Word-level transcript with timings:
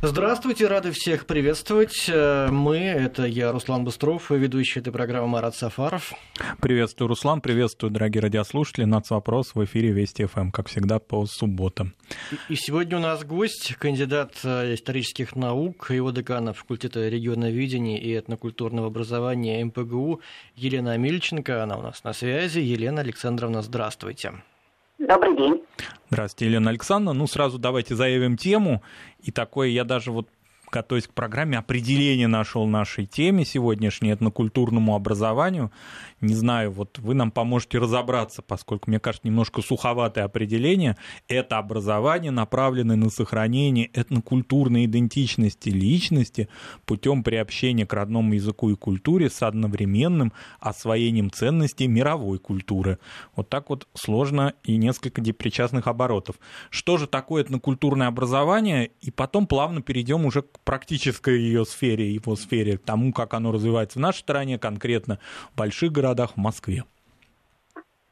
Здравствуйте, 0.00 0.68
рады 0.68 0.92
всех 0.92 1.26
приветствовать. 1.26 2.08
Э, 2.08 2.46
мы, 2.52 2.76
это 2.76 3.24
я, 3.24 3.50
Руслан 3.50 3.82
Быстров, 3.82 4.30
ведущий 4.30 4.78
этой 4.78 4.92
программы 4.92 5.26
Марат 5.26 5.56
Сафаров. 5.56 6.12
Приветствую, 6.60 7.08
Руслан, 7.08 7.40
приветствую, 7.40 7.90
дорогие 7.90 8.22
радиослушатели. 8.22 8.84
Нацвопрос 8.84 9.56
в 9.56 9.64
эфире 9.64 9.90
Вести 9.90 10.24
ФМ, 10.26 10.52
как 10.52 10.68
всегда, 10.68 11.00
по 11.00 11.26
субботам. 11.26 11.94
И 12.48 12.54
сегодня 12.54 12.98
у 12.98 13.00
нас 13.00 13.24
гость, 13.24 13.74
кандидат 13.74 14.34
э, 14.44 14.74
исторических 14.74 15.34
наук, 15.34 15.90
его 15.90 16.12
декана 16.12 16.52
факультета 16.52 17.08
регионоведения 17.08 17.98
и 17.98 18.16
этнокультурного 18.16 18.86
образования 18.86 19.64
МПГУ 19.64 20.20
Елена 20.54 20.92
Амельченко. 20.92 21.64
Она 21.64 21.76
у 21.76 21.82
нас 21.82 22.04
на 22.04 22.12
связи. 22.12 22.60
Елена 22.60 23.00
Александровна, 23.00 23.62
здравствуйте. 23.62 24.34
Добрый 24.98 25.36
день. 25.36 25.62
Здравствуйте, 26.10 26.46
Елена 26.46 26.70
Александровна. 26.70 27.16
Ну, 27.18 27.26
сразу 27.28 27.58
давайте 27.58 27.94
заявим 27.94 28.36
тему. 28.36 28.82
И 29.20 29.30
такое 29.30 29.68
я 29.68 29.84
даже 29.84 30.10
вот 30.10 30.28
готовясь 30.70 31.06
к 31.06 31.14
программе, 31.14 31.56
определение 31.56 32.28
нашел 32.28 32.66
нашей 32.66 33.06
теме 33.06 33.44
сегодняшней, 33.44 34.12
этнокультурному 34.12 34.94
образованию. 34.94 35.70
Не 36.20 36.34
знаю, 36.34 36.72
вот 36.72 36.98
вы 36.98 37.14
нам 37.14 37.30
поможете 37.30 37.78
разобраться, 37.78 38.42
поскольку, 38.42 38.90
мне 38.90 38.98
кажется, 38.98 39.28
немножко 39.28 39.62
суховатое 39.62 40.24
определение. 40.24 40.96
Это 41.28 41.58
образование, 41.58 42.32
направленное 42.32 42.96
на 42.96 43.08
сохранение 43.08 43.88
этнокультурной 43.92 44.86
идентичности 44.86 45.68
личности 45.68 46.48
путем 46.86 47.22
приобщения 47.22 47.86
к 47.86 47.92
родному 47.92 48.34
языку 48.34 48.70
и 48.70 48.74
культуре 48.74 49.30
с 49.30 49.42
одновременным 49.42 50.32
освоением 50.58 51.30
ценностей 51.30 51.86
мировой 51.86 52.40
культуры. 52.40 52.98
Вот 53.36 53.48
так 53.48 53.70
вот 53.70 53.86
сложно 53.94 54.54
и 54.64 54.76
несколько 54.76 55.20
депричастных 55.20 55.86
оборотов. 55.86 56.36
Что 56.70 56.96
же 56.96 57.06
такое 57.06 57.44
этнокультурное 57.44 58.08
образование? 58.08 58.90
И 59.00 59.12
потом 59.12 59.46
плавно 59.46 59.82
перейдем 59.82 60.26
уже 60.26 60.42
к 60.42 60.58
практической 60.64 61.38
ее 61.38 61.64
сфере, 61.64 62.12
его 62.12 62.34
сфере, 62.34 62.76
тому, 62.76 63.12
как 63.12 63.34
оно 63.34 63.52
развивается 63.52 64.00
в 64.00 64.02
нашей 64.02 64.20
стране, 64.20 64.58
конкретно 64.58 65.20
в 65.52 65.56
больших 65.56 65.92
городах 65.92 66.07
городах 66.08 66.32
в 66.32 66.36
Москве? 66.38 66.84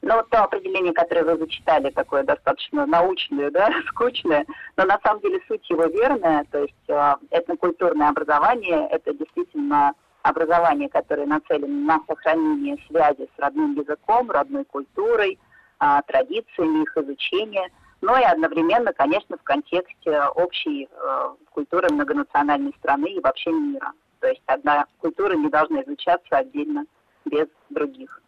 Ну, 0.03 0.15
вот 0.15 0.29
то 0.31 0.45
определение, 0.45 0.93
которое 0.93 1.25
вы 1.25 1.39
зачитали, 1.39 1.91
такое 1.91 2.23
достаточно 2.23 2.87
научное, 2.87 3.51
да, 3.51 3.71
скучное, 3.89 4.47
но 4.77 4.85
на 4.85 5.01
самом 5.03 5.21
деле 5.21 5.41
суть 5.49 5.69
его 5.69 5.85
верная, 5.87 6.45
то 6.51 6.59
есть 6.63 6.89
э, 6.89 7.15
этнокультурное 7.31 8.11
образование– 8.11 8.87
это 8.91 9.13
действительно 9.15 9.95
образование, 10.23 10.89
которое 10.89 11.27
нацелено 11.27 11.67
на 11.67 12.01
сохранение 12.07 12.77
связи 12.89 13.29
с 13.35 13.41
родным 13.41 13.75
языком, 13.75 14.31
родной 14.31 14.65
культурой, 14.65 15.39
э, 15.81 16.01
традициями 16.07 16.83
их 16.83 16.97
изучения, 16.97 17.69
но 18.01 18.17
и 18.17 18.23
одновременно, 18.23 18.93
конечно, 18.93 19.37
в 19.39 19.43
контексте 19.43 20.23
общей 20.37 20.89
э, 20.89 21.29
культуры 21.51 21.89
многонациональной 21.93 22.75
страны 22.79 23.07
и 23.07 23.21
вообще 23.21 23.51
мира. 23.51 23.93
То 24.21 24.29
есть 24.29 24.43
одна 24.47 24.85
культура 25.01 25.35
не 25.35 25.49
должна 25.49 25.83
изучаться 25.83 26.37
отдельно 26.37 26.85
без 27.31 27.47
других. 27.71 28.23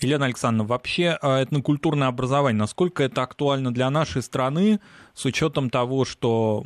Елена 0.00 0.26
Александровна, 0.26 0.68
вообще 0.68 1.16
а, 1.20 1.42
этнокультурное 1.42 2.08
образование, 2.08 2.58
насколько 2.58 3.02
это 3.04 3.22
актуально 3.22 3.72
для 3.72 3.88
нашей 3.90 4.22
страны, 4.22 4.80
с 5.14 5.24
учетом 5.24 5.70
того, 5.70 6.04
что 6.04 6.64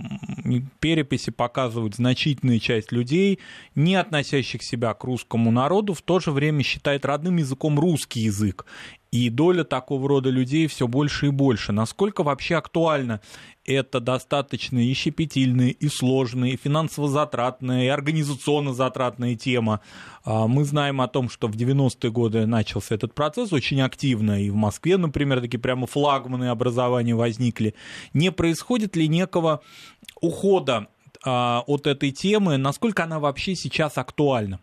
переписи 0.81 1.31
показывают 1.31 1.97
значительная 1.97 2.59
часть 2.59 2.93
людей, 2.93 3.41
не 3.75 3.97
относящих 3.97 4.63
себя 4.63 4.95
к 4.95 5.05
русскому 5.05 5.51
народу, 5.51 5.95
в 5.95 6.03
то 6.03 6.21
же 6.21 6.31
время 6.31 6.63
считает 6.63 7.05
родным 7.05 7.37
языком 7.37 7.79
русский 7.79 8.21
язык. 8.21 8.65
И 9.11 9.31
доля 9.31 9.65
такого 9.65 10.09
рода 10.09 10.31
людей 10.31 10.67
все 10.67 10.87
больше 10.87 11.27
и 11.27 11.31
больше. 11.31 11.73
Насколько 11.73 12.23
вообще 12.23 12.57
актуально 12.57 13.21
это 13.67 14.01
достаточно 14.01 14.79
и 14.79 14.93
щепетильная, 14.95 15.71
и 15.71 15.89
сложная, 15.89 16.51
и 16.51 16.57
финансово 16.57 17.09
затратная, 17.09 17.85
и 17.85 17.89
организационно 17.89 18.73
затратная 18.73 19.35
тема. 19.35 19.81
А, 20.25 20.47
мы 20.47 20.65
знаем 20.65 21.01
о 21.01 21.09
том, 21.09 21.29
что 21.29 21.49
в 21.49 21.57
90-е 21.57 22.11
годы 22.11 22.47
начался 22.47 22.95
этот 22.95 23.15
процесс 23.15 23.53
очень 23.53 23.81
активно, 23.81 24.43
и 24.43 24.51
в 24.51 24.55
Москве, 24.55 24.97
например, 24.97 25.41
такие 25.41 25.61
прямо 25.61 25.87
флагманы 25.87 26.49
образования 26.49 27.15
возникли. 27.15 27.75
Не 28.15 28.31
происходит 28.33 28.97
ли 28.97 29.09
некого 29.09 29.61
ухода 30.21 30.89
а, 31.25 31.63
от 31.67 31.87
этой 31.87 32.11
темы? 32.11 32.57
Насколько 32.57 33.05
она 33.05 33.19
вообще 33.19 33.55
сейчас 33.55 33.99
актуальна? 33.99 34.61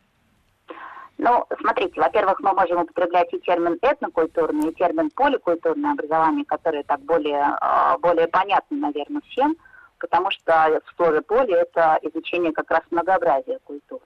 Ну, 1.17 1.45
смотрите, 1.59 1.99
во-первых, 2.01 2.39
мы 2.39 2.53
можем 2.53 2.81
употреблять 2.81 3.31
и 3.33 3.39
термин 3.39 3.77
этнокультурный, 3.81 4.69
и 4.69 4.73
термин 4.73 5.09
поликультурное 5.11 5.91
образование, 5.91 6.45
которые 6.45 6.83
так 6.83 6.99
более, 7.01 7.55
а, 7.61 7.97
более 7.99 8.27
понятны, 8.27 8.77
наверное, 8.77 9.21
всем, 9.29 9.55
потому 9.99 10.31
что 10.31 10.81
в 10.85 10.95
слове 10.95 11.21
поле 11.21 11.53
это 11.53 11.99
изучение 12.01 12.51
как 12.51 12.69
раз 12.71 12.81
многообразия 12.89 13.59
культур. 13.63 14.01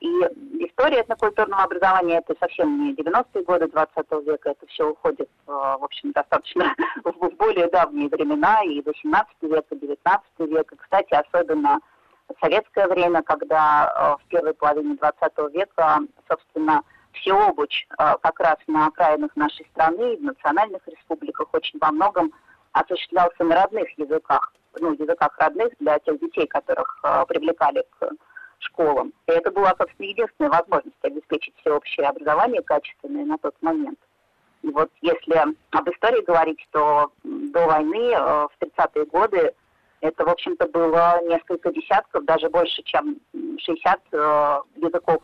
И 0.00 0.08
история 0.66 1.02
этнокультурного 1.02 1.62
образования 1.62 2.18
это 2.18 2.34
совсем 2.40 2.84
не 2.84 2.94
90-е 2.94 3.44
годы 3.44 3.68
20 3.68 3.96
века, 4.26 4.50
это 4.50 4.66
все 4.66 4.90
уходит, 4.90 5.28
а, 5.46 5.78
в 5.78 5.84
общем, 5.84 6.12
достаточно 6.12 6.74
в 7.04 7.28
более 7.36 7.68
давние 7.68 8.08
времена, 8.08 8.62
и 8.64 8.82
18 8.82 9.42
века, 9.42 9.76
19 9.76 10.24
века. 10.40 10.76
Кстати, 10.76 11.14
особенно 11.14 11.80
советское 12.42 12.88
время, 12.88 13.22
когда 13.22 14.16
э, 14.18 14.22
в 14.22 14.28
первой 14.28 14.54
половине 14.54 14.96
20 14.96 15.54
века, 15.54 16.00
собственно, 16.28 16.82
всеобуч 17.12 17.86
э, 17.90 17.94
как 18.20 18.40
раз 18.40 18.56
на 18.66 18.86
окраинах 18.86 19.34
нашей 19.36 19.66
страны, 19.66 20.16
в 20.16 20.22
национальных 20.22 20.86
республиках 20.86 21.48
очень 21.52 21.78
во 21.80 21.92
многом 21.92 22.32
осуществлялся 22.72 23.44
на 23.44 23.62
родных 23.62 23.88
языках, 23.98 24.52
ну, 24.80 24.92
языках 24.92 25.36
родных 25.38 25.72
для 25.78 25.98
тех 26.00 26.18
детей, 26.20 26.46
которых 26.46 27.00
э, 27.04 27.24
привлекали 27.28 27.84
к 27.98 28.10
школам. 28.58 29.12
И 29.26 29.32
это 29.32 29.50
была, 29.50 29.74
собственно, 29.78 30.06
единственная 30.06 30.50
возможность 30.50 31.04
обеспечить 31.04 31.54
всеобщее 31.58 32.06
образование 32.06 32.62
качественное 32.62 33.24
на 33.24 33.38
тот 33.38 33.54
момент. 33.60 33.98
И 34.62 34.68
вот 34.68 34.90
если 35.00 35.34
об 35.70 35.90
истории 35.90 36.24
говорить, 36.24 36.64
то 36.70 37.10
до 37.24 37.66
войны, 37.66 38.14
в 38.14 38.52
30-е 38.60 39.06
годы, 39.06 39.52
это, 40.02 40.24
в 40.24 40.28
общем-то, 40.28 40.66
было 40.66 41.20
несколько 41.24 41.72
десятков, 41.72 42.24
даже 42.24 42.50
больше, 42.50 42.82
чем 42.82 43.18
60 43.32 44.00
э, 44.10 44.60
языков, 44.76 45.22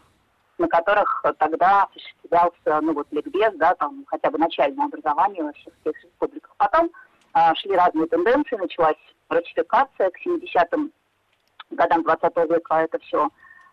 на 0.57 0.69
которых 0.69 1.25
тогда 1.39 1.85
осуществлялся, 1.85 2.81
ну 2.81 2.95
вот, 2.95 3.09
ликбез, 3.11 3.55
да, 3.57 3.75
там, 3.75 4.05
хотя 4.07 4.31
бы 4.31 4.39
начальное 4.39 4.87
образование 4.87 5.43
во 5.43 5.53
всех 5.53 5.75
этих 5.85 6.05
республиках. 6.05 6.55
Потом 6.57 6.91
э, 7.35 7.55
шли 7.57 7.75
разные 7.75 8.07
тенденции, 8.07 8.55
началась 8.55 8.97
ратификация 9.29 10.11
к 10.11 10.25
70-м 10.25 10.93
годам 11.73 12.05
20 12.05 12.37
века, 12.49 12.75
это 12.77 13.01
все 13.01 13.29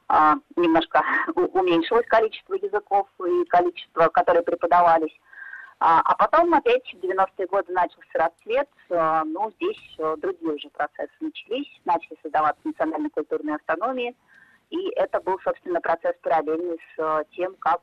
э, 0.09 0.33
немножко 0.55 1.03
уменьшилось 1.35 2.07
количество 2.07 2.55
языков 2.55 3.07
и 3.23 3.45
количество, 3.45 4.07
которые 4.07 4.41
преподавались. 4.41 5.15
А, 5.79 5.99
а 6.01 6.15
потом 6.15 6.53
опять 6.53 6.85
в 6.93 6.97
90-е 6.97 7.47
годы 7.47 7.73
начался 7.73 8.07
расцвет, 8.13 8.69
а, 8.89 9.23
ну, 9.25 9.51
здесь 9.51 9.95
а, 9.99 10.15
другие 10.15 10.53
уже 10.53 10.69
процессы 10.69 11.13
начались, 11.19 11.67
начали 11.83 12.17
создаваться 12.21 12.61
национальные 12.63 13.09
культурные 13.09 13.55
автономии, 13.55 14.15
и 14.69 14.89
это 14.95 15.19
был, 15.19 15.37
собственно, 15.43 15.81
процесс 15.81 16.15
параллельный 16.21 16.79
с 16.95 17.25
тем, 17.35 17.55
как 17.57 17.81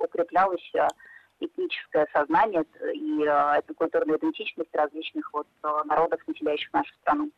укреплялась 0.00 0.72
этническое 1.40 2.06
сознание 2.12 2.64
и 2.94 3.22
э, 3.22 3.60
этнокультурная 3.60 4.18
идентичность 4.18 4.74
различных 4.74 5.32
вот 5.32 5.46
э, 5.62 5.68
народов, 5.86 6.20
населяющих 6.26 6.72
нашу 6.72 6.92
страну. 7.02 7.30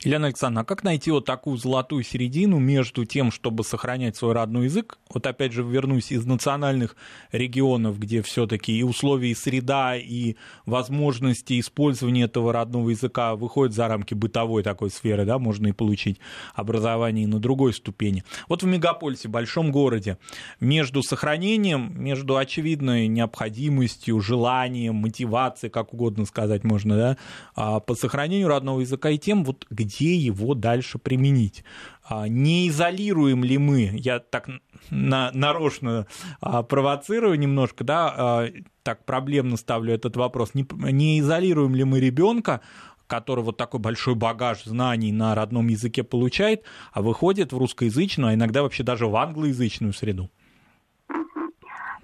Елена 0.00 0.26
Александровна, 0.26 0.60
а 0.60 0.64
как 0.64 0.84
найти 0.84 1.10
вот 1.10 1.24
такую 1.24 1.56
золотую 1.56 2.04
середину 2.04 2.58
между 2.58 3.04
тем, 3.04 3.32
чтобы 3.32 3.64
сохранять 3.64 4.16
свой 4.16 4.32
родной 4.32 4.64
язык? 4.64 4.98
Вот 5.12 5.26
опять 5.26 5.52
же 5.52 5.62
вернусь 5.62 6.12
из 6.12 6.24
национальных 6.24 6.96
регионов, 7.32 7.98
где 7.98 8.22
все-таки 8.22 8.78
и 8.78 8.82
условия, 8.82 9.30
и 9.30 9.34
среда, 9.34 9.96
и 9.96 10.36
возможности 10.66 11.58
использования 11.58 12.24
этого 12.24 12.52
родного 12.52 12.90
языка 12.90 13.34
выходят 13.34 13.74
за 13.74 13.88
рамки 13.88 14.14
бытовой 14.14 14.62
такой 14.62 14.90
сферы, 14.90 15.24
да, 15.24 15.38
можно 15.38 15.68
и 15.68 15.72
получить 15.72 16.20
образование 16.54 17.26
на 17.26 17.40
другой 17.40 17.72
ступени. 17.72 18.24
Вот 18.48 18.62
в 18.62 18.66
мегаполисе, 18.66 19.28
большом 19.28 19.72
городе, 19.72 20.18
между 20.60 21.02
сохранением, 21.02 21.92
между 21.96 22.36
очевидной 22.36 23.08
необходимостью 23.08 23.47
необходимостью, 23.48 24.20
желанием, 24.20 24.96
мотивацией, 24.96 25.70
как 25.70 25.94
угодно 25.94 26.26
сказать 26.26 26.64
можно, 26.64 26.96
да, 26.96 27.16
а, 27.54 27.80
по 27.80 27.94
сохранению 27.94 28.48
родного 28.48 28.80
языка 28.80 29.10
и 29.10 29.18
тем, 29.18 29.44
вот 29.44 29.66
где 29.70 30.14
его 30.14 30.54
дальше 30.54 30.98
применить. 30.98 31.64
А, 32.04 32.28
не 32.28 32.68
изолируем 32.68 33.44
ли 33.44 33.58
мы, 33.58 33.90
я 33.94 34.18
так 34.18 34.48
на, 34.90 35.30
нарочно 35.32 36.06
а, 36.40 36.62
провоцирую 36.62 37.38
немножко, 37.38 37.84
да, 37.84 38.48
так 38.82 39.04
проблемно 39.04 39.56
ставлю 39.56 39.94
этот 39.94 40.16
вопрос, 40.16 40.54
не, 40.54 40.66
не 40.92 41.20
изолируем 41.20 41.74
ли 41.74 41.84
мы 41.84 42.00
ребенка 42.00 42.60
который 43.06 43.42
вот 43.42 43.56
такой 43.56 43.80
большой 43.80 44.14
багаж 44.14 44.64
знаний 44.64 45.12
на 45.12 45.34
родном 45.34 45.68
языке 45.68 46.02
получает, 46.02 46.64
а 46.92 47.00
выходит 47.00 47.54
в 47.54 47.56
русскоязычную, 47.56 48.32
а 48.32 48.34
иногда 48.34 48.60
вообще 48.62 48.82
даже 48.82 49.06
в 49.06 49.16
англоязычную 49.16 49.94
среду? 49.94 50.30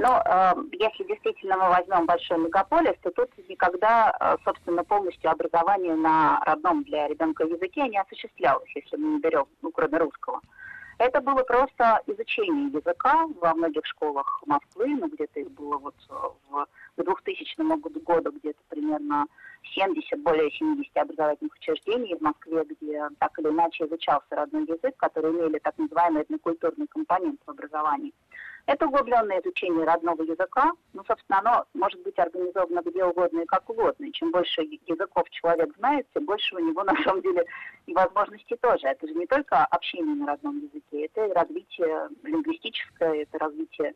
Но 0.05 0.23
э, 0.23 0.55
если 0.73 1.05
действительно 1.05 1.57
мы 1.57 1.71
возьмем 1.71 2.05
большой 2.05 2.37
мегаполис, 2.37 2.95
то 3.03 3.11
тут 3.13 3.31
никогда, 3.49 4.15
э, 4.21 4.37
собственно, 4.45 4.85
полностью 4.85 5.31
образование 5.31 5.95
на 5.95 6.41
родном 6.45 6.83
для 6.85 7.09
ребенка 7.09 7.45
языке 7.45 7.89
не 7.89 7.99
осуществлялось, 7.99 8.69
если 8.75 8.97
мы 8.99 9.15
не 9.15 9.21
берем, 9.21 9.47
ну, 9.63 9.71
кроме 9.73 9.97
русского. 9.97 10.43
Это 10.99 11.23
было 11.23 11.43
просто 11.43 12.03
изучение 12.07 12.67
языка 12.67 13.27
во 13.41 13.55
многих 13.55 13.87
школах 13.87 14.43
Москвы, 14.45 14.89
ну, 14.89 15.09
где-то 15.09 15.41
их 15.41 15.51
было 15.53 15.79
вот 15.79 15.97
э, 16.11 16.15
в, 16.51 16.67
к 16.67 17.03
2000 17.03 17.81
году 17.81 18.31
где-то 18.31 18.61
примерно 18.69 19.25
70, 19.75 20.23
более 20.23 20.51
70 20.51 20.95
образовательных 20.99 21.55
учреждений 21.55 22.15
в 22.15 22.21
Москве, 22.21 22.63
где 22.65 23.09
так 23.19 23.39
или 23.39 23.49
иначе 23.49 23.87
изучался 23.87 24.37
родной 24.37 24.65
язык, 24.67 24.95
которые 24.99 25.33
имели 25.33 25.59
так 25.61 25.79
называемый 25.79 26.25
этнокультурный 26.25 26.89
компонент 26.89 27.41
в 27.47 27.51
образовании. 27.51 28.13
Это 28.67 28.87
углубленное 28.87 29.41
изучение 29.43 29.85
родного 29.85 30.23
языка. 30.23 30.73
Ну, 30.95 31.05
собственно, 31.07 31.41
оно 31.41 31.65
может 31.75 32.03
быть 32.03 32.19
организовано 32.19 32.81
где 32.83 33.05
угодно 33.05 33.41
и 33.41 33.47
как 33.47 33.69
угодно. 33.69 34.07
И 34.07 34.13
чем 34.13 34.31
больше 34.31 34.63
языков 34.63 35.29
человек 35.31 35.75
знает, 35.77 36.07
тем 36.15 36.25
больше 36.25 36.57
у 36.57 36.59
него, 36.59 36.83
на 36.85 36.95
самом 37.03 37.21
деле, 37.21 37.45
и 37.87 37.93
возможностей 37.93 38.57
тоже. 38.57 38.87
Это 38.87 39.07
же 39.07 39.15
не 39.15 39.27
только 39.27 39.65
общение 39.67 40.15
на 40.15 40.27
родном 40.27 40.61
языке, 40.61 41.07
это 41.07 41.27
и 41.27 41.33
развитие 41.33 42.09
лингвистическое, 42.23 43.23
это 43.23 43.39
развитие 43.39 43.95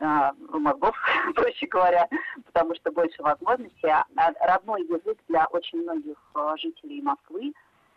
э, 0.00 0.30
мозгов, 0.50 0.96
проще 1.36 1.66
говоря, 1.66 2.08
потому 2.44 2.74
что 2.74 2.90
больше 2.90 3.22
возможностей. 3.22 3.88
А 3.88 4.04
родной 4.40 4.82
язык 4.82 5.18
для 5.28 5.46
очень 5.46 5.82
многих 5.82 6.18
а, 6.34 6.56
жителей 6.56 7.02
Москвы, 7.02 7.52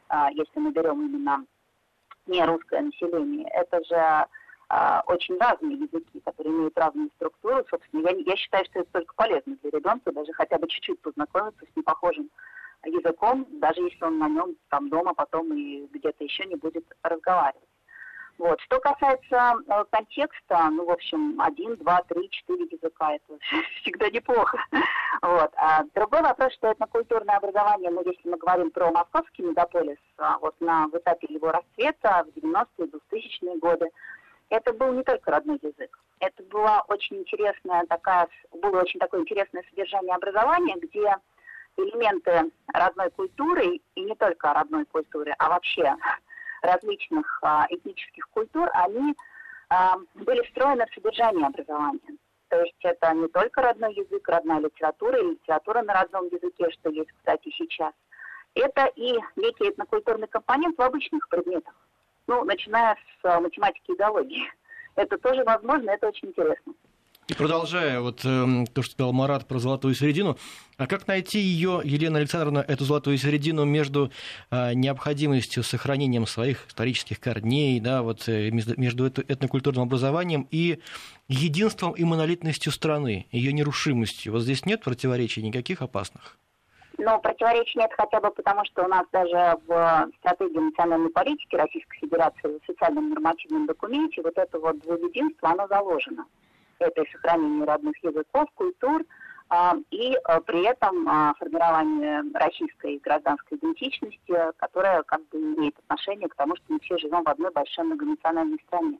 а, 0.07 0.29
если 0.31 0.59
мы 0.59 0.71
берем 0.71 1.03
именно 1.03 1.45
не 2.27 2.45
русское 2.45 2.81
население, 2.81 3.50
это 3.50 3.83
же 3.85 4.27
а, 4.73 5.03
очень 5.07 5.38
разные 5.38 5.75
языки, 5.75 6.21
которые 6.23 6.56
имеют 6.56 6.77
разную 6.77 7.09
структуру. 7.18 7.65
Собственно, 7.69 8.07
я, 8.07 8.15
я 8.25 8.35
считаю, 8.38 8.63
что 8.65 8.79
это 8.79 8.89
только 8.94 9.13
полезно 9.15 9.57
для 9.62 9.71
ребенка, 9.71 10.13
даже 10.13 10.31
хотя 10.31 10.57
бы 10.57 10.68
чуть-чуть 10.69 11.01
познакомиться 11.01 11.65
с 11.65 11.75
непохожим 11.75 12.29
языком, 12.85 13.45
даже 13.59 13.81
если 13.81 14.06
он 14.06 14.18
на 14.18 14.29
нем 14.29 14.56
там 14.69 14.89
дома 14.89 15.13
потом 15.13 15.53
и 15.53 15.88
где-то 15.88 16.23
еще 16.23 16.45
не 16.45 16.56
будет 16.56 16.85
разговаривать. 17.03 17.68
Вот. 18.38 18.62
Что 18.62 18.79
касается 18.79 19.56
э, 19.68 19.83
контекста, 19.91 20.69
ну, 20.71 20.85
в 20.85 20.91
общем, 20.91 21.39
один, 21.41 21.75
два, 21.75 22.01
три, 22.07 22.29
четыре 22.29 22.63
языка, 22.71 23.13
это 23.13 23.38
всегда 23.81 24.09
неплохо. 24.09 24.57
Вот. 25.21 25.51
А 25.57 25.83
другой 25.94 26.21
вопрос, 26.21 26.53
что 26.53 26.71
этнокультурное 26.71 27.35
образование, 27.35 27.91
ну, 27.91 28.01
если 28.06 28.29
мы 28.29 28.38
говорим 28.38 28.71
про 28.71 28.89
московский 28.89 29.44
мегаполис, 29.44 30.00
а 30.17 30.39
вот 30.39 30.56
на 30.62 30.88
в 30.88 30.95
этапе 30.95 31.27
его 31.29 31.51
расцвета 31.51 32.25
в 32.25 32.39
90-е, 32.39 32.88
2000-е 32.88 33.59
годы, 33.59 33.89
это 34.51 34.74
был 34.74 34.92
не 34.92 35.03
только 35.03 35.31
родной 35.31 35.57
язык. 35.62 35.98
Это 36.19 36.44
была 36.44 36.81
очень 36.89 37.18
интересная 37.18 37.86
такая, 37.86 38.27
было 38.51 38.81
очень 38.81 39.00
такое 39.00 39.21
интересное 39.21 39.63
содержание 39.69 40.13
образования, 40.13 40.75
где 40.75 41.15
элементы 41.77 42.51
родной 42.68 43.09
культуры, 43.12 43.80
и 43.95 44.01
не 44.01 44.13
только 44.15 44.53
родной 44.53 44.86
культуры, 44.86 45.33
а 45.39 45.50
вообще 45.50 45.95
различных 46.62 47.39
а, 47.42 47.65
этнических 47.69 48.27
культур, 48.30 48.69
они 48.74 49.15
а, 49.69 49.95
были 50.15 50.42
встроены 50.44 50.86
в 50.86 50.94
содержание 50.94 51.48
образования. 51.48 52.18
То 52.50 52.62
есть 52.62 52.75
это 52.83 53.13
не 53.13 53.30
только 53.30 53.62
родной 53.62 53.94
язык, 53.94 54.27
родная 54.27 54.59
литература 54.59 55.18
и 55.18 55.31
литература 55.31 55.81
на 55.81 55.94
родном 55.94 56.25
языке, 56.25 56.69
что 56.71 56.89
есть, 56.89 57.12
кстати, 57.13 57.50
сейчас. 57.57 57.94
Это 58.53 58.92
и 58.98 59.18
некий 59.38 59.69
этнокультурный 59.69 60.27
компонент 60.27 60.77
в 60.77 60.81
обычных 60.81 61.30
предметах 61.30 61.74
ну, 62.27 62.44
начиная 62.44 62.95
с 62.95 63.25
а, 63.25 63.39
математики 63.39 63.91
и 63.91 63.95
биологии. 63.95 64.44
Это 64.95 65.18
тоже 65.18 65.44
возможно, 65.44 65.91
это 65.91 66.07
очень 66.07 66.27
интересно. 66.27 66.73
И 67.27 67.33
продолжая 67.33 68.01
вот 68.01 68.25
э, 68.25 68.65
то, 68.73 68.81
что 68.81 68.91
сказал 68.91 69.13
Марат 69.13 69.47
про 69.47 69.57
золотую 69.57 69.95
середину, 69.95 70.38
а 70.75 70.85
как 70.85 71.07
найти 71.07 71.39
ее, 71.39 71.79
Елена 71.81 72.18
Александровна, 72.18 72.59
эту 72.68 72.83
золотую 72.83 73.18
середину 73.18 73.63
между 73.63 74.12
э, 74.50 74.73
необходимостью 74.73 75.63
сохранением 75.63 76.27
своих 76.27 76.68
исторических 76.68 77.21
корней, 77.21 77.79
да, 77.79 78.01
вот 78.01 78.27
э, 78.27 78.50
между 78.50 79.07
этнокультурным 79.07 79.83
образованием 79.83 80.45
и 80.51 80.79
единством 81.29 81.94
и 81.94 82.03
монолитностью 82.03 82.74
страны, 82.74 83.27
ее 83.31 83.53
нерушимостью? 83.53 84.33
Вот 84.33 84.41
здесь 84.41 84.65
нет 84.65 84.83
противоречий 84.83 85.41
никаких 85.41 85.81
опасных? 85.81 86.38
Но 87.03 87.18
противоречий 87.18 87.80
нет 87.80 87.89
хотя 87.98 88.21
бы 88.21 88.30
потому, 88.30 88.63
что 88.65 88.83
у 88.83 88.88
нас 88.88 89.07
даже 89.12 89.57
в 89.65 90.12
стратегии 90.19 90.59
национальной 90.59 91.09
политики 91.09 91.56
Российской 91.56 91.98
Федерации 91.98 92.59
в 92.59 92.65
социальном 92.68 93.09
нормативном 93.09 93.65
документе 93.65 94.21
вот 94.21 94.38
это 94.38 94.59
вот 94.59 94.77
двуединство, 94.81 95.50
оно 95.50 95.68
заложено. 95.68 96.25
Это 96.77 97.01
и 97.01 97.12
сохранение 97.12 97.65
родных 97.65 97.95
языков, 98.03 98.50
культур, 98.53 99.03
а, 99.50 99.77
и 99.89 100.13
а, 100.25 100.42
при 100.42 100.62
этом 100.63 101.09
а, 101.09 101.33
формирование 101.39 102.21
российской 102.36 103.00
гражданской 103.00 103.57
идентичности, 103.57 104.36
которая 104.57 105.01
как 105.01 105.27
бы 105.30 105.39
имеет 105.39 105.75
отношение 105.80 106.30
к 106.30 106.36
тому, 106.36 106.56
что 106.56 106.65
мы 106.69 106.80
все 106.81 107.00
живем 107.00 107.24
в 107.24 107.30
одной 107.30 107.50
большой 107.50 107.86
многонациональной 107.86 108.59
стране. 108.68 109.00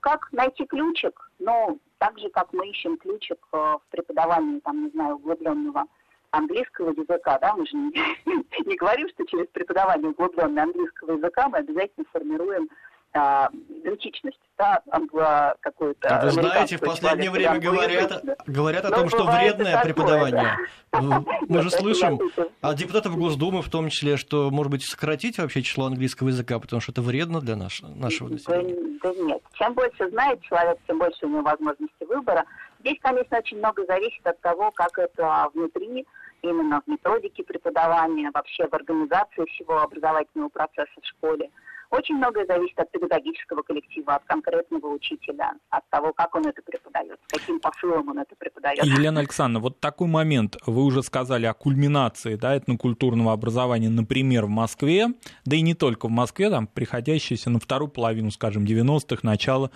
Как 0.00 0.32
найти 0.32 0.64
ключик? 0.64 1.30
Ну, 1.38 1.78
так 1.98 2.18
же, 2.18 2.30
как 2.30 2.50
мы 2.54 2.66
ищем 2.70 2.96
ключик 2.96 3.46
в 3.52 3.82
преподавании, 3.90 4.60
там, 4.60 4.84
не 4.84 4.90
знаю, 4.90 5.16
углубленного 5.16 5.84
английского 6.30 6.90
языка, 6.90 7.38
да, 7.38 7.54
мы 7.54 7.66
же 7.66 7.76
не, 7.76 7.92
не 8.66 8.76
говорим, 8.76 9.08
что 9.10 9.24
через 9.26 9.46
преподавание 9.48 10.10
углубленного 10.10 10.62
английского 10.62 11.12
языка 11.12 11.48
мы 11.48 11.58
обязательно 11.58 12.06
формируем 12.12 12.68
а, 13.16 13.48
идентичность, 13.68 14.38
да, 14.58 14.80
англо 14.90 15.54
какую-то. 15.60 16.20
Вы 16.24 16.30
знаете, 16.32 16.76
в 16.76 16.80
последнее 16.80 17.30
время 17.30 17.58
говорят, 17.58 18.22
говорят 18.46 18.84
о 18.84 18.90
том, 18.90 19.08
что 19.08 19.24
вредное 19.24 19.82
преподавание. 19.82 20.56
Мы 20.92 21.62
же 21.62 21.70
слышим 21.70 22.20
от 22.60 22.76
депутатов 22.76 23.16
Госдумы 23.16 23.62
в 23.62 23.70
том 23.70 23.88
числе, 23.88 24.16
что, 24.16 24.50
может 24.50 24.70
быть, 24.70 24.84
сократить 24.84 25.38
вообще 25.38 25.62
число 25.62 25.86
английского 25.86 26.28
языка, 26.28 26.58
потому 26.58 26.80
что 26.80 26.92
это 26.92 27.00
вредно 27.00 27.40
для 27.40 27.56
нашего 27.56 27.88
населения. 28.28 28.98
Да, 29.02 29.12
да 29.12 29.22
нет. 29.22 29.42
Чем 29.54 29.72
больше 29.74 30.10
знает 30.10 30.42
человек, 30.42 30.78
тем 30.86 30.98
больше 30.98 31.26
у 31.26 31.28
него 31.28 31.42
возможности 31.42 32.04
выбора. 32.06 32.44
Здесь, 32.86 33.00
конечно, 33.00 33.38
очень 33.38 33.58
много 33.58 33.84
зависит 33.84 34.24
от 34.24 34.40
того, 34.42 34.70
как 34.70 34.96
это 34.96 35.50
внутри 35.52 36.06
именно 36.42 36.80
в 36.80 36.88
методике 36.88 37.42
преподавания, 37.42 38.30
вообще 38.32 38.68
в 38.68 38.74
организации 38.74 39.44
всего 39.54 39.80
образовательного 39.80 40.50
процесса 40.50 41.00
в 41.02 41.04
школе. 41.04 41.50
Очень 41.90 42.16
многое 42.16 42.46
зависит 42.46 42.78
от 42.78 42.90
педагогического 42.92 43.62
коллектива, 43.62 44.14
от 44.14 44.24
конкретного 44.24 44.86
учителя, 44.88 45.54
от 45.70 45.88
того, 45.90 46.12
как 46.12 46.32
он 46.36 46.46
это 46.46 46.62
преподает, 46.62 47.18
каким 47.28 47.58
посылом 47.58 48.08
он 48.08 48.20
это 48.20 48.36
преподает. 48.36 48.84
Елена 48.84 49.18
Александровна, 49.18 49.60
вот 49.60 49.80
такой 49.80 50.06
момент, 50.06 50.56
вы 50.64 50.84
уже 50.84 51.02
сказали 51.02 51.46
о 51.46 51.54
кульминации 51.54 52.36
да, 52.36 52.56
этнокультурного 52.56 53.32
образования, 53.32 53.88
например, 53.88 54.46
в 54.46 54.50
Москве, 54.50 55.08
да 55.44 55.56
и 55.56 55.60
не 55.60 55.74
только 55.74 56.06
в 56.06 56.10
Москве, 56.10 56.50
там, 56.50 56.68
приходящейся 56.68 57.50
на 57.50 57.58
вторую 57.58 57.88
половину, 57.88 58.30
скажем, 58.30 58.64
90-х, 58.64 59.20
начало 59.22 59.72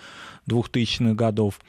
2000-х 0.49 1.13
годов. 1.13 1.59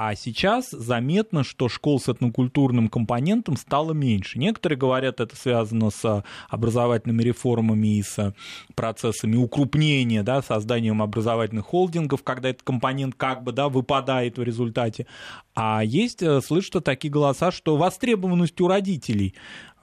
А 0.00 0.14
сейчас 0.14 0.70
заметно, 0.70 1.42
что 1.42 1.68
школ 1.68 1.98
с 1.98 2.08
этнокультурным 2.08 2.88
компонентом 2.88 3.56
стало 3.56 3.94
меньше. 3.94 4.38
Некоторые 4.38 4.78
говорят, 4.78 5.18
это 5.18 5.34
связано 5.34 5.90
с 5.90 6.22
образовательными 6.48 7.20
реформами 7.20 7.98
и 7.98 8.04
с 8.04 8.32
процессами 8.76 9.34
укрупнения, 9.34 10.22
да, 10.22 10.40
созданием 10.40 11.02
образовательных 11.02 11.66
холдингов, 11.66 12.22
когда 12.22 12.50
этот 12.50 12.62
компонент 12.62 13.16
как 13.16 13.42
бы 13.42 13.50
да, 13.50 13.68
выпадает 13.68 14.38
в 14.38 14.42
результате. 14.44 15.08
А 15.56 15.82
есть, 15.82 16.22
э, 16.22 16.40
слышат 16.42 16.84
такие 16.84 17.10
голоса, 17.10 17.50
что 17.50 17.76
востребованность 17.76 18.60
у 18.60 18.68
родителей 18.68 19.34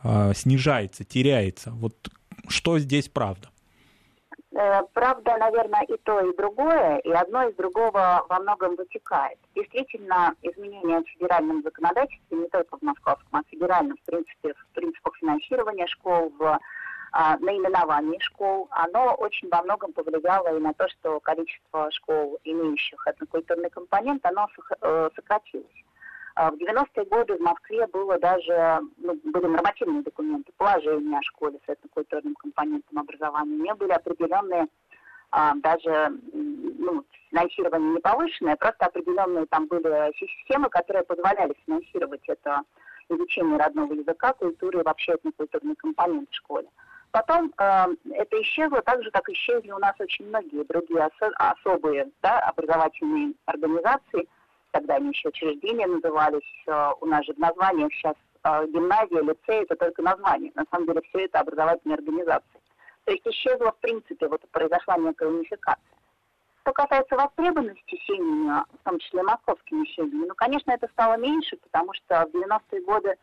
э, 0.01 0.31
снижается, 0.33 1.03
теряется. 1.03 1.71
Вот 1.71 2.09
что 2.47 2.79
здесь 2.79 3.09
правда? 3.09 3.49
Э, 4.57 4.83
правда, 4.93 5.35
наверное, 5.37 5.81
и 5.81 5.97
то, 5.97 6.21
и 6.21 6.35
другое, 6.37 6.99
и 6.99 7.11
одно 7.11 7.43
из 7.49 7.55
другого 7.55 8.25
во 8.29 8.39
многом 8.39 8.77
вытекает. 8.77 9.37
Действительно, 9.53 10.33
изменения 10.43 11.01
в 11.01 11.09
федеральном 11.09 11.61
законодательстве, 11.61 12.37
не 12.37 12.47
только 12.47 12.77
в 12.77 12.81
московском, 12.81 13.27
а 13.33 13.43
в 13.43 13.49
федеральном, 13.49 13.97
в 13.97 14.05
принципе, 14.05 14.53
в 14.53 14.65
принципах 14.73 15.17
финансирования 15.17 15.87
школ, 15.87 16.31
в 16.39 16.57
а, 17.11 17.37
школ, 18.19 18.69
оно 18.71 19.15
очень 19.15 19.49
во 19.49 19.61
многом 19.61 19.91
повлияло 19.91 20.55
и 20.55 20.61
на 20.61 20.73
то, 20.73 20.87
что 20.87 21.19
количество 21.19 21.91
школ, 21.91 22.39
имеющих 22.45 23.05
этнокультурный 23.05 23.69
компонент, 23.69 24.25
оно 24.25 24.47
э, 24.81 25.09
сократилось. 25.15 25.83
А 26.35 26.51
в 26.51 26.55
90-е 26.55 27.05
годы 27.05 27.37
в 27.37 27.39
Москве 27.39 27.87
было 27.87 28.19
даже, 28.19 28.81
ну, 28.97 29.17
были 29.23 29.45
нормативные 29.45 30.03
документы, 30.03 30.51
положения 30.57 31.17
о 31.17 31.23
школе 31.23 31.59
с 31.65 31.69
этнокультурным 31.69 32.35
компонентом 32.35 32.99
образования. 32.99 33.55
Не 33.55 33.73
были 33.73 33.91
определенные 33.91 34.67
а, 35.31 35.53
даже 35.55 36.19
ну, 36.33 37.05
финансирование 37.29 37.93
не 37.93 37.99
повышенное, 37.99 38.57
просто 38.57 38.85
определенные 38.85 39.45
там 39.45 39.67
были 39.67 40.13
системы, 40.17 40.69
которые 40.69 41.03
позволяли 41.03 41.55
финансировать 41.65 42.27
это 42.27 42.63
изучение 43.07 43.57
родного 43.57 43.93
языка, 43.93 44.33
культуры 44.33 44.81
и 44.81 44.83
вообще 44.83 45.13
этнокультурный 45.13 45.75
компонент 45.75 46.29
в 46.29 46.35
школе. 46.35 46.67
Потом 47.11 47.53
э, 47.57 47.85
это 48.11 48.41
исчезло 48.41 48.81
так 48.81 49.01
же, 49.01 49.09
как 49.11 49.29
исчезли 49.29 49.71
у 49.71 49.79
нас 49.79 49.95
очень 49.99 50.27
многие 50.27 50.65
другие 50.65 50.99
осо- 50.99 51.31
особые 51.37 52.09
да, 52.21 52.39
образовательные 52.39 53.35
организации– 53.45 54.27
тогда 54.75 54.95
они 54.95 55.09
еще 55.09 55.29
учреждения 55.29 55.87
назывались, 55.87 56.65
у 56.99 57.05
нас 57.05 57.25
же 57.25 57.33
в 57.33 57.39
названиях 57.39 57.93
сейчас 57.93 58.15
гимназия, 58.67 59.21
лицей, 59.21 59.63
это 59.63 59.75
только 59.77 60.01
название. 60.01 60.51
На 60.53 60.65
самом 60.69 60.87
деле 60.87 61.01
все 61.09 61.25
это 61.25 61.39
образовательные 61.39 61.95
организации. 61.95 62.59
То 63.05 63.11
есть 63.13 63.25
исчезла, 63.25 63.71
в 63.71 63.77
принципе, 63.77 64.27
вот 64.27 64.41
произошла 64.51 64.97
некая 64.97 65.29
унификация. 65.29 65.95
Что 66.61 66.73
касается 66.73 67.15
востребованности 67.15 67.95
семьями, 68.05 68.63
в 68.81 68.83
том 68.83 68.99
числе 68.99 69.23
московскими 69.23 69.85
семьями, 69.95 70.25
ну, 70.27 70.35
конечно, 70.35 70.71
это 70.71 70.87
стало 70.89 71.15
меньше, 71.15 71.55
потому 71.57 71.93
что 71.93 72.27
в 72.27 72.35
90-е 72.35 72.81
годы 72.81 73.15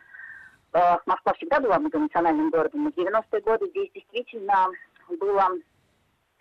э, 0.73 0.97
Москва 1.05 1.35
всегда 1.35 1.61
была 1.61 1.79
многонациональным 1.81 2.51
городом, 2.51 2.89
и 2.89 2.93
в 2.93 2.97
90-е 2.97 3.41
годы 3.43 3.69
здесь 3.71 3.91
действительно 3.93 4.69
было, 5.21 5.49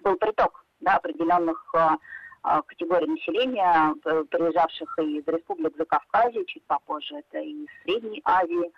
был 0.03 0.15
приток 0.15 0.63
да, 0.79 0.95
определенных 0.97 1.69
э, 1.73 1.79
э 1.79 1.97
категорий 2.41 3.07
населения, 3.07 3.93
э, 4.03 4.23
приезжавших 4.29 4.99
из 4.99 5.27
республик 5.27 5.75
Закавказья, 5.77 6.43
чуть 6.45 6.63
попозже 6.65 7.17
это 7.17 7.39
и 7.39 7.65
из 7.65 7.69
Средней 7.83 8.21
Азии. 8.25 8.71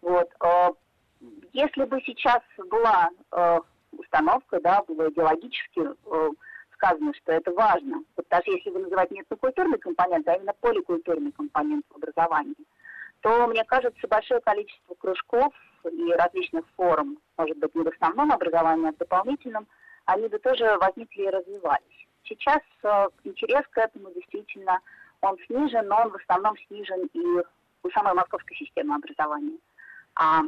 Вот. 0.00 0.28
Э, 0.42 0.70
если 1.52 1.84
бы 1.84 2.00
сейчас 2.06 2.40
была 2.70 3.10
установка, 3.92 4.58
да, 4.60 4.82
было 4.88 5.10
идеологически 5.10 5.82
сказано, 6.74 7.12
что 7.14 7.32
это 7.32 7.52
важно. 7.52 8.02
Вот 8.16 8.26
даже 8.30 8.50
если 8.50 8.70
вы 8.70 8.80
называете 8.80 9.14
не 9.14 9.20
этнокультурный 9.20 9.78
компонент, 9.78 10.26
а 10.26 10.36
именно 10.36 10.54
поликультурный 10.60 11.32
компонент 11.32 11.84
в 11.90 11.96
образовании, 11.96 12.54
то, 13.20 13.46
мне 13.46 13.64
кажется, 13.64 14.08
большое 14.08 14.40
количество 14.40 14.94
кружков 14.94 15.52
и 15.84 16.12
различных 16.12 16.64
форм, 16.76 17.18
может 17.36 17.58
быть, 17.58 17.74
не 17.74 17.82
в 17.82 17.88
основном 17.88 18.32
образовании, 18.32 18.88
а 18.88 18.92
в 18.92 18.96
дополнительном, 18.96 19.66
они 20.06 20.28
бы 20.28 20.38
тоже 20.38 20.78
возникли 20.78 21.22
и 21.24 21.30
развивались. 21.30 22.06
Сейчас 22.30 22.62
э, 22.84 23.08
интерес 23.24 23.66
к 23.70 23.78
этому 23.78 24.10
действительно, 24.14 24.78
он 25.20 25.36
снижен, 25.46 25.86
но 25.88 26.02
он 26.04 26.10
в 26.10 26.16
основном 26.16 26.56
снижен 26.68 27.06
и 27.12 27.44
у 27.82 27.90
самой 27.90 28.14
московской 28.14 28.56
системы 28.56 28.94
образования. 28.94 29.58
А 30.14 30.42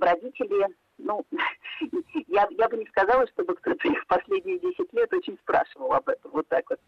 родители 0.00 0.66
ну, 0.98 1.24
я, 2.28 2.48
я 2.50 2.68
бы 2.68 2.76
не 2.76 2.86
сказала, 2.86 3.26
чтобы 3.28 3.54
кто-то 3.54 3.88
их 3.88 4.06
последние 4.06 4.58
10 4.58 4.92
лет 4.92 5.12
очень 5.12 5.38
спрашивал 5.38 5.92
об 5.92 6.08
этом, 6.08 6.30
вот 6.32 6.48
так 6.48 6.68
вот. 6.68 6.80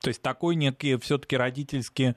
То 0.00 0.08
есть 0.08 0.20
такой 0.20 0.54
некий 0.56 0.96
все-таки 0.98 1.36
родительский 1.36 2.14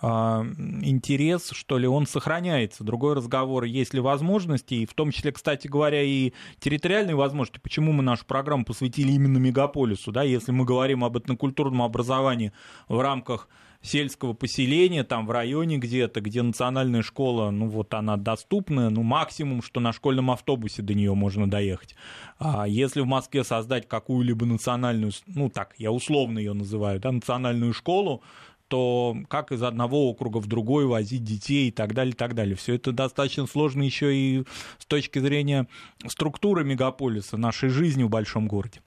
интерес, 0.00 1.50
что 1.52 1.78
ли, 1.78 1.86
он 1.88 2.06
сохраняется. 2.06 2.84
Другой 2.84 3.14
разговор, 3.14 3.64
есть 3.64 3.94
ли 3.94 4.00
возможности, 4.00 4.74
и 4.74 4.86
в 4.86 4.94
том 4.94 5.10
числе, 5.10 5.32
кстати 5.32 5.66
говоря, 5.66 6.02
и 6.02 6.32
территориальные 6.60 7.16
возможности. 7.16 7.60
Почему 7.60 7.92
мы 7.92 8.02
нашу 8.02 8.24
программу 8.24 8.64
посвятили 8.64 9.12
именно 9.12 9.38
мегаполису, 9.38 10.12
да, 10.12 10.22
если 10.22 10.52
мы 10.52 10.64
говорим 10.64 11.04
об 11.04 11.16
этнокультурном 11.16 11.82
образовании 11.82 12.52
в 12.88 13.00
рамках 13.00 13.48
сельского 13.80 14.32
поселения, 14.32 15.04
там 15.04 15.26
в 15.26 15.30
районе 15.30 15.78
где-то, 15.78 16.20
где 16.20 16.42
национальная 16.42 17.02
школа, 17.02 17.50
ну 17.50 17.68
вот 17.68 17.94
она 17.94 18.16
доступна, 18.16 18.90
ну 18.90 19.02
максимум, 19.02 19.62
что 19.62 19.80
на 19.80 19.92
школьном 19.92 20.30
автобусе 20.30 20.82
до 20.82 20.94
нее 20.94 21.14
можно 21.14 21.48
доехать. 21.48 21.94
А 22.38 22.66
если 22.66 23.00
в 23.00 23.06
Москве 23.06 23.44
создать 23.44 23.88
какую-либо 23.88 24.46
национальную, 24.46 25.12
ну 25.26 25.48
так, 25.48 25.74
я 25.78 25.92
условно 25.92 26.38
ее 26.38 26.54
называю, 26.54 26.98
да, 27.00 27.12
национальную 27.12 27.72
школу, 27.72 28.22
то 28.68 29.16
как 29.28 29.52
из 29.52 29.62
одного 29.62 30.08
округа 30.08 30.38
в 30.38 30.46
другой 30.46 30.86
возить 30.86 31.24
детей 31.24 31.68
и 31.68 31.70
так 31.72 31.94
далее, 31.94 32.12
и 32.12 32.16
так 32.16 32.34
далее. 32.34 32.54
Все 32.54 32.74
это 32.74 32.92
достаточно 32.92 33.46
сложно 33.46 33.82
еще 33.82 34.14
и 34.14 34.44
с 34.78 34.86
точки 34.86 35.18
зрения 35.18 35.66
структуры 36.06 36.64
мегаполиса, 36.64 37.36
нашей 37.36 37.70
жизни 37.70 38.02
в 38.02 38.10
большом 38.10 38.46
городе. 38.46 38.80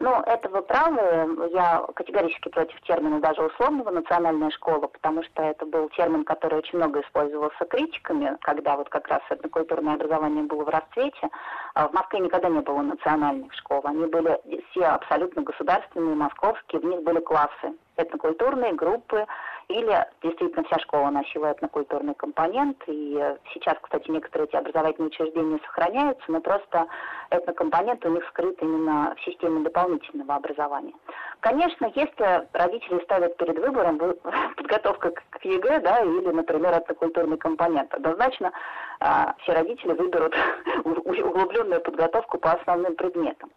Ну, 0.00 0.20
это 0.26 0.48
вы 0.48 0.62
правы. 0.62 1.50
Я 1.52 1.84
категорически 1.94 2.48
против 2.48 2.80
термина 2.82 3.20
даже 3.20 3.42
условного 3.42 3.90
национальная 3.90 4.50
школа, 4.50 4.86
потому 4.86 5.24
что 5.24 5.42
это 5.42 5.66
был 5.66 5.88
термин, 5.90 6.24
который 6.24 6.58
очень 6.58 6.78
много 6.78 7.00
использовался 7.00 7.64
критиками, 7.64 8.36
когда 8.42 8.76
вот 8.76 8.88
как 8.90 9.08
раз 9.08 9.20
этнокультурное 9.28 9.94
образование 9.94 10.44
было 10.44 10.64
в 10.64 10.68
расцвете. 10.68 11.28
А 11.74 11.88
в 11.88 11.92
Москве 11.92 12.20
никогда 12.20 12.48
не 12.48 12.60
было 12.60 12.80
национальных 12.82 13.52
школ. 13.54 13.80
Они 13.84 14.06
были 14.06 14.38
все 14.70 14.84
абсолютно 14.84 15.42
государственные, 15.42 16.14
московские, 16.14 16.80
в 16.80 16.84
них 16.84 17.02
были 17.02 17.18
классы, 17.18 17.74
этнокультурные 17.96 18.74
группы, 18.74 19.26
или 19.68 20.06
действительно 20.22 20.64
вся 20.64 20.78
школа 20.78 21.10
носила 21.10 21.52
этнокультурный 21.52 22.14
компонент, 22.14 22.82
и 22.86 23.36
сейчас, 23.52 23.76
кстати, 23.82 24.10
некоторые 24.10 24.48
эти 24.48 24.56
образовательные 24.56 25.08
учреждения 25.08 25.58
сохраняются, 25.66 26.24
но 26.28 26.40
просто 26.40 26.86
этнокомпонент 27.30 28.04
у 28.06 28.08
них 28.08 28.26
скрыт 28.28 28.56
именно 28.62 29.14
в 29.14 29.24
системе 29.24 29.60
дополнительного 29.60 30.36
образования. 30.36 30.94
Конечно, 31.40 31.92
если 31.94 32.48
родители 32.52 33.02
ставят 33.04 33.36
перед 33.36 33.58
выбором 33.58 33.98
подготовка 34.56 35.10
к 35.10 35.44
ЕГЭ, 35.44 35.80
да, 35.80 36.00
или, 36.00 36.30
например, 36.30 36.72
этнокультурный 36.72 37.36
компонент, 37.36 37.92
однозначно 37.92 38.52
а, 39.00 39.34
все 39.42 39.52
родители 39.52 39.92
выберут 39.92 40.34
углубленную 40.84 41.82
подготовку 41.82 42.38
по 42.38 42.52
основным 42.52 42.96
предметам. 42.96 43.50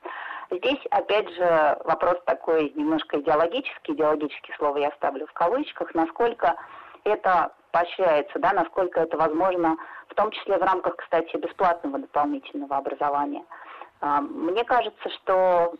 Здесь, 0.51 0.79
опять 0.91 1.29
же, 1.29 1.77
вопрос 1.85 2.17
такой 2.25 2.73
немножко 2.75 3.19
идеологический. 3.19 3.93
Идеологические 3.93 4.55
слово 4.57 4.77
я 4.77 4.91
ставлю 4.97 5.25
в 5.27 5.33
кавычках. 5.33 5.93
Насколько 5.95 6.55
это 7.05 7.53
поощряется, 7.71 8.37
да, 8.39 8.51
насколько 8.51 8.99
это 8.99 9.15
возможно, 9.17 9.77
в 10.09 10.15
том 10.15 10.29
числе 10.31 10.57
в 10.57 10.61
рамках, 10.61 10.97
кстати, 10.97 11.37
бесплатного 11.37 11.99
дополнительного 11.99 12.77
образования. 12.77 13.45
А, 14.01 14.19
мне 14.19 14.65
кажется, 14.65 15.09
что, 15.09 15.73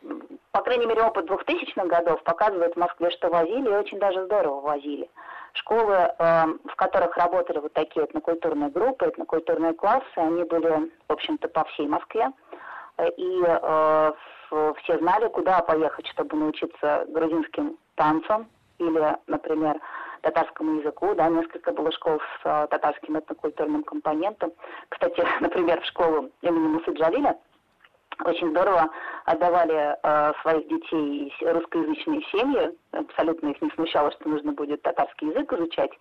по 0.53 0.61
крайней 0.61 0.85
мере, 0.85 1.03
опыт 1.03 1.29
2000-х 1.29 1.85
годов 1.87 2.23
показывает 2.23 2.73
в 2.73 2.79
Москве, 2.79 3.11
что 3.11 3.29
возили, 3.29 3.67
и 3.67 3.75
очень 3.75 3.99
даже 3.99 4.23
здорово 4.23 4.61
возили. 4.61 5.09
Школы, 5.53 5.95
э, 5.95 6.13
в 6.17 6.75
которых 6.77 7.17
работали 7.17 7.59
вот 7.59 7.73
такие 7.73 8.05
этнокультурные 8.05 8.69
группы, 8.69 9.05
этнокультурные 9.05 9.73
классы, 9.73 10.05
они 10.15 10.45
были, 10.45 10.91
в 11.09 11.11
общем-то, 11.11 11.49
по 11.49 11.65
всей 11.65 11.87
Москве. 11.87 12.31
И 13.17 13.43
э, 13.45 14.11
все 14.83 14.97
знали, 14.99 15.27
куда 15.29 15.61
поехать, 15.61 16.07
чтобы 16.07 16.35
научиться 16.37 17.05
грузинским 17.09 17.77
танцам 17.95 18.47
или, 18.79 19.17
например, 19.27 19.79
татарскому 20.21 20.79
языку, 20.79 21.13
да, 21.15 21.29
несколько 21.29 21.71
было 21.71 21.91
школ 21.91 22.19
с 22.19 22.45
э, 22.45 22.67
татарским 22.69 23.17
этнокультурным 23.17 23.83
компонентом. 23.83 24.51
Кстати, 24.89 25.25
например, 25.41 25.81
в 25.81 25.85
школу 25.85 26.29
имени 26.41 26.67
Мусы 26.67 26.91
Джалиля 26.91 27.37
очень 28.23 28.51
здорово 28.51 28.89
отдавали 29.25 29.97
э, 30.01 30.33
своих 30.41 30.67
детей 30.67 31.33
русскоязычные 31.41 32.21
семьи. 32.31 32.77
Абсолютно 32.91 33.49
их 33.49 33.61
не 33.61 33.71
смущало, 33.71 34.11
что 34.11 34.29
нужно 34.29 34.51
будет 34.53 34.81
татарский 34.83 35.29
язык 35.29 35.51
изучать. 35.53 35.91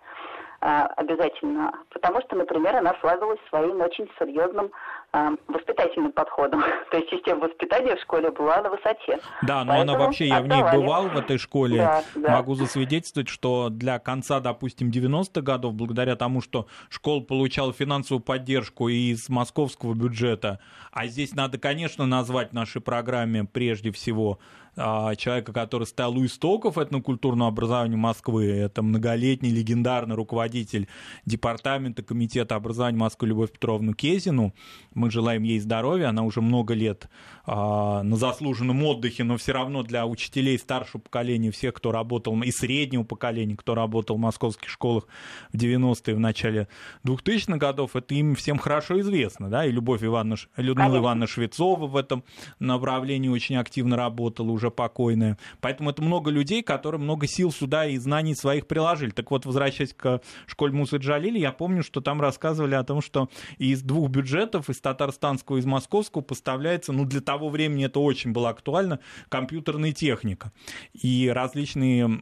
А, 0.63 0.85
обязательно, 0.97 1.73
потому 1.89 2.21
что, 2.21 2.35
например, 2.35 2.75
она 2.75 2.95
славилась 3.01 3.39
своим 3.49 3.81
очень 3.81 4.07
серьезным 4.19 4.71
а, 5.13 5.31
воспитательным 5.47 6.11
подходом. 6.13 6.63
То 6.91 6.97
есть 6.97 7.09
система 7.09 7.41
воспитания 7.47 7.95
в 7.95 8.01
школе 8.01 8.31
была 8.31 8.61
на 8.61 8.69
высоте. 8.69 9.19
Да, 9.41 9.63
но 9.65 9.73
Поэтому 9.73 9.81
она 9.81 10.05
вообще, 10.05 10.27
я 10.27 10.37
отдавали. 10.37 10.63
в 10.63 10.73
ней 10.73 10.81
бывал 10.81 11.09
в 11.09 11.17
этой 11.17 11.37
школе, 11.37 11.77
да, 11.77 12.03
да. 12.15 12.37
могу 12.37 12.55
засвидетельствовать, 12.55 13.27
что 13.27 13.69
для 13.69 13.99
конца, 13.99 14.39
допустим, 14.39 14.89
90-х 14.89 15.41
годов, 15.41 15.73
благодаря 15.73 16.15
тому, 16.15 16.41
что 16.41 16.67
школа 16.89 17.19
получала 17.21 17.73
финансовую 17.73 18.23
поддержку 18.23 18.87
из 18.87 19.27
московского 19.27 19.93
бюджета, 19.93 20.59
а 20.91 21.07
здесь 21.07 21.35
надо, 21.35 21.57
конечно, 21.57 22.05
назвать 22.05 22.53
нашей 22.53 22.81
программе 22.81 23.43
прежде 23.43 23.91
всего 23.91 24.39
человека, 24.75 25.51
который 25.51 25.85
стал 25.85 26.17
у 26.17 26.25
истоков 26.25 26.77
этнокультурного 26.77 27.49
образования 27.49 27.97
Москвы. 27.97 28.47
Это 28.47 28.81
многолетний 28.81 29.51
легендарный 29.51 30.15
руководитель 30.15 30.87
департамента 31.25 32.03
комитета 32.03 32.55
образования 32.55 32.97
Москвы 32.97 33.27
Любовь 33.27 33.51
Петровну 33.51 33.93
Кезину. 33.93 34.53
Мы 34.93 35.11
желаем 35.11 35.43
ей 35.43 35.59
здоровья. 35.59 36.09
Она 36.09 36.23
уже 36.23 36.41
много 36.41 36.73
лет 36.73 37.09
а, 37.45 38.03
на 38.03 38.15
заслуженном 38.15 38.83
отдыхе, 38.83 39.23
но 39.23 39.37
все 39.37 39.51
равно 39.51 39.83
для 39.83 40.05
учителей 40.05 40.57
старшего 40.57 41.01
поколения, 41.01 41.51
всех, 41.51 41.73
кто 41.73 41.91
работал, 41.91 42.39
и 42.41 42.51
среднего 42.51 43.03
поколения, 43.03 43.55
кто 43.55 43.75
работал 43.75 44.15
в 44.15 44.19
московских 44.19 44.69
школах 44.69 45.07
в 45.51 45.57
90-е, 45.57 46.15
в 46.15 46.19
начале 46.19 46.67
2000-х 47.05 47.57
годов, 47.57 47.95
это 47.95 48.13
им 48.15 48.35
всем 48.35 48.57
хорошо 48.57 48.99
известно. 49.01 49.49
Да? 49.49 49.65
И 49.65 49.71
Любовь 49.71 50.03
Ивановна, 50.03 50.37
Людмила 50.55 50.97
Ивановна 50.97 51.27
Швецова 51.27 51.87
в 51.87 51.95
этом 51.95 52.23
направлении 52.59 53.27
очень 53.27 53.57
активно 53.57 53.97
работала 53.97 54.51
уже 54.51 54.60
покойная. 54.69 55.37
Поэтому 55.59 55.89
это 55.89 56.01
много 56.01 56.29
людей, 56.29 56.61
которые 56.61 57.01
много 57.01 57.27
сил 57.27 57.51
сюда 57.51 57.87
и 57.87 57.97
знаний 57.97 58.35
своих 58.35 58.67
приложили. 58.67 59.11
Так 59.11 59.31
вот, 59.31 59.45
возвращаясь 59.45 59.93
к 59.93 60.21
школе 60.45 60.73
Мусы 60.73 60.97
Джалили, 60.97 61.39
я 61.39 61.51
помню, 61.51 61.83
что 61.83 62.01
там 62.01 62.21
рассказывали 62.21 62.75
о 62.75 62.83
том, 62.83 63.01
что 63.01 63.29
из 63.57 63.81
двух 63.81 64.09
бюджетов, 64.09 64.69
из 64.69 64.79
татарстанского 64.79 65.57
и 65.57 65.59
из 65.59 65.65
московского, 65.65 66.21
поставляется, 66.21 66.91
ну, 66.91 67.05
для 67.05 67.21
того 67.21 67.49
времени 67.49 67.85
это 67.85 67.99
очень 67.99 68.31
было 68.31 68.49
актуально, 68.49 68.99
компьютерная 69.29 69.91
техника. 69.91 70.51
И 70.93 71.31
различные 71.33 72.21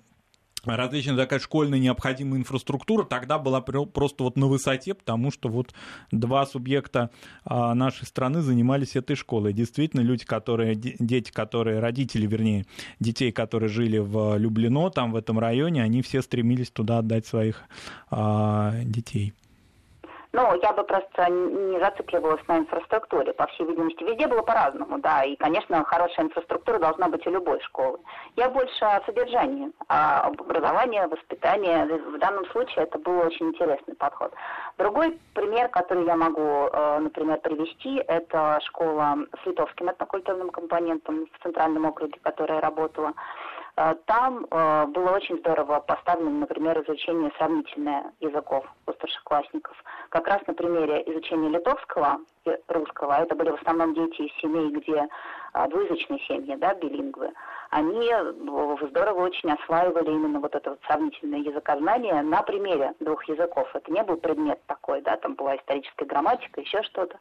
различная 0.66 1.16
такая 1.16 1.39
школьная 1.39 1.80
необходимая 1.80 2.39
инфраструктура 2.39 3.04
тогда 3.04 3.39
была 3.39 3.62
просто 3.62 4.24
вот 4.24 4.38
на 4.38 4.48
высоте, 4.48 4.94
потому 4.94 5.32
что 5.32 5.50
вот 5.50 5.74
два 6.12 6.46
субъекта 6.46 7.10
а, 7.46 7.74
нашей 7.74 8.06
страны 8.06 8.42
занимались 8.42 8.96
этой 8.96 9.16
школой. 9.16 9.54
Действительно, 9.54 10.01
люди, 10.01 10.25
которые, 10.25 10.75
дети, 10.75 11.32
которые, 11.32 11.80
родители, 11.80 12.28
вернее, 12.28 12.66
детей, 13.00 13.32
которые 13.32 13.70
жили 13.70 13.98
в 13.98 14.38
Люблино, 14.38 14.89
там 14.89 15.12
в 15.12 15.16
этом 15.16 15.39
районе, 15.39 15.84
они 15.84 16.01
все 16.01 16.22
стремились 16.22 16.70
туда 16.70 17.00
отдать 17.00 17.25
своих 17.25 17.63
а, 18.10 18.74
детей. 18.84 19.34
Ну, 20.31 20.59
я 20.62 20.74
бы 20.74 20.83
просто 20.83 21.27
не 21.27 21.79
зацикливалась 21.79 22.48
на 22.48 22.59
инфраструктуре. 22.59 23.33
По 23.33 23.48
всей 23.48 23.65
видимости, 23.65 24.03
везде 24.03 24.27
было 24.27 24.43
по-разному, 24.43 25.00
да. 25.00 25.24
И, 25.24 25.36
конечно, 25.36 25.83
хорошая 25.83 26.27
инфраструктура 26.27 26.77
должна 26.77 27.07
быть 27.09 27.25
у 27.25 27.31
любой 27.31 27.59
школы. 27.62 27.98
Я 28.36 28.50
больше 28.50 28.86
о 28.86 29.01
содержании, 29.05 29.71
о 29.88 30.27
образовании, 30.27 31.01
воспитании. 31.09 32.15
В 32.15 32.19
данном 32.19 32.45
случае 32.51 32.83
это 32.83 33.00
был 33.00 33.17
очень 33.21 33.48
интересный 33.48 33.95
подход. 33.95 34.31
Другой 34.77 35.17
пример, 35.33 35.67
который 35.69 36.05
я 36.05 36.15
могу, 36.15 36.69
э, 36.71 37.00
например, 37.00 37.39
привести, 37.39 37.98
это 38.07 38.59
школа 38.65 39.17
с 39.41 39.45
литовским 39.48 39.89
этнокультурным 39.89 40.51
компонентом 40.51 41.25
в 41.25 41.43
Центральном 41.43 41.86
округе, 41.86 42.19
которая 42.21 42.62
работала. 42.62 43.13
Э, 43.79 43.95
там 44.07 44.45
э, 44.51 44.86
было 44.88 45.12
очень 45.12 45.38
здорово 45.38 45.79
поставлено, 45.79 46.31
например, 46.31 46.83
изучение 46.83 47.31
сравнительное 47.38 48.12
языков 48.19 48.65
у 48.86 48.91
старшеклассников. 48.91 49.74
Как 50.09 50.27
раз 50.27 50.45
на 50.48 50.53
примере 50.53 51.01
изучения 51.07 51.48
литовского 51.48 52.17
и 52.43 52.57
русского, 52.67 53.21
это 53.21 53.36
были 53.36 53.51
в 53.51 53.62
основном 53.62 53.93
дети 53.93 54.24
из 54.24 54.41
семей, 54.41 54.69
где 54.71 55.07
а, 55.53 55.69
двуязычные 55.69 56.19
семьи, 56.27 56.57
да, 56.57 56.74
билингвы, 56.74 57.31
они 57.70 58.10
здорово 58.90 59.26
очень 59.26 59.52
осваивали 59.52 60.10
именно 60.10 60.40
вот 60.40 60.56
это 60.56 60.72
вот 60.72 60.80
сравнительное 60.88 61.40
языкознание 61.40 62.22
на 62.24 62.42
примере 62.42 62.94
двух 63.00 63.24
языков. 63.30 63.68
Это 63.74 63.92
не 63.92 64.02
был 64.04 64.18
предмет 64.18 64.60
такой, 64.66 65.02
да, 65.02 65.18
там 65.18 65.36
была 65.36 65.56
историческая 65.56 66.06
грамматика, 66.06 66.62
еще 66.62 66.82
что-то. 66.84 67.18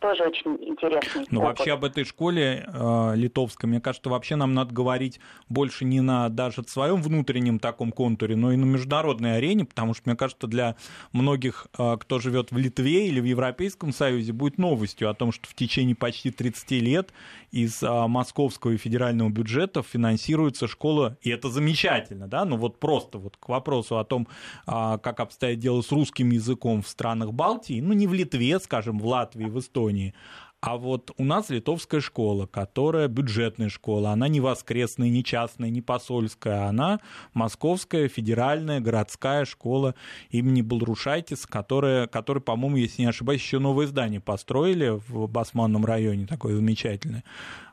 Тоже 0.00 0.24
очень 0.24 0.58
интересный 0.60 1.26
Ну, 1.30 1.42
вообще 1.42 1.72
об 1.72 1.84
этой 1.84 2.04
школе 2.04 2.66
э, 2.66 3.12
литовской, 3.14 3.68
мне 3.68 3.80
кажется, 3.80 4.10
вообще 4.10 4.34
нам 4.34 4.54
надо 4.54 4.74
говорить 4.74 5.20
больше 5.48 5.84
не 5.84 6.00
на 6.00 6.28
даже 6.28 6.64
своем 6.64 7.00
внутреннем 7.00 7.60
таком 7.60 7.92
контуре, 7.92 8.34
но 8.34 8.52
и 8.52 8.56
на 8.56 8.64
международной 8.64 9.36
арене, 9.36 9.64
потому 9.64 9.94
что, 9.94 10.02
мне 10.06 10.16
кажется, 10.16 10.48
для 10.48 10.74
многих, 11.12 11.68
э, 11.78 11.96
кто 12.00 12.18
живет 12.18 12.50
в 12.50 12.56
Литве 12.56 13.06
или 13.06 13.20
в 13.20 13.24
Европейском 13.24 13.92
Союзе, 13.92 14.32
будет 14.32 14.58
новостью 14.58 15.08
о 15.08 15.14
том, 15.14 15.30
что 15.30 15.48
в 15.48 15.54
течение 15.54 15.94
почти 15.94 16.32
30 16.32 16.70
лет 16.72 17.12
из 17.52 17.82
э, 17.82 18.06
московского 18.08 18.72
и 18.72 18.76
федерального 18.76 19.28
бюджетов 19.28 19.91
финансируется 19.92 20.66
школа, 20.66 21.16
и 21.20 21.30
это 21.30 21.50
замечательно, 21.50 22.28
да, 22.28 22.44
но 22.44 22.56
вот 22.56 22.78
просто 22.78 23.18
вот 23.18 23.36
к 23.36 23.48
вопросу 23.48 23.98
о 23.98 24.04
том, 24.04 24.28
а, 24.66 24.98
как 24.98 25.20
обстоит 25.20 25.58
дело 25.58 25.82
с 25.82 25.92
русским 25.92 26.30
языком 26.30 26.82
в 26.82 26.88
странах 26.88 27.32
Балтии, 27.32 27.80
ну 27.80 27.92
не 27.92 28.06
в 28.06 28.14
Литве, 28.14 28.58
скажем, 28.58 28.98
в 28.98 29.06
Латвии, 29.06 29.46
в 29.46 29.58
Эстонии, 29.58 30.14
а 30.62 30.76
вот 30.76 31.10
у 31.18 31.24
нас 31.24 31.50
литовская 31.50 32.00
школа, 32.00 32.46
которая 32.46 33.08
бюджетная 33.08 33.68
школа, 33.68 34.10
она 34.10 34.28
не 34.28 34.40
воскресная, 34.40 35.08
не 35.08 35.24
частная, 35.24 35.70
не 35.70 35.82
посольская, 35.82 36.68
она 36.68 37.00
московская 37.34 38.06
федеральная 38.06 38.78
городская 38.78 39.44
школа 39.44 39.96
имени 40.30 40.62
Балрушайтис, 40.62 41.46
которая, 41.46 42.06
которая 42.06 42.42
по-моему, 42.42 42.76
если 42.76 43.02
не 43.02 43.08
ошибаюсь, 43.08 43.40
еще 43.40 43.58
новое 43.58 43.88
здание 43.88 44.20
построили 44.20 45.00
в 45.08 45.26
Басманном 45.26 45.84
районе, 45.84 46.28
такое 46.28 46.54
замечательное. 46.54 47.24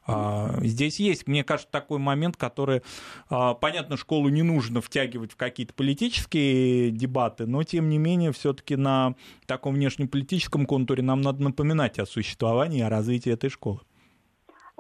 А, 0.10 0.50
здесь 0.62 1.00
есть, 1.00 1.28
мне 1.28 1.44
кажется, 1.44 1.72
такой 1.72 2.00
момент, 2.00 2.36
который, 2.38 2.82
а, 3.30 3.54
понятно, 3.54 3.98
школу 3.98 4.30
не 4.30 4.42
нужно 4.42 4.82
втягивать 4.82 5.34
в 5.34 5.36
какие-то 5.38 5.74
политические 5.74 6.92
дебаты, 6.92 7.46
но 7.46 7.64
тем 7.64 7.90
не 7.90 7.98
менее 7.98 8.32
все-таки 8.32 8.76
на 8.76 9.16
таком 9.46 9.76
внешнеполитическом 9.76 10.66
контуре 10.66 11.04
нам 11.04 11.22
надо 11.22 11.44
напоминать 11.44 12.00
о 12.00 12.06
существовании 12.06 12.80
и 12.80 12.84
о 12.84 12.90
развитии 12.90 13.32
этой 13.32 13.50
школы. 13.50 13.80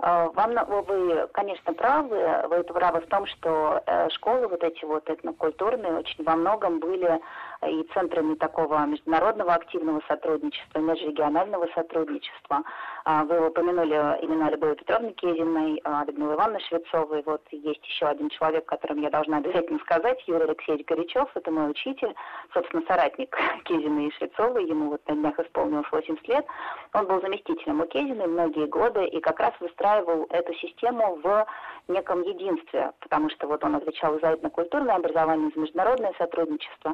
А, 0.01 0.29
вам, 0.29 0.55
вы, 0.85 1.27
конечно, 1.33 1.73
правы. 1.73 2.47
Вы 2.49 2.63
правы 2.63 3.01
в 3.01 3.07
том, 3.07 3.25
что 3.25 3.83
э, 3.85 4.09
школы 4.11 4.47
вот 4.47 4.63
эти 4.63 4.85
вот 4.85 5.09
этнокультурные 5.09 5.97
очень 5.97 6.23
во 6.23 6.37
многом 6.37 6.79
были 6.79 7.19
и 7.67 7.83
центрами 7.93 8.35
такого 8.35 8.85
международного 8.85 9.53
активного 9.53 10.01
сотрудничества, 10.07 10.79
межрегионального 10.79 11.67
сотрудничества. 11.75 12.63
А, 13.03 13.23
вы 13.25 13.47
упомянули 13.47 13.95
имена 14.21 14.49
Любовы 14.49 14.75
Петровны 14.75 15.11
Кезиной, 15.13 15.81
а, 15.83 16.05
Людмилы 16.05 16.35
Ивановны 16.35 16.59
Швецовой. 16.61 17.21
Вот 17.25 17.41
есть 17.51 17.85
еще 17.85 18.05
один 18.05 18.29
человек, 18.29 18.65
которым 18.65 19.01
я 19.01 19.09
должна 19.09 19.37
обязательно 19.37 19.79
сказать, 19.79 20.23
Юрий 20.27 20.45
Алексеевич 20.45 20.85
Горячев. 20.85 21.29
Это 21.35 21.51
мой 21.51 21.69
учитель, 21.69 22.15
собственно, 22.53 22.83
соратник 22.87 23.35
Кезиной 23.65 24.07
и 24.07 24.11
Швецовой. 24.13 24.65
Ему 24.65 24.89
вот 24.91 25.01
на 25.07 25.15
днях 25.15 25.39
исполнилось 25.39 25.91
80 25.91 26.27
лет. 26.27 26.45
Он 26.93 27.07
был 27.07 27.21
заместителем 27.21 27.81
у 27.81 27.85
Кезиной 27.85 28.27
многие 28.27 28.67
годы 28.67 29.05
и 29.05 29.19
как 29.19 29.39
раз 29.39 29.53
выстраивал 29.59 30.27
эту 30.29 30.53
систему 30.53 31.19
в 31.21 31.45
неком 31.87 32.21
единстве, 32.21 32.91
потому 32.99 33.29
что 33.29 33.47
вот 33.47 33.63
он 33.63 33.75
отвечал 33.75 34.19
за 34.19 34.33
этнокультурное 34.33 34.95
образование, 34.95 35.51
за 35.53 35.61
международное 35.61 36.13
сотрудничество. 36.17 36.93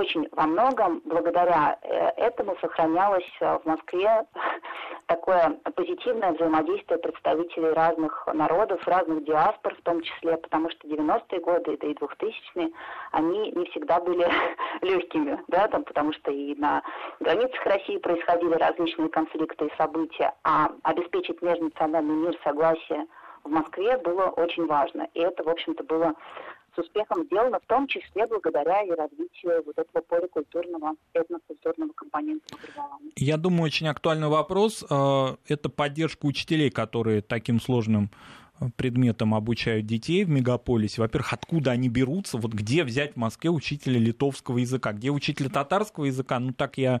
Очень 0.00 0.26
во 0.32 0.46
многом 0.46 1.02
благодаря 1.04 1.78
э, 1.82 2.08
этому 2.16 2.56
сохранялось 2.62 3.30
э, 3.40 3.58
в 3.58 3.66
Москве 3.66 4.24
такое 5.08 5.58
позитивное 5.76 6.32
взаимодействие 6.32 6.98
представителей 6.98 7.72
разных 7.72 8.26
народов, 8.32 8.80
разных 8.88 9.24
диаспор 9.24 9.74
в 9.74 9.82
том 9.82 10.00
числе, 10.00 10.38
потому 10.38 10.70
что 10.70 10.88
90-е 10.88 11.40
годы, 11.40 11.76
да 11.78 11.86
и 11.86 11.92
2000-е, 11.92 12.70
они 13.12 13.52
не 13.52 13.66
всегда 13.66 14.00
были 14.00 14.26
легкими, 14.80 15.38
да, 15.48 15.68
там, 15.68 15.84
потому 15.84 16.14
что 16.14 16.30
и 16.30 16.54
на 16.54 16.82
границах 17.20 17.62
России 17.66 17.98
происходили 17.98 18.54
различные 18.54 19.10
конфликты 19.10 19.66
и 19.66 19.76
события, 19.76 20.32
а 20.44 20.70
обеспечить 20.82 21.42
межнациональный 21.42 22.14
мир, 22.14 22.38
согласие 22.42 23.04
в 23.44 23.50
Москве 23.50 23.98
было 23.98 24.28
очень 24.28 24.66
важно. 24.66 25.08
И 25.12 25.20
это, 25.20 25.42
в 25.44 25.48
общем-то, 25.48 25.84
было 25.84 26.14
с 26.74 26.78
успехом 26.78 27.24
сделано, 27.24 27.58
в 27.60 27.66
том 27.66 27.86
числе 27.86 28.26
благодаря 28.26 28.82
и 28.82 28.90
развитию 28.90 29.62
вот 29.64 29.78
этого 29.78 30.02
поликультурного, 30.02 30.94
этнокультурного 31.14 31.92
компонента 31.92 32.54
образования. 32.54 33.10
Я 33.16 33.36
думаю, 33.36 33.64
очень 33.64 33.88
актуальный 33.88 34.28
вопрос 34.28 34.84
э,– 34.88 35.36
это 35.48 35.68
поддержка 35.68 36.26
учителей, 36.26 36.70
которые 36.70 37.22
таким 37.22 37.60
сложным 37.60 38.10
предметам 38.76 39.34
обучают 39.34 39.86
детей 39.86 40.24
в 40.24 40.28
мегаполисе. 40.28 41.00
Во-первых, 41.00 41.32
откуда 41.32 41.72
они 41.72 41.88
берутся? 41.88 42.38
Вот 42.38 42.52
где 42.52 42.84
взять 42.84 43.14
в 43.14 43.16
Москве 43.16 43.50
учителя 43.50 43.98
литовского 43.98 44.58
языка? 44.58 44.92
Где 44.92 45.10
учителя 45.10 45.48
татарского 45.48 46.04
языка? 46.06 46.38
Ну, 46.38 46.52
так 46.52 46.78
я 46.78 47.00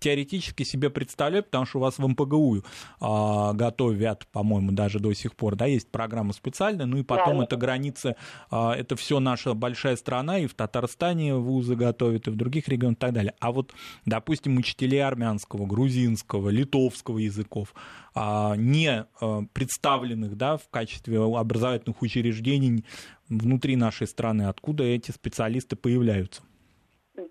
теоретически 0.00 0.62
себе 0.62 0.90
представляю, 0.90 1.44
потому 1.44 1.66
что 1.66 1.78
у 1.78 1.82
вас 1.82 1.98
в 1.98 2.06
МПГУ 2.06 2.64
а, 3.00 3.52
готовят, 3.52 4.26
по-моему, 4.32 4.72
даже 4.72 4.98
до 4.98 5.12
сих 5.12 5.36
пор, 5.36 5.56
да, 5.56 5.66
есть 5.66 5.88
программа 5.90 6.32
специальная, 6.32 6.86
ну 6.86 6.96
и 6.96 7.02
потом 7.02 7.38
да, 7.38 7.44
это 7.44 7.56
границы, 7.56 8.16
а, 8.50 8.74
это 8.74 8.96
все 8.96 9.20
наша 9.20 9.54
большая 9.54 9.96
страна, 9.96 10.38
и 10.38 10.46
в 10.46 10.54
Татарстане 10.54 11.36
вузы 11.36 11.76
готовят, 11.76 12.26
и 12.26 12.30
в 12.30 12.36
других 12.36 12.68
регионах 12.68 12.96
и 12.96 13.00
так 13.00 13.12
далее. 13.12 13.34
А 13.40 13.52
вот, 13.52 13.72
допустим, 14.06 14.56
учителей 14.56 15.04
армянского, 15.04 15.66
грузинского, 15.66 16.48
литовского 16.48 17.18
языков, 17.18 17.74
а, 18.14 18.54
не 18.56 19.04
а, 19.20 19.42
представленных, 19.52 20.36
да, 20.36 20.56
в 20.56 20.68
качестве 20.70 20.99
образовательных 21.06 22.02
учреждений 22.02 22.84
внутри 23.28 23.76
нашей 23.76 24.06
страны, 24.06 24.48
откуда 24.48 24.84
эти 24.84 25.10
специалисты 25.10 25.76
появляются? 25.76 26.42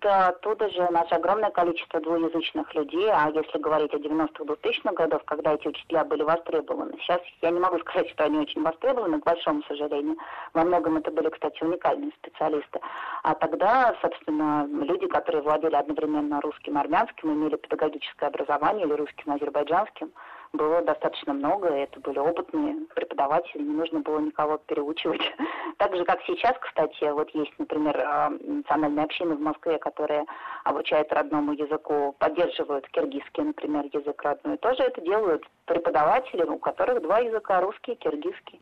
Да, 0.02 0.28
оттуда 0.28 0.70
же 0.70 0.82
у 0.82 0.92
нас 0.92 1.10
огромное 1.10 1.50
количество 1.50 2.00
двуязычных 2.00 2.72
людей, 2.74 3.10
а 3.10 3.28
если 3.30 3.58
говорить 3.58 3.92
о 3.92 3.98
90-х, 3.98 4.44
2000-х 4.44 4.92
годах, 4.92 5.24
когда 5.24 5.54
эти 5.54 5.66
учителя 5.66 6.04
были 6.04 6.22
востребованы, 6.22 6.92
сейчас 7.00 7.20
я 7.42 7.50
не 7.50 7.58
могу 7.58 7.78
сказать, 7.80 8.08
что 8.10 8.24
они 8.24 8.38
очень 8.38 8.62
востребованы, 8.62 9.20
к 9.20 9.24
большому 9.24 9.62
сожалению. 9.64 10.16
Во 10.54 10.64
многом 10.64 10.98
это 10.98 11.10
были, 11.10 11.28
кстати, 11.28 11.62
уникальные 11.64 12.12
специалисты. 12.22 12.78
А 13.22 13.34
тогда, 13.34 13.96
собственно, 14.00 14.66
люди, 14.66 15.06
которые 15.08 15.42
владели 15.42 15.74
одновременно 15.74 16.40
русским 16.40 16.76
и 16.76 16.80
армянским, 16.80 17.32
имели 17.32 17.56
педагогическое 17.56 18.28
образование 18.28 18.86
или 18.86 18.92
русским 18.92 19.32
и 19.32 19.36
азербайджанским, 19.36 20.12
было 20.52 20.82
достаточно 20.82 21.32
много, 21.32 21.68
это 21.68 22.00
были 22.00 22.18
опытные 22.18 22.86
преподаватели, 22.94 23.62
не 23.62 23.74
нужно 23.74 24.00
было 24.00 24.18
никого 24.18 24.58
переучивать. 24.58 25.22
Так 25.78 25.96
же, 25.96 26.04
как 26.04 26.20
сейчас, 26.26 26.52
кстати, 26.60 27.10
вот 27.10 27.30
есть, 27.30 27.52
например, 27.56 27.98
а, 28.04 28.28
национальные 28.28 29.06
общины 29.06 29.34
в 29.34 29.40
Москве, 29.40 29.78
которые 29.78 30.26
обучают 30.62 31.10
родному 31.10 31.54
языку, 31.54 32.14
поддерживают 32.18 32.86
киргизский, 32.88 33.42
например, 33.42 33.86
язык 33.90 34.20
родной, 34.22 34.58
тоже 34.58 34.82
это 34.82 35.00
делают 35.00 35.42
преподаватели, 35.64 36.42
у 36.42 36.58
которых 36.58 37.00
два 37.00 37.20
языка, 37.20 37.62
русский 37.62 37.92
и 37.92 37.94
киргизский. 37.94 38.60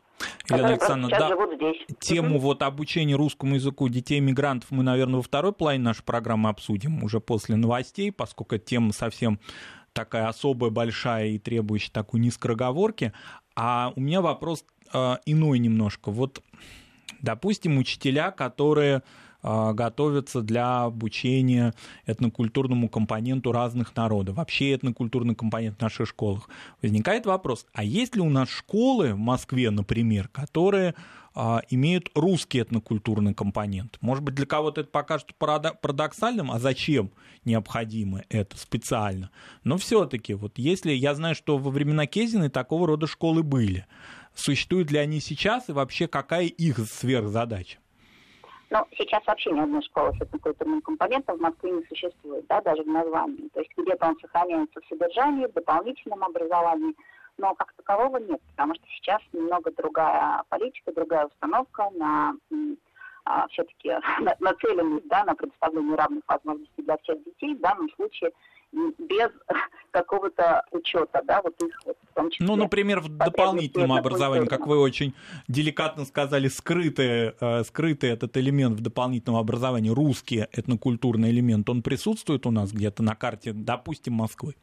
Елена 0.49 0.69
Александровна, 0.69 1.17
да, 1.17 1.27
живут 1.27 1.55
здесь. 1.55 1.77
тему 1.99 2.37
угу. 2.37 2.45
вот 2.45 2.63
обучения 2.63 3.15
русскому 3.15 3.55
языку 3.55 3.89
детей-мигрантов 3.89 4.71
мы, 4.71 4.83
наверное, 4.83 5.17
во 5.17 5.21
второй 5.21 5.51
половине 5.51 5.83
нашей 5.83 6.03
программы 6.03 6.49
обсудим, 6.49 7.03
уже 7.03 7.19
после 7.19 7.55
новостей, 7.55 8.11
поскольку 8.11 8.57
тема 8.57 8.93
совсем 8.93 9.39
такая 9.99 10.29
особая, 10.29 10.69
большая 10.69 11.27
и 11.27 11.39
требующая 11.39 11.91
такой 11.91 12.21
низкороговорки. 12.21 13.11
А 13.55 13.91
у 13.95 13.99
меня 13.99 14.21
вопрос 14.21 14.63
э, 14.93 15.15
иной 15.25 15.59
немножко. 15.59 16.09
Вот, 16.09 16.41
допустим, 17.21 17.77
учителя, 17.77 18.31
которые 18.31 19.03
готовятся 19.41 20.41
для 20.41 20.83
обучения 20.83 21.73
этнокультурному 22.05 22.89
компоненту 22.89 23.51
разных 23.51 23.95
народов, 23.95 24.35
вообще 24.35 24.73
этнокультурный 24.73 25.35
компонент 25.35 25.77
в 25.77 25.81
наших 25.81 26.07
школах. 26.07 26.49
Возникает 26.81 27.25
вопрос, 27.25 27.65
а 27.73 27.83
есть 27.83 28.15
ли 28.15 28.21
у 28.21 28.29
нас 28.29 28.49
школы 28.49 29.13
в 29.13 29.17
Москве, 29.17 29.69
например, 29.69 30.27
которые 30.27 30.95
а, 31.35 31.61
имеют 31.69 32.09
русский 32.15 32.59
этнокультурный 32.59 33.33
компонент. 33.33 33.97
Может 34.01 34.23
быть, 34.23 34.35
для 34.35 34.45
кого-то 34.45 34.81
это 34.81 34.89
покажется 34.89 35.33
парадоксальным, 35.37 36.51
а 36.51 36.59
зачем 36.59 37.11
необходимо 37.45 38.23
это 38.29 38.57
специально? 38.57 39.29
Но 39.63 39.77
все-таки, 39.77 40.33
вот 40.33 40.57
если 40.57 40.91
я 40.91 41.15
знаю, 41.15 41.35
что 41.35 41.57
во 41.57 41.71
времена 41.71 42.07
Кезины 42.07 42.49
такого 42.49 42.87
рода 42.87 43.07
школы 43.07 43.43
были, 43.43 43.85
существуют 44.33 44.91
ли 44.91 44.97
они 44.97 45.21
сейчас 45.21 45.69
и 45.69 45.71
вообще 45.71 46.07
какая 46.07 46.45
их 46.45 46.79
сверхзадача? 46.79 47.77
Ну, 48.71 48.85
сейчас 48.97 49.25
вообще 49.25 49.51
ни 49.51 49.59
одной 49.59 49.81
школы 49.81 50.13
с 50.13 50.21
этнокультурным 50.21 50.81
компонентом 50.81 51.37
в 51.37 51.41
Москве 51.41 51.71
не 51.71 51.83
существует, 51.85 52.45
да, 52.47 52.61
даже 52.61 52.83
в 52.83 52.87
названии. 52.87 53.49
То 53.53 53.61
есть 53.61 53.71
где-то 53.75 54.07
он 54.07 54.19
сохраняется 54.19 54.79
в 54.79 54.85
содержании, 54.87 55.47
в 55.47 55.53
дополнительном 55.53 56.23
образовании, 56.23 56.95
но 57.37 57.55
как 57.55 57.73
такового 57.73 58.17
нет, 58.17 58.39
потому 58.51 58.75
что 58.75 58.85
сейчас 58.87 59.21
немного 59.33 59.71
другая 59.71 60.43
политика, 60.49 60.91
другая 60.93 61.25
установка 61.25 61.89
на 61.95 62.35
а, 63.25 63.47
все-таки 63.47 63.89
на, 64.19 64.35
нацеленность 64.39 65.07
да, 65.07 65.23
на 65.23 65.33
предоставление 65.33 65.95
равных 65.95 66.23
возможностей 66.27 66.83
для 66.83 66.97
всех 66.97 67.23
детей, 67.23 67.55
в 67.55 67.61
данном 67.61 67.89
случае 67.95 68.31
без 68.71 69.29
какого-то 69.91 70.63
учета, 70.71 71.21
да, 71.25 71.41
вот 71.41 71.61
их 71.61 71.79
вот 71.85 71.97
в 72.11 72.13
том 72.13 72.29
числе. 72.29 72.45
Ну, 72.45 72.55
например, 72.55 72.99
в 72.99 73.09
дополнительном 73.09 73.93
образовании, 73.93 74.47
как 74.47 74.67
вы 74.67 74.77
очень 74.77 75.13
деликатно 75.47 76.05
сказали, 76.05 76.47
скрытый, 76.47 77.33
э, 77.39 77.63
скрытый 77.63 78.11
этот 78.11 78.37
элемент 78.37 78.77
в 78.77 78.81
дополнительном 78.81 79.39
образовании, 79.39 79.89
русский 79.89 80.45
этнокультурный 80.51 81.31
элемент, 81.31 81.69
он 81.69 81.81
присутствует 81.81 82.45
у 82.45 82.51
нас 82.51 82.71
где-то 82.71 83.03
на 83.03 83.15
карте, 83.15 83.53
допустим, 83.53 84.13
Москвы? 84.13 84.55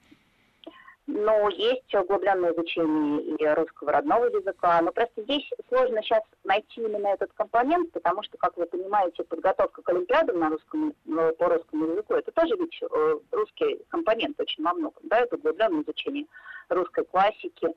Ну, 1.07 1.49
есть 1.51 1.95
углубленное 1.95 2.53
изучение 2.53 3.37
и 3.37 3.55
русского 3.55 3.93
родного 3.93 4.25
языка, 4.25 4.81
но 4.83 4.91
просто 4.91 5.23
здесь 5.23 5.49
сложно 5.69 6.03
сейчас 6.03 6.23
найти 6.43 6.81
именно 6.81 7.09
этот 7.09 7.33
компонент, 7.35 7.93
потому 7.93 8.25
что, 8.25 8.37
как 8.39 8.57
вы 8.57 8.67
понимаете, 8.67 9.23
подготовка 9.23 9.83
к 9.83 9.89
Олимпиадам 9.89 10.41
на 10.41 10.51
русском, 10.51 10.95
ну, 11.05 11.33
по 11.37 11.49
русскому 11.49 11.93
языку, 11.93 12.15
это 12.15 12.33
тоже 12.33 12.57
ведь 12.59 12.83
э, 12.83 13.19
русский 13.31 13.85
компонент 13.89 14.41
очень 14.41 14.65
во 14.65 14.75
многом, 14.75 15.01
да, 15.05 15.21
это 15.21 15.37
углубленное 15.37 15.85
изучение 15.85 16.27
русской 16.71 17.05
классики, 17.05 17.69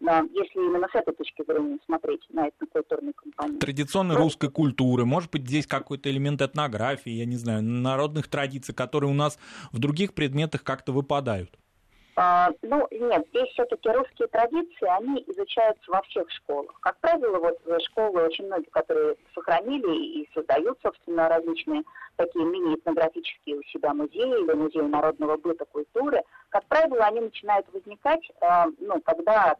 если 0.00 0.54
именно 0.54 0.88
с 0.90 0.94
этой 0.94 1.12
точки 1.12 1.44
зрения 1.44 1.78
смотреть 1.84 2.24
на 2.30 2.48
этнокультурный 2.48 3.12
компонент. 3.12 3.60
Традиционной 3.60 4.14
ну, 4.14 4.22
русской 4.22 4.48
культуры, 4.48 5.04
может 5.04 5.30
быть, 5.30 5.46
здесь 5.46 5.66
какой-то 5.66 6.08
элемент 6.08 6.40
этнографии, 6.40 7.10
я 7.10 7.26
не 7.26 7.36
знаю, 7.36 7.62
народных 7.62 8.28
традиций, 8.28 8.74
которые 8.74 9.10
у 9.10 9.14
нас 9.14 9.38
в 9.72 9.78
других 9.78 10.14
предметах 10.14 10.62
как-то 10.62 10.92
выпадают. 10.92 11.50
А, 12.20 12.50
ну, 12.62 12.88
нет, 12.90 13.24
здесь 13.30 13.48
все-таки 13.50 13.88
русские 13.90 14.26
традиции, 14.26 14.88
они 14.98 15.22
изучаются 15.28 15.88
во 15.88 16.02
всех 16.02 16.28
школах. 16.32 16.74
Как 16.80 16.98
правило, 16.98 17.38
вот 17.38 17.60
школы 17.84 18.22
очень 18.22 18.46
многие, 18.46 18.70
которые 18.70 19.14
сохранили 19.36 20.22
и 20.22 20.28
создают, 20.34 20.80
собственно, 20.82 21.28
различные 21.28 21.84
такие 22.16 22.44
мини-этнографические 22.44 23.60
у 23.60 23.62
себя 23.72 23.94
музеи 23.94 24.42
или 24.42 24.52
музеи 24.52 24.80
народного 24.80 25.36
быта, 25.36 25.64
культуры, 25.66 26.24
как 26.48 26.64
правило, 26.64 27.04
они 27.04 27.20
начинают 27.20 27.72
возникать, 27.72 28.28
а, 28.40 28.66
ну, 28.80 29.00
когда 29.02 29.54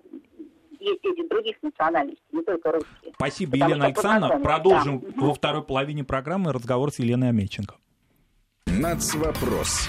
есть 0.81 1.01
дети 1.05 1.29
других 1.29 1.63
национальностей, 1.63 2.25
не 2.33 2.43
только 2.43 2.73
русские. 2.73 3.13
Спасибо, 3.15 3.53
Потому 3.53 3.71
Елена 3.71 3.87
Александровна. 3.87 4.45
Продолжим 4.45 4.99
да. 4.99 5.27
во 5.27 5.33
второй 5.33 5.63
половине 5.63 6.03
программы 6.03 6.53
разговор 6.53 6.91
с 6.91 6.99
Еленой 6.99 7.29
Амельченко. 7.29 7.77
Нацвопрос 8.67 9.89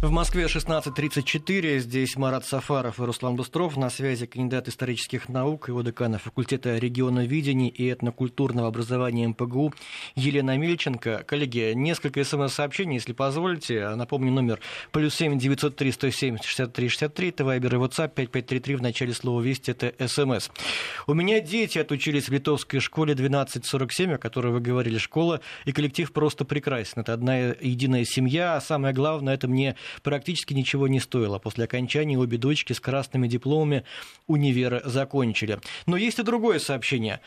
В 0.00 0.12
Москве 0.12 0.44
16.34. 0.44 1.78
Здесь 1.80 2.14
Марат 2.14 2.46
Сафаров 2.46 3.00
и 3.00 3.02
Руслан 3.02 3.34
Бустров. 3.34 3.76
На 3.76 3.90
связи 3.90 4.26
кандидат 4.26 4.68
исторических 4.68 5.28
наук, 5.28 5.66
его 5.66 5.82
декана 5.82 6.20
факультета 6.20 6.78
регионоведения 6.78 7.68
и 7.68 7.92
этнокультурного 7.92 8.68
образования 8.68 9.26
МПГУ 9.26 9.74
Елена 10.14 10.56
Мильченко. 10.56 11.24
Коллеги, 11.26 11.72
несколько 11.74 12.22
смс-сообщений, 12.22 12.94
если 12.94 13.12
позволите. 13.12 13.88
Напомню, 13.96 14.30
номер 14.30 14.60
плюс 14.92 15.16
7 15.16 15.36
903 15.36 15.90
107 15.90 16.36
63 16.44 16.88
63. 16.88 17.28
Это 17.30 17.44
Вайбер 17.44 17.74
и 17.74 17.78
WhatsApp 17.78 18.10
5533 18.14 18.76
в 18.76 18.82
начале 18.82 19.12
слова 19.12 19.40
«Вести»— 19.40 19.70
это 19.72 19.92
СМС. 20.06 20.50
У 21.08 21.14
меня 21.14 21.40
дети 21.40 21.76
отучились 21.78 22.28
в 22.28 22.32
литовской 22.32 22.78
школе 22.78 23.14
1247, 23.14 24.12
о 24.12 24.18
которой 24.18 24.52
вы 24.52 24.60
говорили, 24.60 24.98
школа, 24.98 25.40
и 25.64 25.72
коллектив 25.72 26.12
просто 26.12 26.44
прекрасен. 26.44 27.00
Это 27.00 27.14
одна 27.14 27.36
единая 27.36 28.04
семья, 28.04 28.54
а 28.54 28.60
самое 28.60 28.94
главное, 28.94 29.34
это 29.34 29.48
мне 29.48 29.74
практически 30.02 30.54
ничего 30.54 30.88
не 30.88 31.00
стоило. 31.00 31.38
После 31.38 31.64
окончания 31.64 32.18
обе 32.18 32.38
дочки 32.38 32.72
с 32.72 32.80
красными 32.80 33.28
дипломами 33.28 33.84
универа 34.26 34.82
закончили. 34.84 35.60
Но 35.86 35.96
есть 35.96 36.18
и 36.18 36.22
другое 36.22 36.58
сообщение 36.58 37.20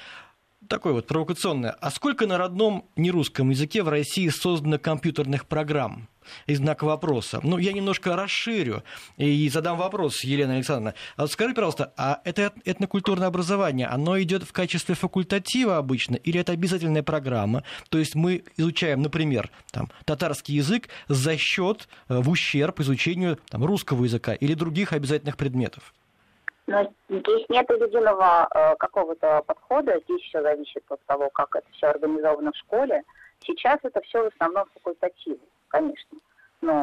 такое 0.68 0.94
вот 0.94 1.08
провокационное. 1.08 1.72
А 1.72 1.92
сколько 1.92 2.28
на 2.28 2.38
родном 2.38 2.86
нерусском 2.96 3.50
языке 3.50 3.84
в 3.84 3.90
России 3.90 4.30
создано 4.30 4.80
компьютерных 4.80 5.46
программ? 5.46 6.08
И 6.48 6.56
знак 6.56 6.84
вопроса. 6.84 7.40
Ну, 7.44 7.58
я 7.58 7.74
немножко 7.74 8.16
расширю 8.16 8.84
и 9.18 9.50
задам 9.50 9.78
вопрос, 9.78 10.24
Елена 10.24 10.56
Александровна. 10.56 10.96
А 11.18 11.28
скажи, 11.28 11.54
пожалуйста, 11.54 11.94
а 11.98 12.22
это 12.24 12.54
этнокультурное 12.66 13.28
образование, 13.28 13.88
оно 13.88 14.20
идет 14.22 14.44
в 14.44 14.54
качестве 14.54 14.96
факультатива 14.96 15.78
обычно 15.78 16.16
или 16.16 16.40
это 16.40 16.52
обязательная 16.52 17.04
программа? 17.04 17.64
То 17.90 17.98
есть 17.98 18.16
мы 18.16 18.44
изучаем, 18.58 19.02
например, 19.02 19.50
там, 19.72 19.90
татарский 20.06 20.56
язык 20.56 20.90
за 21.08 21.38
счет, 21.38 21.88
э, 22.10 22.20
в 22.20 22.30
ущерб 22.30 22.80
изучению 22.80 23.38
там, 23.50 23.66
русского 23.66 24.04
языка 24.04 24.34
или 24.34 24.54
других 24.54 24.94
обязательных 24.94 25.38
предметов? 25.38 25.94
Но 26.68 26.90
здесь 27.10 27.46
нет 27.50 27.70
единого 27.70 28.48
э, 28.54 28.76
какого-то 28.78 29.42
подхода, 29.46 30.00
здесь 30.06 30.22
все 30.22 30.42
зависит 30.42 30.84
от 30.90 31.04
того, 31.06 31.30
как 31.30 31.56
это 31.56 31.68
все 31.72 31.88
организовано 31.88 32.52
в 32.52 32.58
школе. 32.58 33.04
Сейчас 33.46 33.80
это 33.84 34.00
все 34.02 34.24
в 34.24 34.34
основном 34.34 34.66
факультативы, 34.76 35.40
конечно. 35.72 36.20
Но 36.62 36.80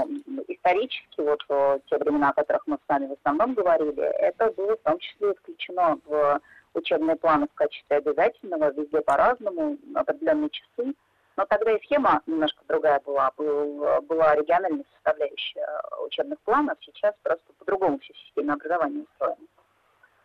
исторически, 0.48 1.20
вот 1.20 1.40
в 1.48 1.80
те 1.86 1.98
времена, 1.98 2.30
о 2.30 2.32
которых 2.32 2.66
мы 2.66 2.76
с 2.76 2.88
вами 2.88 3.06
в 3.06 3.12
основном 3.12 3.54
говорили, 3.54 4.02
это 4.02 4.50
было 4.50 4.76
в 4.76 4.82
том 4.82 4.98
числе 4.98 5.34
включено 5.34 5.98
в 6.04 6.40
учебные 6.74 7.16
планы 7.16 7.46
в 7.46 7.54
качестве 7.54 7.98
обязательного, 7.98 8.72
везде 8.72 9.00
по-разному, 9.00 9.78
определенные 9.94 10.50
часы. 10.50 10.94
Но 11.36 11.46
тогда 11.46 11.70
и 11.70 11.82
схема 11.84 12.20
немножко 12.26 12.60
другая 12.66 13.00
была, 13.06 13.30
был, 13.36 14.02
была 14.02 14.34
региональная 14.34 14.84
составляющая 14.94 15.68
учебных 16.04 16.40
планов, 16.40 16.76
сейчас 16.80 17.14
просто 17.22 17.46
по-другому 17.60 18.00
все 18.00 18.12
система 18.14 18.54
образования 18.54 19.04
устроена. 19.04 19.46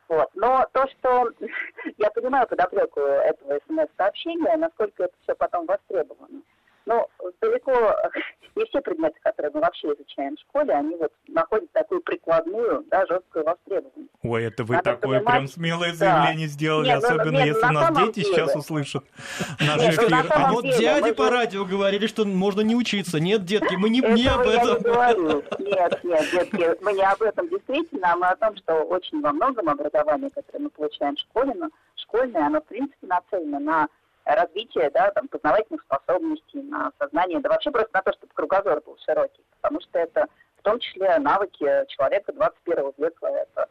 Вот. 0.10 0.30
Но 0.34 0.66
то, 0.74 0.88
что 0.88 1.30
я 1.98 2.10
понимаю 2.10 2.48
подоплеку 2.48 3.00
этого 3.00 3.60
смс-сообщения, 3.68 4.58
насколько 4.58 5.04
это 5.04 5.14
все 5.22 5.36
потом 5.36 5.68
востребовано. 5.68 6.42
Но 6.86 7.08
далеко 7.42 7.72
не 8.56 8.66
все 8.66 8.82
предметы, 8.82 9.16
которые 9.24 9.52
мы 9.54 9.62
вообще 9.62 9.88
изучаем 9.88 10.36
в 10.36 10.40
школе, 10.42 10.74
они 10.74 10.96
вот 10.96 11.12
находят 11.28 11.72
такую 11.72 12.02
прикладную, 12.02 12.86
да, 12.90 13.06
жесткую 13.06 13.46
востребованность. 13.46 14.12
Ой, 14.22 14.44
это 14.46 14.64
вы 14.64 14.76
Надо 14.76 14.92
такое 14.92 15.20
понимать, 15.20 15.34
прям 15.34 15.48
смелое 15.48 15.94
заявление 15.94 16.48
да. 16.48 16.54
сделали, 16.54 16.88
нет, 16.88 17.02
ну, 17.02 17.08
особенно 17.08 17.38
нет, 17.38 17.48
если 17.48 17.74
нас 17.74 17.98
дети 17.98 18.20
деле. 18.22 18.36
сейчас 18.36 18.56
услышат 18.56 19.04
наш 19.60 19.82
нет, 19.82 19.96
ну, 19.98 20.08
эфир. 20.08 20.26
А 20.30 20.52
вот 20.52 20.64
деле, 20.64 20.78
дяди 20.78 21.10
мы... 21.10 21.14
по 21.14 21.30
радио 21.30 21.66
говорили, 21.66 22.08
что 22.08 22.26
можно 22.26 22.62
не 22.62 22.76
учиться. 22.76 23.20
Нет, 23.20 23.46
детки, 23.46 23.76
мы 23.76 23.90
не, 23.90 24.02
не 24.02 24.28
об 24.28 24.42
этом. 24.42 24.68
Я 24.68 24.76
не 24.76 24.84
говорю. 24.84 25.44
Нет, 25.60 26.04
нет, 26.04 26.32
детки, 26.32 26.84
мы 26.84 26.94
не 26.94 27.04
об 27.04 27.22
этом 27.22 27.48
действительно, 27.50 28.14
а 28.14 28.16
мы 28.16 28.28
о 28.28 28.36
том, 28.36 28.56
что 28.58 28.74
очень 28.84 29.22
во 29.22 29.32
многом 29.32 29.70
образование, 29.70 30.30
которое 30.30 30.66
мы 30.66 30.70
получаем 30.70 31.16
в 31.16 31.20
школе, 31.20 31.54
но 31.56 31.70
школьное, 31.96 32.46
оно 32.46 32.62
в 32.62 32.66
принципе 32.66 33.08
нацелено 33.08 33.60
на 33.60 33.88
развитие 34.26 34.90
да, 34.92 35.12
там, 35.12 35.28
познавательных 35.28 35.82
способностей, 35.84 36.62
на 36.62 36.92
сознание, 37.00 37.40
да 37.40 37.50
вообще 37.50 37.72
просто 37.72 37.92
на 37.94 38.02
то, 38.02 38.14
чтобы 38.14 38.34
кругозор 38.34 38.82
был 38.82 38.98
широкий, 39.06 39.44
потому 39.62 39.82
что 39.82 40.00
это 40.00 40.28
в 40.58 40.62
том 40.64 40.80
числе 40.80 41.18
навыки 41.20 41.66
человека 41.90 42.32
21 42.32 42.94
века, 42.98 43.28
это 43.28 43.68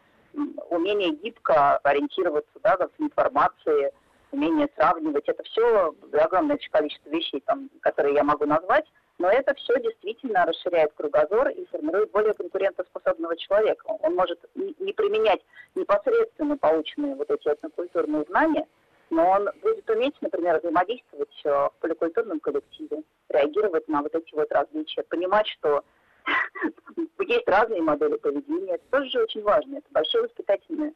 умение 0.71 1.13
гибко 1.13 1.79
ориентироваться 1.79 2.59
да, 2.63 2.77
в 2.77 3.03
информации, 3.03 3.93
умение 4.31 4.69
сравнивать, 4.77 5.29
это 5.29 5.43
все 5.45 5.95
огромное 6.13 6.59
количество 6.71 7.11
вещей, 7.11 7.43
там, 7.47 7.71
которые 7.81 8.15
я 8.15 8.25
могу 8.25 8.47
назвать, 8.47 8.87
но 9.19 9.31
это 9.31 9.55
все 9.55 9.79
действительно 9.81 10.45
расширяет 10.47 10.93
кругозор 10.95 11.49
и 11.49 11.65
формирует 11.67 12.11
более 12.11 12.35
конкурентоспособного 12.35 13.37
человека. 13.37 13.87
Он 14.01 14.15
может 14.15 14.39
не 14.55 14.93
применять 14.93 15.41
непосредственно 15.75 16.57
полученные 16.57 17.15
вот 17.15 17.31
эти 17.31 17.49
этнокультурные 17.49 18.25
знания, 18.25 18.67
но 19.13 19.29
он 19.29 19.49
будет 19.61 19.89
уметь, 19.91 20.17
например, 20.23 20.59
взаимодействовать 20.59 21.41
в 21.45 21.73
поликультурном 21.81 22.41
коллективе, 22.41 23.03
реагировать 23.29 23.87
на 23.87 24.01
вот 24.01 24.15
эти 24.15 24.35
вот 24.35 24.51
различия, 24.51 25.03
понимать, 25.03 25.47
что 25.49 25.85
есть 27.21 27.47
разные 27.47 27.83
модели 27.83 28.17
поведения. 28.17 28.77
Это 28.77 28.85
тоже 28.91 29.23
очень 29.23 29.43
важно, 29.43 29.77
это 29.77 29.87
большая 29.91 30.23
воспитательная 30.23 30.95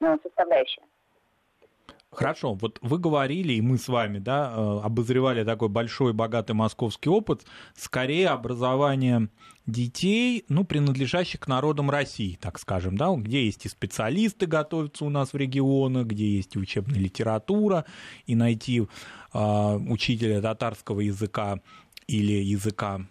э, 0.00 0.16
составляющая. 0.22 0.84
Хорошо, 2.12 2.54
вот 2.54 2.78
вы 2.80 2.98
говорили, 2.98 3.52
и 3.52 3.60
мы 3.60 3.76
с 3.76 3.88
вами, 3.88 4.18
да, 4.18 4.50
э, 4.54 4.80
обозревали 4.84 5.44
такой 5.44 5.68
большой, 5.68 6.12
богатый 6.12 6.52
московский 6.52 7.10
опыт, 7.10 7.44
скорее 7.74 8.28
образование 8.28 9.28
детей, 9.66 10.44
ну, 10.48 10.64
принадлежащих 10.64 11.40
к 11.40 11.46
народам 11.48 11.90
России, 11.90 12.38
так 12.40 12.58
скажем, 12.58 12.96
да, 12.96 13.12
где 13.14 13.44
есть 13.44 13.66
и 13.66 13.68
специалисты 13.68 14.46
готовятся 14.46 15.04
у 15.04 15.10
нас 15.10 15.32
в 15.32 15.36
регионах, 15.36 16.06
где 16.06 16.36
есть 16.36 16.56
и 16.56 16.58
учебная 16.58 17.00
литература, 17.00 17.84
и 18.24 18.34
найти 18.34 18.86
э, 19.34 19.78
учителя 19.88 20.40
татарского 20.40 21.00
языка 21.00 21.60
или 22.06 22.32
языка 22.32 23.02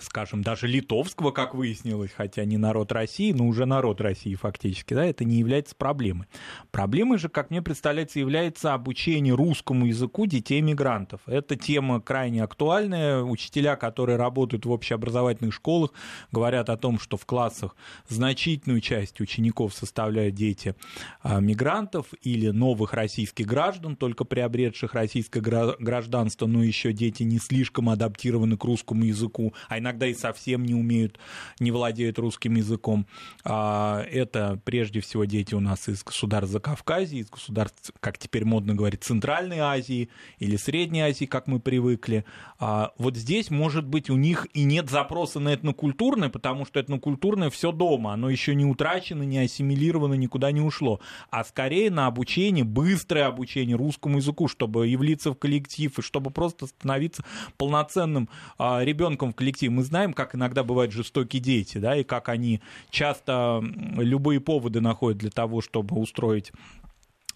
скажем, 0.00 0.42
даже 0.42 0.66
литовского, 0.66 1.30
как 1.30 1.54
выяснилось, 1.54 2.10
хотя 2.16 2.44
не 2.44 2.56
народ 2.56 2.92
России, 2.92 3.32
но 3.32 3.46
уже 3.46 3.64
народ 3.64 4.00
России 4.00 4.34
фактически, 4.34 4.94
да, 4.94 5.04
это 5.04 5.24
не 5.24 5.36
является 5.36 5.74
проблемой. 5.74 6.26
Проблемой 6.70 7.18
же, 7.18 7.28
как 7.28 7.50
мне 7.50 7.62
представляется, 7.62 8.18
является 8.18 8.74
обучение 8.74 9.34
русскому 9.34 9.86
языку 9.86 10.26
детей 10.26 10.60
мигрантов. 10.60 11.20
Эта 11.26 11.56
тема 11.56 12.00
крайне 12.00 12.42
актуальная. 12.42 13.22
Учителя, 13.22 13.76
которые 13.76 14.16
работают 14.16 14.66
в 14.66 14.70
общеобразовательных 14.70 15.54
школах, 15.54 15.92
говорят 16.32 16.70
о 16.70 16.76
том, 16.76 16.98
что 16.98 17.16
в 17.16 17.26
классах 17.26 17.76
значительную 18.08 18.80
часть 18.80 19.20
учеников 19.20 19.74
составляют 19.74 20.34
дети 20.34 20.74
а, 21.22 21.40
мигрантов 21.40 22.06
или 22.22 22.48
новых 22.48 22.92
российских 22.92 23.46
граждан, 23.46 23.96
только 23.96 24.24
приобретших 24.24 24.94
российское 24.94 25.40
гражданство, 25.40 26.46
но 26.46 26.62
еще 26.62 26.92
дети 26.92 27.22
не 27.22 27.38
слишком 27.38 27.88
адаптированы 27.88 28.56
к 28.56 28.64
русскому 28.64 29.04
языку, 29.04 29.54
а 29.68 29.78
иногда 29.78 29.93
и 30.02 30.14
совсем 30.14 30.64
не 30.64 30.74
умеют, 30.74 31.18
не 31.60 31.70
владеют 31.70 32.18
русским 32.18 32.54
языком. 32.54 33.06
А, 33.44 34.02
это 34.10 34.60
прежде 34.64 35.00
всего 35.00 35.24
дети 35.24 35.54
у 35.54 35.60
нас 35.60 35.88
из 35.88 36.02
государств 36.02 36.52
Закавказья, 36.52 37.18
из 37.18 37.28
государств, 37.28 37.92
как 38.00 38.18
теперь 38.18 38.44
модно 38.44 38.74
говорить, 38.74 39.04
Центральной 39.04 39.58
Азии 39.58 40.08
или 40.38 40.56
Средней 40.56 41.02
Азии, 41.02 41.24
как 41.26 41.46
мы 41.46 41.60
привыкли. 41.60 42.24
А, 42.58 42.92
вот 42.98 43.16
здесь, 43.16 43.50
может 43.50 43.86
быть, 43.86 44.10
у 44.10 44.16
них 44.16 44.46
и 44.54 44.64
нет 44.64 44.90
запроса 44.90 45.40
на 45.40 45.54
этнокультурное, 45.54 46.28
потому 46.28 46.64
что 46.64 46.80
этнокультурное 46.80 47.50
все 47.50 47.72
дома, 47.72 48.12
оно 48.12 48.30
еще 48.30 48.54
не 48.54 48.64
утрачено, 48.64 49.22
не 49.22 49.38
ассимилировано, 49.38 50.14
никуда 50.14 50.52
не 50.52 50.60
ушло, 50.60 51.00
а 51.30 51.44
скорее 51.44 51.90
на 51.90 52.06
обучение, 52.06 52.64
быстрое 52.64 53.26
обучение 53.26 53.76
русскому 53.76 54.18
языку, 54.18 54.48
чтобы 54.48 54.86
явиться 54.86 55.30
в 55.32 55.34
коллектив 55.34 55.98
и 55.98 56.02
чтобы 56.02 56.30
просто 56.30 56.66
становиться 56.66 57.24
полноценным 57.56 58.28
а, 58.58 58.82
ребенком 58.82 59.32
в 59.32 59.36
коллективе 59.36 59.70
мы 59.74 59.82
знаем, 59.82 60.12
как 60.12 60.34
иногда 60.34 60.62
бывают 60.64 60.92
жестокие 60.92 61.42
дети, 61.42 61.78
да, 61.78 61.96
и 61.96 62.04
как 62.04 62.28
они 62.28 62.60
часто 62.90 63.62
любые 63.96 64.40
поводы 64.40 64.80
находят 64.80 65.18
для 65.18 65.30
того, 65.30 65.60
чтобы 65.60 65.96
устроить 65.96 66.52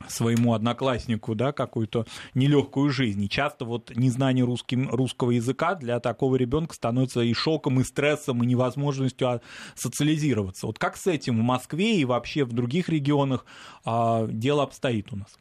своему 0.07 0.55
однокласснику, 0.55 1.35
да, 1.35 1.53
какую-то 1.53 2.07
нелегкую 2.35 2.91
жизнь. 2.91 3.23
И 3.25 3.29
часто 3.29 3.65
вот 3.65 3.95
незнание 3.97 4.45
русским, 4.45 4.89
русского 4.89 5.33
языка 5.33 5.75
для 5.75 5.99
такого 6.01 6.37
ребенка 6.37 6.75
становится 6.75 7.21
и 7.21 7.33
шоком, 7.35 7.81
и 7.81 7.85
стрессом, 7.85 8.43
и 8.43 8.47
невозможностью 8.47 9.41
социализироваться. 9.75 10.67
Вот 10.67 10.79
как 10.79 10.97
с 10.97 11.07
этим 11.07 11.39
в 11.39 11.43
Москве 11.43 11.97
и 12.01 12.05
вообще 12.05 12.45
в 12.45 12.53
других 12.53 12.89
регионах 12.89 13.45
а, 13.85 14.27
дело 14.29 14.63
обстоит 14.63 15.13
у 15.13 15.17
нас? 15.17 15.37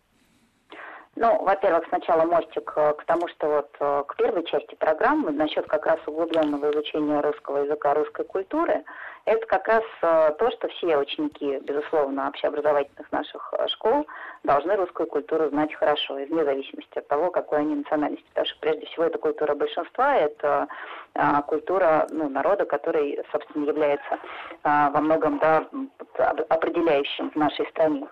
Ну, 1.20 1.44
во-первых, 1.44 1.84
сначала 1.90 2.26
мостик 2.26 2.72
э, 2.76 2.94
к 2.94 3.04
тому, 3.06 3.28
что 3.30 3.48
вот 3.48 3.70
э, 3.80 4.04
к 4.08 4.16
первой 4.18 4.44
части 4.46 4.76
программы 4.76 5.32
насчет 5.32 5.66
как 5.66 5.88
раз 5.88 5.98
углубленного 6.06 6.72
изучения 6.72 7.22
русского 7.22 7.64
языка, 7.64 7.96
русской 7.96 8.24
культуры, 8.24 8.84
это 9.28 9.46
как 9.46 9.68
раз 9.68 9.84
э, 10.02 10.32
то, 10.40 10.52
что 10.52 10.70
все 10.70 10.98
ученики, 10.98 11.60
безусловно, 11.60 12.30
общеобразовательных 12.30 13.12
наших 13.12 13.54
школ 13.68 14.08
должны 14.44 14.78
русскую 14.78 15.06
культуру 15.06 15.50
знать 15.50 15.74
хорошо, 15.74 16.18
и 16.18 16.26
вне 16.26 16.46
зависимости 16.46 16.98
от 16.98 17.08
того, 17.10 17.30
какой 17.30 17.60
они 17.60 17.76
национальности. 17.76 18.26
Потому 18.30 18.48
что 18.48 18.60
прежде 18.62 18.86
всего 18.86 19.04
это 19.04 19.18
культура 19.18 19.54
большинства, 19.54 20.16
это 20.16 20.68
а, 21.14 21.42
культура 21.42 22.08
ну, 22.10 22.30
народа, 22.30 22.66
который, 22.66 23.20
собственно, 23.32 23.66
является 23.66 24.18
во 24.64 25.02
многом 25.02 25.40
да, 25.40 25.66
определяющим 26.50 27.32
в 27.32 27.36
нашей 27.36 27.66
стране. 27.68 28.08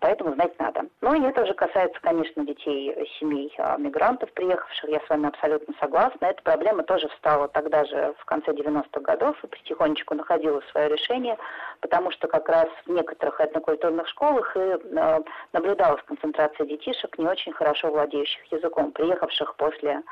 Поэтому 0.00 0.34
знать 0.34 0.58
надо. 0.58 0.82
Ну 1.00 1.14
и 1.14 1.24
это 1.24 1.42
уже 1.42 1.54
касается, 1.54 2.00
конечно, 2.00 2.44
детей 2.44 3.08
семей 3.18 3.52
мигрантов, 3.78 4.32
приехавших. 4.32 4.90
Я 4.90 5.00
с 5.00 5.08
вами 5.08 5.28
абсолютно 5.28 5.74
согласна. 5.80 6.26
Эта 6.26 6.42
проблема 6.42 6.82
тоже 6.82 7.08
встала 7.08 7.46
тогда 7.48 7.84
же, 7.84 8.14
в 8.18 8.24
конце 8.24 8.50
90-х 8.50 9.00
годов, 9.00 9.36
и 9.44 9.46
потихонечку 9.46 10.14
находила 10.30 10.60
свое 10.70 10.88
решение, 10.88 11.36
потому 11.80 12.10
что 12.12 12.28
как 12.28 12.48
раз 12.48 12.68
в 12.86 12.90
некоторых 12.90 13.40
этнокультурных 13.40 14.08
школах 14.08 14.56
и 14.56 14.78
а, 14.96 15.22
наблюдалась 15.52 16.02
концентрация 16.06 16.66
детишек, 16.66 17.18
не 17.18 17.26
очень 17.26 17.52
хорошо 17.52 17.90
владеющих 17.90 18.44
языком, 18.52 18.92
приехавших 18.92 19.56
после 19.56 20.02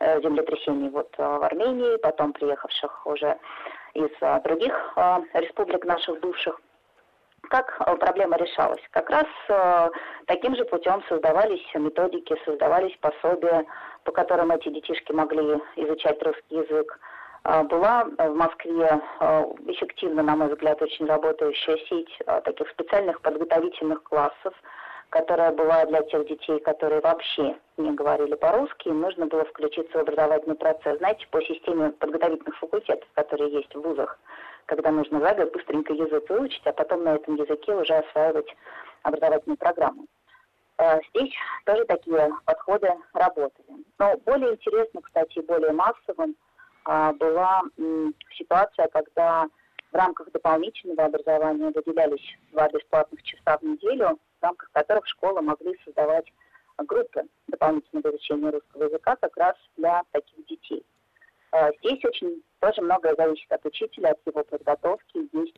э, 0.00 0.20
землетрясений 0.20 0.90
вот 0.90 1.08
в 1.16 1.44
Армении, 1.44 1.96
потом 1.98 2.32
приехавших 2.32 3.06
уже 3.06 3.38
из 3.94 4.10
других 4.44 4.94
республик 5.34 5.84
наших 5.84 6.20
бывших. 6.20 6.60
Как 7.48 7.80
э, 7.80 7.96
проблема 7.96 8.36
решалась? 8.36 8.82
Как 8.90 9.08
раз 9.10 9.26
э, 9.48 9.90
таким 10.26 10.56
же 10.56 10.64
путем 10.64 11.02
создавались 11.08 11.64
методики, 11.74 12.36
создавались 12.44 12.96
пособия, 13.00 13.64
по 14.04 14.12
которым 14.12 14.50
эти 14.50 14.68
детишки 14.68 15.12
могли 15.12 15.58
изучать 15.76 16.22
русский 16.22 16.56
язык. 16.56 16.98
Э, 17.48 17.62
была 17.62 18.04
в 18.04 18.34
Москве 18.34 19.00
э, 19.20 19.44
эффективно, 19.68 20.22
на 20.22 20.36
мой 20.36 20.48
взгляд, 20.48 20.82
очень 20.82 21.06
работающая 21.06 21.78
сеть 21.88 22.14
э, 22.26 22.42
таких 22.42 22.68
специальных 22.68 23.22
подготовительных 23.22 24.02
классов, 24.02 24.52
которая 25.08 25.52
была 25.52 25.86
для 25.86 26.02
тех 26.02 26.26
детей, 26.26 26.60
которые 26.60 27.00
вообще 27.00 27.56
не 27.78 27.92
говорили 27.92 28.34
по-русски, 28.34 28.88
им 28.88 29.00
нужно 29.00 29.26
было 29.26 29.46
включиться 29.46 29.96
в 29.96 30.00
образовательный 30.02 30.56
процесс. 30.56 30.98
Знаете, 30.98 31.26
по 31.30 31.40
системе 31.40 31.92
подготовительных 31.92 32.58
факультетов, 32.58 33.08
которые 33.14 33.50
есть 33.50 33.74
в 33.74 33.80
вузах, 33.80 34.18
когда 34.66 34.90
нужно 34.90 35.18
за 35.20 35.32
год 35.32 35.50
быстренько 35.54 35.94
язык 35.94 36.28
выучить, 36.28 36.66
а 36.66 36.74
потом 36.74 37.04
на 37.04 37.14
этом 37.14 37.36
языке 37.36 37.74
уже 37.74 37.94
осваивать 37.94 38.54
образовательную 39.04 39.56
программу. 39.56 40.04
Э, 40.76 41.00
здесь 41.14 41.32
тоже 41.64 41.86
такие 41.86 42.30
подходы 42.44 42.92
работали. 43.14 43.68
Но 43.98 44.18
более 44.26 44.52
интересно, 44.52 45.00
кстати, 45.00 45.40
более 45.40 45.72
массовым 45.72 46.32
а, 46.32 46.47
была 46.88 47.62
ситуация, 48.38 48.88
когда 48.88 49.46
в 49.92 49.94
рамках 49.94 50.30
дополнительного 50.32 51.04
образования 51.04 51.70
выделялись 51.74 52.36
два 52.52 52.68
бесплатных 52.68 53.22
часа 53.22 53.58
в 53.58 53.62
неделю, 53.62 54.18
в 54.40 54.42
рамках 54.42 54.70
которых 54.72 55.06
школы 55.06 55.42
могли 55.42 55.78
создавать 55.84 56.26
группы 56.78 57.24
дополнительного 57.48 58.10
изучения 58.10 58.50
русского 58.50 58.84
языка 58.84 59.16
как 59.16 59.36
раз 59.36 59.56
для 59.76 60.02
таких 60.12 60.46
детей. 60.46 60.82
Э, 61.52 61.70
здесь 61.78 62.02
очень 62.04 62.42
тоже 62.60 62.80
многое 62.80 63.14
зависит 63.16 63.50
от 63.52 63.64
учителя, 63.66 64.12
от 64.12 64.18
его 64.26 64.44
подготовки. 64.44 65.28
Есть 65.36 65.56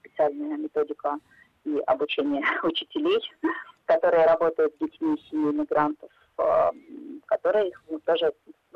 специальная 0.00 0.56
методика 0.56 1.18
и 1.64 1.78
обучение 1.86 2.42
учителей, 2.62 3.20
которые 3.86 4.26
работают 4.26 4.74
с 4.74 4.78
детьми 4.78 5.18
семей 5.30 5.52
мигрантов, 5.52 6.10
которые 7.26 7.72
тоже 8.04 8.32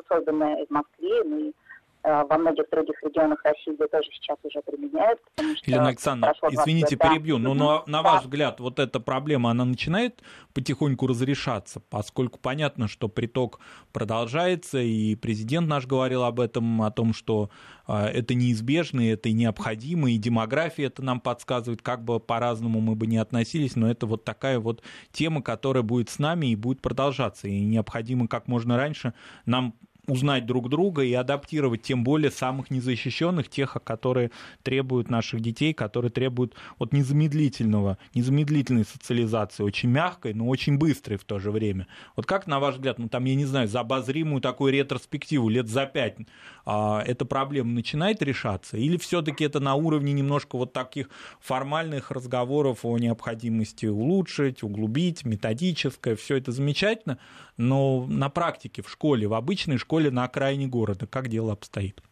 созданы 0.09 0.65
в 0.67 0.71
Москве. 0.71 1.23
Мы 1.25 1.53
Э, 1.53 1.62
во 2.05 2.39
многих 2.39 2.69
других 2.71 2.97
регионах 3.03 3.41
России 3.45 3.77
тоже 3.77 4.09
сейчас 4.13 4.37
уже 4.43 4.61
применяют. 4.63 5.21
Елена 5.65 5.89
Александровна, 5.89 6.35
извините, 6.51 6.97
да. 6.97 7.09
перебью, 7.09 7.39
но 7.39 7.55
на, 7.55 7.83
на 7.87 8.03
ваш 8.03 8.23
взгляд, 8.23 8.61
вот 8.61 8.79
эта 8.79 8.99
проблема, 8.99 9.51
она 9.51 9.65
начинает 9.65 10.23
потихоньку 10.53 11.07
разрешаться, 11.07 11.81
поскольку 11.91 12.39
понятно, 12.41 12.89
что 12.89 13.09
приток 13.09 13.61
продолжается, 13.93 14.79
и 14.79 15.15
президент 15.15 15.69
наш 15.69 15.87
говорил 15.87 16.25
об 16.25 16.41
этом, 16.41 16.83
о 16.83 16.91
том, 16.91 17.15
что 17.15 17.51
э, 17.87 18.07
это 18.07 18.35
неизбежно, 18.35 19.01
это 19.01 19.31
необходимо, 19.31 20.11
и 20.11 20.19
демография 20.19 20.87
это 20.87 21.03
нам 21.03 21.21
подсказывает, 21.21 21.83
как 21.83 22.05
бы 22.05 22.19
по-разному 22.19 22.81
мы 22.81 22.97
бы 22.97 23.07
не 23.07 23.19
относились, 23.19 23.77
но 23.77 23.91
это 23.91 24.07
вот 24.07 24.25
такая 24.25 24.59
вот 24.59 24.83
тема, 25.13 25.43
которая 25.43 25.83
будет 25.83 26.11
с 26.11 26.19
нами 26.19 26.49
и 26.49 26.57
будет 26.57 26.83
продолжаться, 26.83 27.49
и 27.49 27.61
необходимо 27.61 28.27
как 28.27 28.49
можно 28.49 28.77
раньше 28.77 29.15
нам 29.47 29.75
узнать 30.09 30.47
друг 30.47 30.69
друга 30.69 31.03
и 31.03 31.13
адаптировать, 31.13 31.83
тем 31.83 32.03
более 32.03 32.33
самых 32.33 32.71
незащищенных, 32.71 33.49
тех, 33.49 33.77
которые 33.85 34.33
требуют 34.65 35.09
наших 35.09 35.41
детей, 35.41 35.73
которые 35.73 36.11
требуют 36.11 36.55
вот 36.81 36.93
незамедлительного, 36.93 37.99
незамедлительной 38.13 38.85
социализации, 38.85 39.63
очень 39.63 39.91
мягкой, 39.91 40.35
но 40.35 40.49
очень 40.49 40.77
быстрой 40.77 41.19
в 41.19 41.25
то 41.25 41.39
же 41.39 41.53
время. 41.53 41.87
Вот 42.17 42.27
как, 42.27 42.49
на 42.49 42.59
ваш 42.59 42.75
взгляд, 42.75 42.99
ну 42.99 43.09
там, 43.09 43.25
я 43.27 43.37
не 43.37 43.45
знаю, 43.45 43.69
за 43.69 43.81
обозримую 43.81 44.41
такую 44.41 44.73
ретроспективу 44.73 45.49
лет 45.49 45.69
за 45.69 45.87
пять 45.87 46.17
а, 46.65 47.03
эта 47.07 47.25
проблема 47.25 47.71
начинает 47.71 48.23
решаться? 48.23 48.77
Или 48.77 48.97
все-таки 48.97 49.45
это 49.45 49.61
на 49.61 49.77
уровне 49.77 50.13
немножко 50.13 50.57
вот 50.59 50.73
таких 50.73 51.11
формальных 51.41 52.11
разговоров 52.11 52.81
о 52.85 52.99
необходимости 52.99 53.87
улучшить, 53.87 54.65
углубить, 54.65 55.25
методическое, 55.25 56.17
все 56.17 56.39
это 56.39 56.51
замечательно, 56.51 57.19
но 57.63 58.07
на 58.09 58.29
практике 58.29 58.83
в 58.83 58.91
школе, 58.91 59.29
в 59.29 59.35
обычной 59.35 59.79
школе 59.79 60.11
на 60.11 60.25
окраине 60.25 60.67
города, 60.67 61.07
как 61.07 61.29
дело 61.29 61.53
обстоит? 61.53 62.03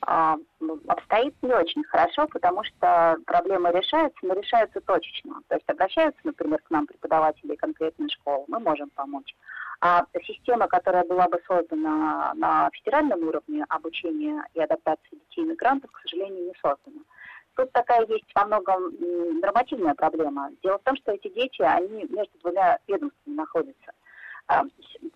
А, 0.00 0.36
в 0.60 0.90
обстоит 0.90 1.34
не 1.42 1.52
очень 1.52 1.84
хорошо, 1.84 2.26
потому 2.28 2.64
что 2.64 3.16
проблемы 3.26 3.70
решаются, 3.70 4.18
но 4.22 4.34
решаются 4.34 4.80
точечно. 4.80 5.40
То 5.48 5.54
есть 5.56 5.68
обращаются, 5.68 6.20
например, 6.24 6.60
к 6.62 6.70
нам 6.70 6.86
преподаватели 6.86 7.54
конкретной 7.56 8.10
школы, 8.10 8.44
мы 8.48 8.58
можем 8.58 8.90
помочь. 8.90 9.34
А 9.80 10.04
система, 10.26 10.66
которая 10.66 11.04
была 11.04 11.28
бы 11.28 11.40
создана 11.46 12.32
на 12.34 12.70
федеральном 12.72 13.28
уровне 13.28 13.64
обучения 13.68 14.42
и 14.54 14.60
адаптации 14.60 15.18
детей-мигрантов, 15.28 15.90
к 15.90 16.00
сожалению, 16.02 16.46
не 16.46 16.54
создана. 16.54 17.02
Тут 17.54 17.70
такая 17.72 18.04
есть 18.06 18.30
во 18.34 18.46
многом 18.46 18.94
нормативная 19.40 19.94
проблема. 19.94 20.50
Дело 20.62 20.78
в 20.78 20.82
том, 20.82 20.96
что 20.96 21.12
эти 21.12 21.28
дети, 21.28 21.62
они 21.62 22.04
между 22.08 22.38
двумя 22.40 22.78
ведомствами 22.88 23.36
находятся. 23.36 23.92
А, 24.46 24.62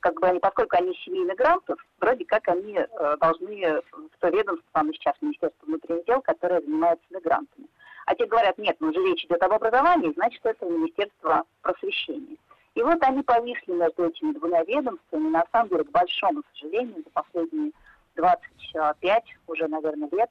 как 0.00 0.18
бы 0.20 0.26
они, 0.26 0.38
поскольку 0.38 0.76
они 0.76 0.94
семьи 1.04 1.24
мигрантов, 1.24 1.78
вроде 2.00 2.24
как 2.24 2.48
они 2.48 2.78
э, 2.78 3.16
должны 3.20 3.82
в 3.92 4.18
то 4.20 4.28
ведомство, 4.28 4.68
там 4.72 4.92
сейчас 4.94 5.14
Министерство 5.20 5.66
внутренних 5.66 6.04
дел, 6.06 6.22
которое 6.22 6.60
занимается 6.60 7.04
мигрантами. 7.10 7.68
А 8.06 8.14
те 8.14 8.24
говорят, 8.26 8.56
нет, 8.56 8.76
ну 8.80 8.88
уже 8.88 9.02
речь 9.02 9.24
идет 9.24 9.42
об 9.42 9.52
образовании, 9.52 10.14
значит, 10.14 10.40
это 10.44 10.64
Министерство 10.64 11.44
просвещения. 11.60 12.36
И 12.74 12.82
вот 12.82 13.02
они 13.02 13.22
повисли 13.22 13.72
между 13.72 14.06
этими 14.06 14.32
двумя 14.32 14.62
ведомствами, 14.64 15.28
на 15.28 15.44
самом 15.52 15.68
деле, 15.68 15.84
к 15.84 15.90
большому 15.90 16.42
сожалению, 16.52 17.02
за 17.04 17.10
последние 17.10 17.72
25 18.14 19.24
уже, 19.46 19.68
наверное, 19.68 20.08
лет, 20.12 20.30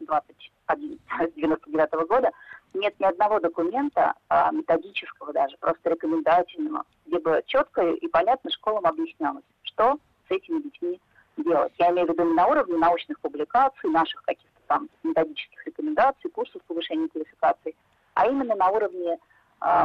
21, 0.00 0.98
с 1.08 1.32
99 1.34 1.92
-го 1.92 2.06
года, 2.06 2.30
нет 2.74 2.98
ни 2.98 3.04
одного 3.04 3.40
документа, 3.40 4.14
а, 4.28 4.50
методического 4.50 5.32
даже, 5.32 5.56
просто 5.58 5.90
рекомендательного, 5.90 6.84
где 7.06 7.18
бы 7.18 7.42
четко 7.46 7.82
и 7.82 8.08
понятно 8.08 8.50
школам 8.50 8.86
объяснялось, 8.86 9.44
что 9.62 9.98
с 10.28 10.30
этими 10.30 10.62
детьми 10.62 11.00
делать. 11.36 11.72
Я 11.78 11.90
имею 11.90 12.06
в 12.06 12.10
виду 12.10 12.24
не 12.24 12.34
на 12.34 12.46
уровне 12.46 12.76
научных 12.76 13.18
публикаций, 13.20 13.90
наших 13.90 14.22
каких-то 14.22 14.60
там 14.66 14.88
методических 15.02 15.66
рекомендаций, 15.66 16.30
курсов 16.30 16.62
повышения 16.62 17.08
квалификации, 17.08 17.74
а 18.14 18.26
именно 18.26 18.54
на 18.54 18.68
уровне 18.68 19.18
э, 19.60 19.84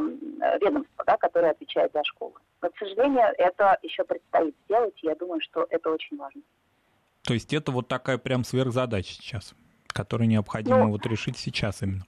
ведомства, 0.61 1.03
да, 1.05 1.17
которое 1.17 1.51
отвечает 1.51 1.91
за 1.93 2.03
школы. 2.03 2.33
Но, 2.61 2.69
к 2.69 2.77
сожалению, 2.77 3.27
это 3.37 3.77
еще 3.81 4.03
предстоит 4.03 4.55
сделать, 4.65 4.93
и 5.01 5.07
я 5.07 5.15
думаю, 5.15 5.41
что 5.41 5.65
это 5.69 5.91
очень 5.91 6.17
важно. 6.17 6.41
То 7.23 7.33
есть 7.33 7.53
это 7.53 7.71
вот 7.71 7.87
такая 7.87 8.17
прям 8.17 8.43
сверхзадача 8.43 9.13
сейчас, 9.13 9.53
которую 9.87 10.27
необходимо 10.29 10.85
ну, 10.85 10.91
вот 10.91 11.05
решить 11.05 11.37
сейчас 11.37 11.81
именно 11.81 12.05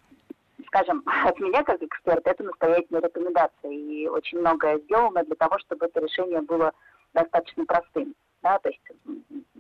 скажем, 0.72 1.04
от 1.26 1.40
меня 1.40 1.64
как 1.64 1.84
эксперта 1.84 2.32
это 2.32 2.44
настоятельная 2.44 3.02
рекомендация. 3.02 3.72
И 3.72 4.08
очень 4.08 4.40
многое 4.40 4.80
сделано 4.80 5.24
для 5.24 5.36
того, 5.36 5.60
чтобы 5.60 5.86
это 5.86 6.00
решение 6.00 6.42
было 6.42 6.72
достаточно 7.14 7.66
простым. 7.66 8.16
Да, 8.42 8.58
то 8.58 8.70
есть 8.70 8.82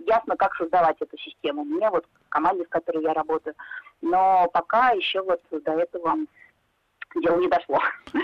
ясно, 0.07 0.35
как 0.35 0.55
создавать 0.55 0.99
эту 1.01 1.15
систему. 1.17 1.63
Мне 1.63 1.89
вот 1.89 2.05
в 2.05 2.29
команде, 2.29 2.63
с 2.65 2.69
которой 2.69 3.03
я 3.03 3.13
работаю. 3.13 3.55
Но 4.01 4.49
пока 4.51 4.91
еще 4.91 5.21
вот 5.21 5.41
до 5.51 5.73
этого 5.73 6.17
дело 7.19 7.39
не 7.39 7.47
дошло. 7.47 7.79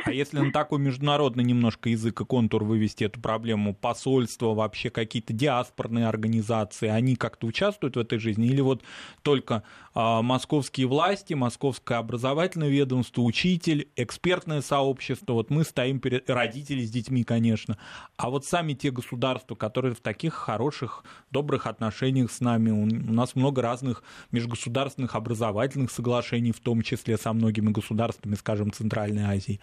А 0.06 0.12
если 0.12 0.40
на 0.40 0.52
такой 0.52 0.80
международный 0.80 1.44
немножко 1.44 1.90
язык 1.90 2.22
и 2.22 2.26
контур 2.26 2.64
вывести 2.64 3.04
эту 3.04 3.20
проблему, 3.20 3.74
посольства, 3.74 4.54
вообще 4.54 4.90
какие-то 4.90 5.34
диаспорные 5.34 6.08
организации, 6.08 6.88
они 6.88 7.16
как-то 7.16 7.48
участвуют 7.48 7.96
в 7.96 8.00
этой 8.00 8.20
жизни? 8.20 8.48
Или 8.48 8.62
вот 8.62 8.84
только 9.22 9.64
а, 9.94 10.22
московские 10.22 10.88
власти, 10.88 11.34
московское 11.34 11.98
образовательное 11.98 12.70
ведомство, 12.70 13.22
учитель, 13.22 13.90
экспертное 13.96 14.62
сообщество, 14.62 15.34
вот 15.34 15.50
мы 15.50 15.64
стоим 15.64 16.00
перед 16.00 16.30
родители 16.30 16.86
с 16.86 16.92
детьми, 16.92 17.24
конечно, 17.24 17.78
а 18.18 18.30
вот 18.30 18.46
сами 18.46 18.74
те 18.74 18.92
государства, 18.92 19.56
которые 19.56 19.96
в 19.96 20.00
таких 20.00 20.34
хороших, 20.34 21.04
добрых 21.32 21.68
отношениях 21.68 22.32
с 22.32 22.40
нами, 22.40 22.72
у 22.72 22.86
нас 22.86 23.36
много 23.36 23.62
разных 23.62 24.04
межгосударственных 24.32 25.16
образовательных 25.16 25.92
соглашений, 25.92 26.52
в 26.52 26.60
том 26.60 26.82
числе 26.82 27.18
со 27.18 27.34
многими 27.34 27.72
государствами, 27.72 28.36
скажем, 28.36 28.72
Центральной 28.78 29.24
Азии, 29.24 29.60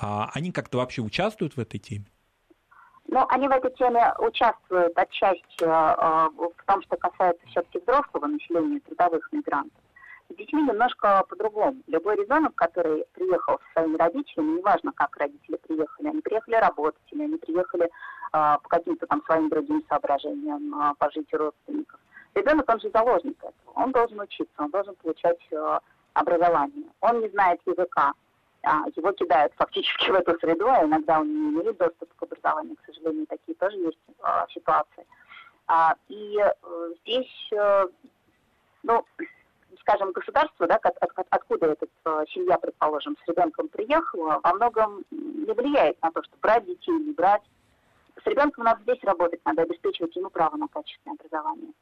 а 0.00 0.30
они 0.34 0.52
как-то 0.52 0.78
вообще 0.78 1.02
участвуют 1.02 1.56
в 1.56 1.60
этой 1.60 1.78
теме? 1.78 2.06
Ну, 3.10 3.24
они 3.30 3.48
в 3.48 3.50
этой 3.50 3.70
теме 3.72 4.12
участвуют 4.18 4.96
отчасти 4.96 5.62
э, 5.62 5.66
в 5.66 6.64
том, 6.66 6.82
что 6.82 6.96
касается 6.98 7.46
все-таки 7.46 7.80
взрослого 7.80 8.26
населения, 8.26 8.80
трудовых 8.80 9.32
мигрантов. 9.32 9.80
С 10.28 10.36
детьми 10.36 10.62
немножко 10.62 11.24
по-другому. 11.26 11.80
Любой 11.86 12.16
ребенок, 12.16 12.54
который 12.54 13.06
приехал 13.14 13.58
со 13.58 13.80
своими 13.80 13.96
родителями, 13.96 14.58
неважно, 14.58 14.92
как 14.92 15.16
родители 15.16 15.56
приехали, 15.56 16.08
они 16.08 16.20
приехали 16.20 16.56
работать 16.56 17.00
или 17.10 17.22
они 17.22 17.38
приехали 17.38 17.84
э, 17.84 17.88
по 18.32 18.68
каким-то 18.68 19.06
там 19.06 19.22
своим 19.24 19.48
другим 19.48 19.82
соображениям 19.88 20.74
э, 20.74 20.94
пожить 20.98 21.32
у 21.32 21.38
родственников. 21.38 21.98
Ребенок, 22.34 22.68
он 22.68 22.80
же 22.80 22.90
заложник 22.90 23.38
этого. 23.38 23.72
Он 23.74 23.90
должен 23.90 24.20
учиться, 24.20 24.52
он 24.58 24.70
должен 24.70 24.94
получать 24.96 25.40
э, 25.50 25.78
образование. 26.12 26.84
Он 27.00 27.20
не 27.20 27.28
знает 27.30 27.60
языка, 27.64 28.12
его 28.96 29.12
кидают 29.12 29.52
фактически 29.56 30.10
в 30.10 30.14
эту 30.14 30.38
среду, 30.38 30.66
а 30.68 30.84
иногда 30.84 31.20
он 31.20 31.28
не 31.28 31.60
имеет 31.60 31.78
доступ 31.78 32.12
к 32.14 32.22
образованию, 32.22 32.76
к 32.76 32.84
сожалению, 32.86 33.26
такие 33.26 33.54
тоже 33.56 33.76
есть 33.76 33.98
а, 34.20 34.46
ситуации. 34.48 35.06
А, 35.66 35.94
и 36.08 36.38
а, 36.38 36.54
здесь, 37.02 37.50
а, 37.56 37.86
ну, 38.82 39.04
скажем, 39.80 40.12
государство, 40.12 40.66
да, 40.66 40.76
от, 40.76 40.96
от, 40.98 41.26
откуда 41.30 41.66
эта 41.66 41.86
а, 42.04 42.24
семья, 42.26 42.58
предположим, 42.58 43.16
с 43.24 43.28
ребенком 43.28 43.68
приехала, 43.68 44.40
во 44.42 44.54
многом 44.54 45.04
не 45.10 45.52
влияет 45.52 46.00
на 46.02 46.10
то, 46.10 46.22
что 46.22 46.36
брать 46.40 46.66
детей, 46.66 46.92
не 46.92 47.12
брать. 47.12 47.42
С 48.22 48.26
ребенком 48.26 48.64
надо 48.64 48.82
здесь 48.82 49.02
работать, 49.04 49.40
надо 49.44 49.62
обеспечивать 49.62 50.14
ему 50.16 50.28
право 50.30 50.56
на 50.56 50.68
качественное 50.68 51.16
образование. 51.18 51.72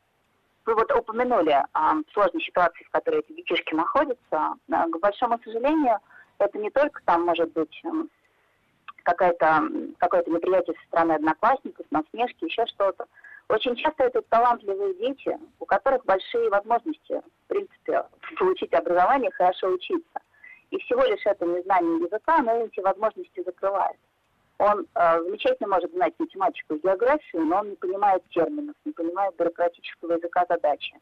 Вы 0.66 0.74
вот 0.74 0.90
упомянули 0.92 1.64
а, 1.72 1.94
сложные 2.12 2.44
ситуации, 2.44 2.84
в 2.84 2.90
которой 2.90 3.20
эти 3.20 3.32
детишки 3.32 3.74
находятся. 3.74 4.18
А, 4.30 4.56
к 4.88 4.98
большому 5.00 5.38
сожалению, 5.44 5.98
это 6.38 6.58
не 6.58 6.70
только 6.70 7.00
там 7.04 7.24
может 7.24 7.52
быть 7.52 7.80
эм, 7.84 8.10
какое-то 9.04 10.30
неприятие 10.30 10.74
со 10.76 10.86
стороны 10.88 11.12
одноклассников, 11.12 11.86
насмешки, 11.90 12.44
еще 12.44 12.66
что-то. 12.66 13.06
Очень 13.48 13.76
часто 13.76 14.04
это 14.04 14.22
талантливые 14.22 14.94
дети, 14.94 15.38
у 15.60 15.66
которых 15.66 16.04
большие 16.04 16.50
возможности, 16.50 17.22
в 17.44 17.48
принципе, 17.48 18.04
получить 18.38 18.74
образование, 18.74 19.30
хорошо 19.30 19.68
учиться. 19.68 20.20
И 20.70 20.78
всего 20.78 21.04
лишь 21.04 21.24
это 21.24 21.46
незнание 21.46 21.98
языка, 22.00 22.38
оно 22.38 22.64
эти 22.64 22.80
возможности 22.80 23.44
закрывает. 23.44 23.96
Он 24.58 24.86
э, 24.94 25.22
замечательно 25.22 25.68
может 25.68 25.92
знать 25.92 26.14
математику 26.18 26.74
и 26.74 26.80
географию, 26.80 27.44
но 27.44 27.58
он 27.58 27.70
не 27.70 27.76
понимает 27.76 28.24
терминов, 28.30 28.74
не 28.84 28.92
понимает 28.92 29.36
бюрократического 29.36 30.14
языка 30.14 30.44
задачи. 30.48 30.98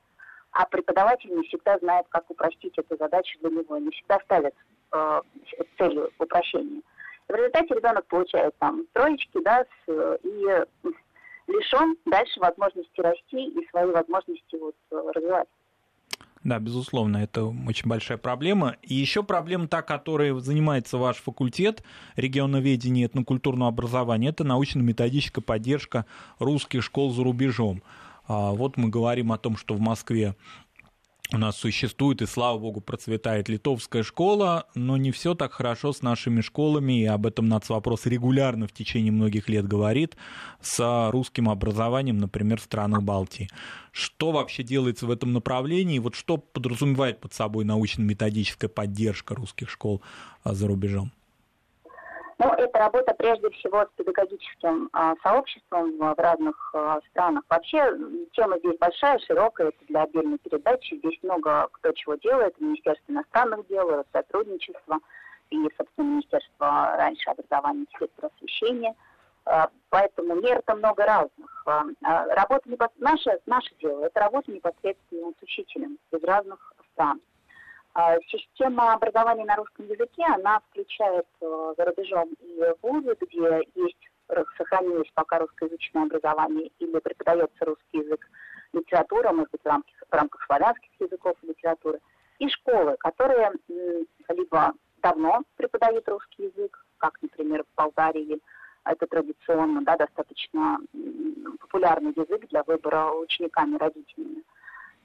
А 0.51 0.67
преподаватель 0.67 1.35
не 1.35 1.47
всегда 1.47 1.79
знает, 1.79 2.07
как 2.11 2.31
упростить 2.31 2.77
эту 2.77 2.97
задачу 2.97 3.39
для 3.41 3.51
него, 3.51 3.79
не 3.79 3.91
всегда 3.91 4.21
ставит 4.21 4.55
э, 4.95 5.21
упрощения. 6.19 6.83
В 7.29 7.35
результате 7.35 7.75
ребенок 7.75 8.07
получает 8.07 8.55
там 8.59 8.85
троечки, 8.93 9.43
да, 9.43 9.65
с, 9.87 10.19
и 10.23 10.91
лишен 11.47 11.97
дальше 12.07 12.41
возможности 12.41 13.01
расти 13.01 13.49
и 13.49 13.67
свои 13.71 13.87
возможности 13.87 14.57
вот, 14.61 14.75
развивать. 15.15 15.49
Да, 16.45 16.59
безусловно, 16.59 17.17
это 17.19 17.47
очень 17.47 17.89
большая 17.89 18.19
проблема. 18.19 18.77
И 18.83 18.95
еще 18.95 19.23
проблема 19.23 19.67
та, 19.67 19.81
которой 19.81 20.39
занимается 20.41 20.99
ваш 20.99 21.17
факультет 21.17 21.83
регионоведения 22.17 23.05
и 23.05 23.07
этнокультурного 23.07 23.71
образования, 23.71 24.29
это 24.29 24.45
научно-методическая 24.45 25.43
поддержка 25.43 26.05
русских 26.39 26.83
школ 26.83 27.13
за 27.13 27.25
рубежом. 27.25 27.83
А 28.27 28.53
вот 28.53 28.77
мы 28.77 28.91
говорим 28.91 29.33
о 29.33 29.39
том, 29.39 29.57
что 29.57 29.75
в 29.75 29.81
Москве 29.81 30.35
у 31.35 31.39
нас 31.39 31.57
существует, 31.57 32.23
и 32.23 32.27
слава 32.27 32.59
богу, 32.59 32.81
процветает 32.81 33.49
литовская 33.49 34.03
школа, 34.03 34.67
но 34.75 34.97
не 34.97 35.11
все 35.11 35.35
так 35.35 35.53
хорошо 35.53 35.93
с 35.93 36.01
нашими 36.01 36.41
школами, 36.41 37.03
и 37.03 37.07
об 37.07 37.27
этом 37.27 37.53
вопрос 37.69 38.07
регулярно 38.07 38.69
в 38.69 38.73
течение 38.73 39.11
многих 39.11 39.49
лет 39.49 39.67
говорит, 39.67 40.17
с 40.61 41.11
русским 41.11 41.51
образованием, 41.51 42.19
например, 42.19 42.61
в 42.61 42.65
странах 42.65 43.03
Балтии. 43.03 43.49
Что 43.91 44.33
вообще 44.33 44.63
делается 44.63 45.07
в 45.07 45.11
этом 45.11 45.33
направлении, 45.33 45.99
вот 45.99 46.15
что 46.15 46.37
подразумевает 46.37 47.21
под 47.21 47.35
собой 47.35 47.65
научно-методическая 47.65 48.69
поддержка 48.69 49.35
русских 49.35 49.71
школ 49.71 50.03
а, 50.45 50.55
за 50.55 50.69
рубежом? 50.69 51.13
Ну, 52.39 52.53
это 52.53 52.79
работа 52.79 53.15
прежде 53.15 53.49
всего 53.51 53.83
с 53.83 53.89
педагогическим 53.97 54.89
а, 54.93 55.15
сообществом 55.23 55.97
в 55.99 56.15
разных 56.19 56.71
а, 56.75 57.01
странах. 57.11 57.45
Вообще 57.49 57.97
тема 58.33 58.59
здесь 58.59 58.77
большая, 58.79 59.19
широкая, 59.21 59.69
это 59.69 59.85
для 59.87 60.03
отдельной 60.03 60.39
передачи. 60.39 60.97
Здесь 60.97 61.19
много 61.23 61.69
кто 61.73 61.93
чего 61.93 62.17
делает. 62.17 62.61
Министерство 62.61 63.13
иностранных 63.13 63.67
дел, 63.69 64.05
сотрудничество 64.13 64.99
и, 65.51 65.57
собственно, 65.77 66.07
Министерство 66.07 66.95
раньше 66.97 67.31
образования, 67.31 67.87
теперь 67.93 68.11
просвещения. 68.17 68.95
А, 69.47 69.69
поэтому 69.91 70.35
мер 70.37 70.63
то 70.67 70.75
много 70.75 71.05
разных. 71.05 71.63
А, 71.67 71.85
а, 72.03 72.27
работа 72.35 72.69
непосредственно, 72.69 73.11
наше, 73.11 73.41
наше 73.47 73.75
дело, 73.81 74.05
это 74.05 74.21
работа 74.21 74.51
непосредственно 74.51 75.33
с 75.39 75.43
учителем 75.43 75.99
из 76.11 76.23
разных 76.25 76.73
стран. 76.93 77.21
А, 77.95 78.17
система 78.29 78.95
образования 78.95 79.45
на 79.45 79.55
русском 79.55 79.87
языке, 79.87 80.25
она 80.27 80.61
включает 80.69 81.27
э, 81.41 81.75
за 81.77 81.85
рубежом 81.85 82.29
и 82.41 82.61
вузы, 82.83 83.17
где 83.21 83.63
есть, 83.77 84.11
сохранилось 84.57 85.09
пока 85.15 85.39
русскоязычное 85.39 86.03
образование 86.03 86.71
или 86.81 86.99
преподается 86.99 87.65
русский 87.65 87.99
язык, 87.99 88.29
литература, 88.73 89.31
может 89.31 89.53
быть, 89.53 89.63
в 89.63 89.67
рамках, 89.67 89.95
в 90.11 90.13
рамках 90.13 90.45
славянских 90.45 90.91
языков, 90.99 91.37
литературы, 91.43 92.01
и 92.41 92.49
школы, 92.49 92.97
которые 92.99 93.53
либо 94.29 94.73
давно 95.01 95.43
преподают 95.57 96.09
русский 96.09 96.47
язык, 96.47 96.85
как, 96.99 97.17
например, 97.23 97.63
в 97.63 97.77
Болгарии, 97.77 98.41
это 98.85 99.07
традиционно, 99.07 99.83
да, 99.83 99.97
достаточно 99.97 100.79
популярный 101.61 102.13
язык 102.17 102.49
для 102.49 102.65
выбора 102.65 103.13
учениками, 103.13 103.77
родителями. 103.77 104.43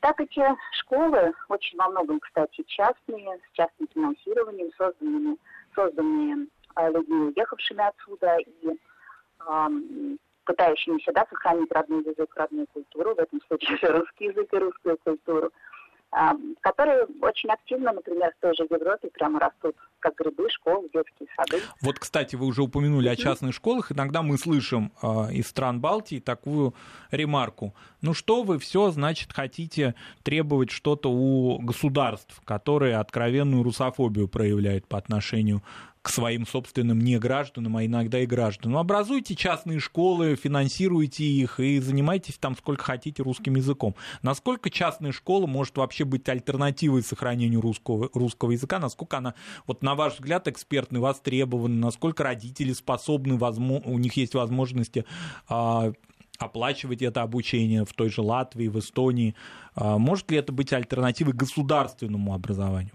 Так 0.01 0.19
эти 0.21 0.41
школы, 0.71 1.33
очень 1.49 1.77
во 1.77 1.89
многом, 1.89 2.19
кстати, 2.19 2.63
частные, 2.67 3.37
с 3.37 3.51
частным 3.53 3.87
финансированием, 3.93 4.71
созданными, 4.77 5.37
созданные 5.75 6.47
э, 6.75 6.91
людьми, 6.91 7.33
уехавшими 7.35 7.83
отсюда 7.85 8.37
и 8.37 8.69
э, 8.69 10.17
пытающимися 10.45 11.11
да, 11.11 11.25
сохранить 11.29 11.71
родной 11.71 12.03
язык, 12.03 12.33
родную 12.35 12.67
культуру, 12.67 13.13
в 13.13 13.19
этом 13.19 13.41
случае 13.47 13.77
русский 13.91 14.25
язык 14.25 14.53
и 14.53 14.57
русскую 14.57 14.97
культуру. 14.97 15.51
А, 16.11 16.33
которые 16.61 17.05
очень 17.21 17.51
активно, 17.51 17.91
например, 17.91 18.33
в 18.35 18.41
той 18.41 18.55
же 18.55 18.63
Европе 18.63 19.09
прямо 19.13 19.39
растут, 19.39 19.75
как 19.99 20.15
грибы, 20.15 20.49
школы, 20.49 20.89
детские 20.91 21.29
сады. 21.35 21.61
Вот, 21.81 21.99
кстати, 21.99 22.35
вы 22.35 22.47
уже 22.47 22.63
упомянули 22.63 23.07
о 23.07 23.15
частных 23.15 23.53
школах. 23.53 23.91
Иногда 23.91 24.23
мы 24.23 24.39
слышим 24.39 24.91
э, 25.03 25.33
из 25.33 25.47
стран 25.47 25.79
Балтии 25.79 26.19
такую 26.19 26.73
ремарку. 27.11 27.75
Ну 28.01 28.15
что 28.15 28.41
вы 28.41 28.57
все, 28.57 28.89
значит, 28.89 29.33
хотите 29.33 29.93
требовать 30.23 30.71
что-то 30.71 31.11
у 31.11 31.59
государств, 31.59 32.41
которые 32.43 32.97
откровенную 32.97 33.61
русофобию 33.61 34.27
проявляют 34.27 34.87
по 34.87 34.97
отношению 34.97 35.61
к 36.01 36.09
своим 36.09 36.47
собственным 36.47 36.99
негражданам, 36.99 37.75
а 37.75 37.85
иногда 37.85 38.19
и 38.19 38.25
гражданам. 38.25 38.77
Образуйте 38.77 39.35
частные 39.35 39.79
школы, 39.79 40.35
финансируйте 40.35 41.25
их 41.25 41.59
и 41.59 41.79
занимайтесь 41.79 42.37
там 42.37 42.55
сколько 42.55 42.83
хотите 42.83 43.21
русским 43.21 43.55
языком. 43.55 43.95
Насколько 44.21 44.69
частная 44.69 45.11
школа 45.11 45.45
может 45.45 45.77
вообще 45.77 46.05
быть 46.05 46.27
альтернативой 46.29 47.03
сохранению 47.03 47.59
русского, 47.59 48.09
русского 48.13 48.51
языка? 48.51 48.79
Насколько 48.79 49.17
она, 49.17 49.33
вот 49.67 49.83
на 49.83 49.95
ваш 49.95 50.13
взгляд, 50.13 50.47
экспертный, 50.47 51.01
востребована? 51.01 51.75
Насколько 51.75 52.23
родители 52.23 52.71
способны, 52.71 53.37
у 53.39 53.97
них 53.97 54.13
есть 54.13 54.35
возможности 54.35 55.05
а, 55.49 55.91
оплачивать 56.37 57.01
это 57.01 57.21
обучение 57.21 57.83
в 57.83 57.93
той 57.93 58.09
же 58.09 58.21
Латвии, 58.21 58.69
в 58.69 58.79
Эстонии. 58.79 59.35
А, 59.75 59.97
может 59.97 60.31
ли 60.31 60.37
это 60.37 60.53
быть 60.53 60.71
альтернативой 60.71 61.33
государственному 61.33 62.33
образованию? 62.33 62.93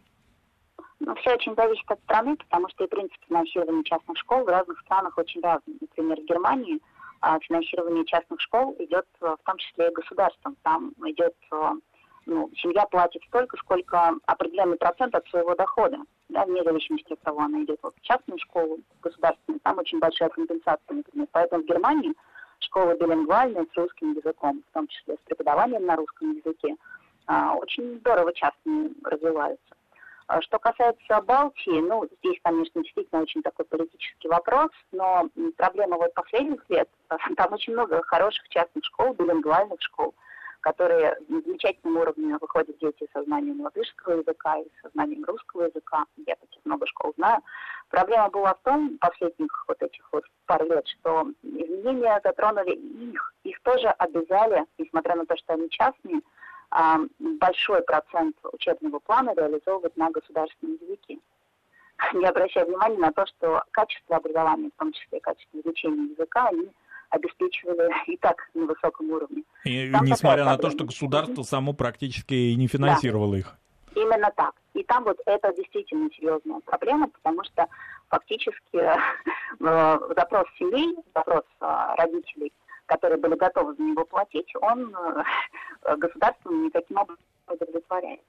Ну, 1.07 1.15
все 1.17 1.35
очень 1.35 1.55
зависит 1.55 1.85
от 1.91 2.01
страны, 2.01 2.37
потому 2.37 2.69
что 2.71 2.85
и 2.85 2.89
принцип 2.89 3.19
финансирования 3.29 3.85
частных 3.85 4.17
школ 4.19 4.45
в 4.45 4.49
разных 4.49 4.79
странах 4.81 5.19
очень 5.19 5.43
разный. 5.43 5.77
Например, 5.81 6.19
в 6.19 6.25
Германии 6.25 6.81
а, 7.21 7.39
финансирование 7.41 8.07
частных 8.07 8.41
школ 8.41 8.75
идет 8.79 9.07
а, 9.21 9.37
в 9.37 9.43
том 9.45 9.59
числе 9.59 9.89
и 9.89 9.93
государством. 9.93 10.57
Там 10.63 10.95
идет, 11.05 11.35
а, 11.51 11.73
ну, 12.25 12.51
семья 12.57 12.87
платит 12.87 13.23
столько, 13.25 13.59
сколько 13.59 14.15
определенный 14.25 14.79
процент 14.79 15.15
от 15.15 15.27
своего 15.29 15.55
дохода, 15.55 15.99
да, 16.31 16.47
вне 16.47 16.65
зависимости 16.65 17.13
от 17.13 17.21
того, 17.21 17.41
она 17.41 17.63
идет 17.65 17.79
вот 17.83 17.95
в 17.97 18.01
частную 18.01 18.39
школу, 18.39 18.79
государственную, 19.03 19.61
там 19.61 19.79
очень 19.79 19.99
большая 19.99 20.31
компенсация, 20.31 20.95
например. 20.97 21.29
Поэтому 21.33 21.65
в 21.65 21.67
Германии 21.67 22.15
школы 22.61 22.97
билингвальные 22.99 23.67
с 23.71 23.77
русским 23.77 24.13
языком, 24.15 24.63
в 24.71 24.73
том 24.73 24.89
числе 24.89 25.17
с 25.17 25.27
преподаванием 25.27 25.85
на 25.85 25.97
русском 25.97 26.33
языке, 26.33 26.77
очень 27.27 27.99
здорово 27.99 28.33
частные 28.35 28.91
развиваются. 29.03 29.75
А 30.27 30.41
что 30.41 30.59
касается 30.59 31.20
Балтии, 31.22 31.81
ну, 31.81 32.09
здесь, 32.20 32.39
конечно, 32.43 32.83
действительно 32.83 33.22
очень 33.22 33.43
такой 33.43 33.66
политический 33.66 34.29
вопрос, 34.29 34.70
но 34.91 35.29
проблема 35.57 35.97
вот 35.97 36.14
последних 36.14 36.64
лет, 36.70 36.89
там 37.37 37.53
очень 37.53 37.75
много 37.75 38.03
хороших 38.05 38.49
частных 38.49 38.85
школ, 38.85 39.12
билингвальных 39.14 39.81
школ, 39.83 40.14
которые 40.61 41.14
на 41.29 41.43
замечательном 41.43 41.99
уровне 41.99 42.39
выходят 42.41 42.79
дети 42.79 43.07
со 43.12 43.22
знанием 43.25 43.61
латышского 43.61 44.20
языка 44.20 44.57
и 44.57 44.64
со 44.81 44.89
знанием 44.95 45.22
русского 45.25 45.64
языка. 45.64 46.07
Я 46.27 46.37
таких 46.37 46.64
много 46.64 46.87
школ 46.87 47.12
знаю. 47.18 47.43
Проблема 47.91 48.31
была 48.31 48.55
в 48.55 48.62
том, 48.62 48.97
последних 48.99 49.64
вот 49.68 49.83
этих 49.83 50.09
вот 50.11 50.25
пару 50.47 50.66
лет, 50.66 50.87
что 50.89 51.27
изменения 51.43 52.18
затронули 52.25 52.72
их. 52.72 53.35
Их 53.45 53.61
тоже 53.61 53.89
обязали, 53.89 54.64
несмотря 54.79 55.16
на 55.16 55.27
то, 55.27 55.37
что 55.37 55.53
они 55.53 55.68
частные, 55.68 56.22
большой 57.18 57.83
процент 57.83 58.37
учебного 58.53 58.99
плана 58.99 59.33
реализовывать 59.37 59.97
на 59.97 60.11
государственном 60.11 60.77
языке. 60.83 61.18
Не 62.12 62.27
обращая 62.27 62.64
внимания 62.66 62.99
на 62.99 63.12
то, 63.12 63.25
что 63.27 63.62
качество 63.70 64.16
образования, 64.16 64.70
в 64.75 64.79
том 64.79 64.93
числе 64.93 65.20
качество 65.20 65.59
изучения 65.61 66.11
языка, 66.11 66.49
они 66.49 66.68
обеспечивали 67.11 67.91
и 68.12 68.16
так 68.16 68.37
на 68.55 68.66
высоком 68.66 69.11
уровне. 69.11 69.45
И, 69.64 69.91
там 69.91 70.05
несмотря 70.05 70.45
на 70.45 70.59
то, 70.59 70.70
что 70.70 70.85
государство 70.85 71.43
само 71.43 71.72
практически 71.72 72.35
и 72.35 72.57
не 72.57 72.66
финансировало 72.66 73.33
да. 73.33 73.39
их. 73.39 73.57
Именно 73.95 74.33
так. 74.35 74.55
И 74.75 74.83
там 74.83 75.05
вот 75.05 75.18
это 75.25 75.55
действительно 75.55 76.11
серьезная 76.11 76.59
проблема, 76.61 77.09
потому 77.09 77.45
что 77.45 77.68
фактически 78.09 78.59
э, 78.75 79.99
запрос 80.16 80.47
семей, 80.59 80.97
запрос 81.14 81.45
э, 81.61 81.95
родителей– 81.97 82.53
которые 82.87 83.18
были 83.18 83.35
готовы 83.35 83.74
за 83.74 83.82
него 83.82 84.05
платить, 84.05 84.53
он 84.61 84.95
э, 84.95 85.97
государством 85.97 86.64
никаким 86.64 86.99
образом 86.99 87.24
не 87.49 87.55
удовлетворяется. 87.55 88.24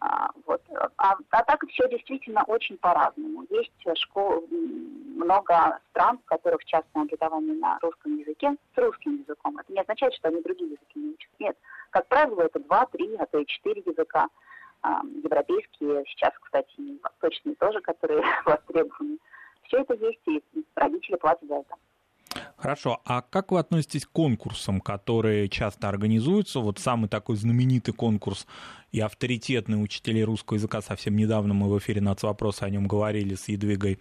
А, 0.00 0.30
вот. 0.46 0.62
А, 0.96 1.16
а 1.30 1.44
так 1.44 1.62
все 1.68 1.88
действительно 1.88 2.42
очень 2.44 2.78
по-разному. 2.78 3.44
Есть 3.50 3.98
школ, 3.98 4.46
много 4.50 5.78
стран, 5.90 6.18
в 6.18 6.24
которых 6.24 6.64
частное 6.64 7.02
образование 7.02 7.54
на 7.54 7.78
русском 7.82 8.16
языке 8.16 8.56
с 8.74 8.78
русским 8.78 9.16
языком. 9.16 9.58
Это 9.58 9.70
не 9.72 9.80
означает, 9.80 10.14
что 10.14 10.28
они 10.28 10.40
другие 10.40 10.70
языки 10.70 10.98
не 10.98 11.10
учат. 11.10 11.30
Нет. 11.38 11.56
Как 11.90 12.06
правило, 12.06 12.42
это 12.42 12.60
два, 12.60 12.86
три, 12.86 13.14
а 13.16 13.26
то 13.26 13.38
и 13.38 13.46
четыре 13.46 13.82
языка. 13.84 14.28
А, 14.82 15.02
европейские, 15.22 16.04
сейчас, 16.06 16.32
кстати, 16.40 16.98
восточные 17.02 17.54
тоже, 17.56 17.80
которые 17.82 18.24
востребованы. 18.46 19.18
Все 19.64 19.78
это 19.80 19.94
есть, 19.94 20.20
и 20.26 20.42
родители 20.76 21.16
платят 21.16 21.46
за 21.46 21.56
это. 21.56 21.74
Хорошо, 22.60 23.00
а 23.06 23.22
как 23.22 23.52
вы 23.52 23.58
относитесь 23.58 24.04
к 24.04 24.10
конкурсам, 24.10 24.82
которые 24.82 25.48
часто 25.48 25.88
организуются? 25.88 26.60
Вот 26.60 26.78
самый 26.78 27.08
такой 27.08 27.36
знаменитый 27.36 27.94
конкурс 27.94 28.46
и 28.92 29.00
авторитетные 29.00 29.78
учителей 29.78 30.24
русского 30.24 30.56
языка. 30.56 30.82
Совсем 30.82 31.16
недавно 31.16 31.54
мы 31.54 31.68
в 31.68 31.78
эфире 31.78 32.00
«Нацвопроса» 32.00 32.64
о 32.64 32.70
нем 32.70 32.86
говорили 32.86 33.34
с 33.34 33.48
Едвигой 33.48 33.98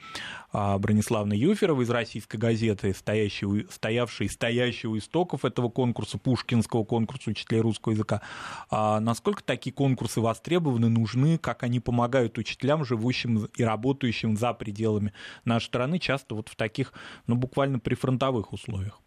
а, 0.51 0.77
Брониславной 0.77 1.37
Юферовой 1.37 1.85
из 1.85 1.89
«Российской 1.89 2.37
газеты», 2.37 2.93
стоящей, 2.93 3.67
стоявшей 3.69 4.29
стоящей 4.29 4.87
у 4.87 4.97
истоков 4.97 5.45
этого 5.45 5.69
конкурса, 5.69 6.17
Пушкинского 6.17 6.83
конкурса 6.83 7.29
учителей 7.29 7.61
русского 7.61 7.93
языка. 7.93 8.21
А 8.69 8.99
насколько 8.99 9.43
такие 9.43 9.73
конкурсы 9.73 10.21
востребованы, 10.21 10.89
нужны, 10.89 11.37
как 11.37 11.63
они 11.63 11.79
помогают 11.79 12.37
учителям, 12.37 12.85
живущим 12.85 13.45
и 13.55 13.63
работающим 13.63 14.37
за 14.37 14.53
пределами 14.53 15.13
нашей 15.45 15.67
страны, 15.67 15.99
часто 15.99 16.35
вот 16.35 16.49
в 16.49 16.55
таких, 16.55 16.93
ну, 17.27 17.35
буквально 17.35 17.79
прифронтовых 17.79 18.53
условиях? 18.53 18.99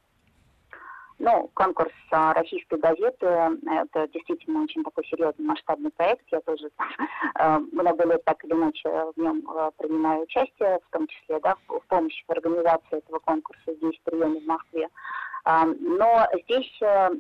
Ну, 1.24 1.48
конкурс 1.54 1.92
а, 2.10 2.34
российской 2.34 2.80
газеты– 2.80 3.26
это 3.70 4.08
действительно 4.08 4.64
очень 4.64 4.82
такой 4.82 5.06
серьезный 5.06 5.46
масштабный 5.46 5.92
проект. 5.92 6.24
Я 6.32 6.40
тоже 6.40 6.68
э, 7.38 7.58
много 7.70 8.08
лет 8.08 8.24
так 8.24 8.44
или 8.44 8.50
иначе 8.52 8.88
в 8.88 9.12
нем 9.16 9.48
э, 9.48 9.70
принимаю 9.78 10.22
участие, 10.22 10.80
в 10.84 10.90
том 10.90 11.06
числе 11.06 11.38
да, 11.38 11.54
в 11.68 11.80
помощи 11.86 12.24
в 12.26 12.32
организации 12.32 12.98
этого 12.98 13.20
конкурса 13.20 13.72
здесь, 13.72 13.96
в 14.00 14.10
приеме 14.10 14.40
в 14.40 14.46
Москве. 14.46 14.88
А, 15.44 15.64
но 15.64 16.26
здесь 16.42 16.76
э, 16.82 17.10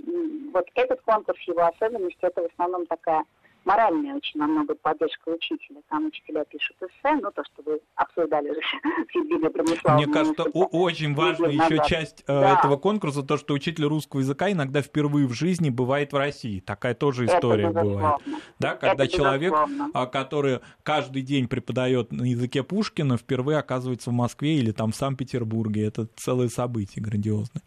вот 0.52 0.66
этот 0.74 1.00
конкурс, 1.02 1.38
его 1.46 1.62
особенность– 1.62 2.18
это 2.22 2.42
в 2.42 2.52
основном 2.52 2.86
такая 2.86 3.24
моральная 3.64 4.16
очень 4.16 4.40
намного 4.40 4.74
поддержка 4.74 5.28
учителя. 5.28 5.80
Там 5.88 6.06
учителя 6.06 6.44
пишут 6.44 6.76
эссе, 6.80 7.14
ну 7.20 7.30
то, 7.30 7.42
что 7.44 7.62
вы 7.64 7.80
обсуждали 7.94 8.50
уже 8.50 8.60
в 9.08 9.14
Евгении 9.14 9.94
Мне 9.96 10.12
кажется, 10.12 10.44
очень 10.44 11.14
важная 11.14 11.50
еще 11.50 11.82
часть 11.86 12.22
э, 12.22 12.24
да. 12.26 12.58
этого 12.58 12.76
конкурса, 12.76 13.22
то, 13.22 13.36
что 13.36 13.54
учитель 13.54 13.84
русского 13.84 14.20
языка 14.20 14.50
иногда 14.50 14.82
впервые 14.82 15.26
в 15.26 15.32
жизни 15.32 15.70
бывает 15.70 16.12
в 16.12 16.16
России. 16.16 16.60
Такая 16.60 16.94
тоже 16.94 17.26
история 17.26 17.68
Это 17.68 17.80
бывает. 17.82 18.20
Да, 18.58 18.76
когда 18.76 19.04
Это 19.04 19.08
человек, 19.08 19.52
безусловно. 19.52 19.90
А, 19.94 20.06
который 20.06 20.60
каждый 20.82 21.22
день 21.22 21.48
преподает 21.48 22.12
на 22.12 22.24
языке 22.24 22.62
Пушкина, 22.62 23.16
впервые 23.16 23.58
оказывается 23.58 24.10
в 24.10 24.14
Москве 24.14 24.56
или 24.56 24.72
там 24.72 24.92
в 24.92 24.96
Санкт-Петербурге. 24.96 25.86
Это 25.86 26.06
целое 26.16 26.48
событие 26.48 27.02
грандиозное. 27.02 27.62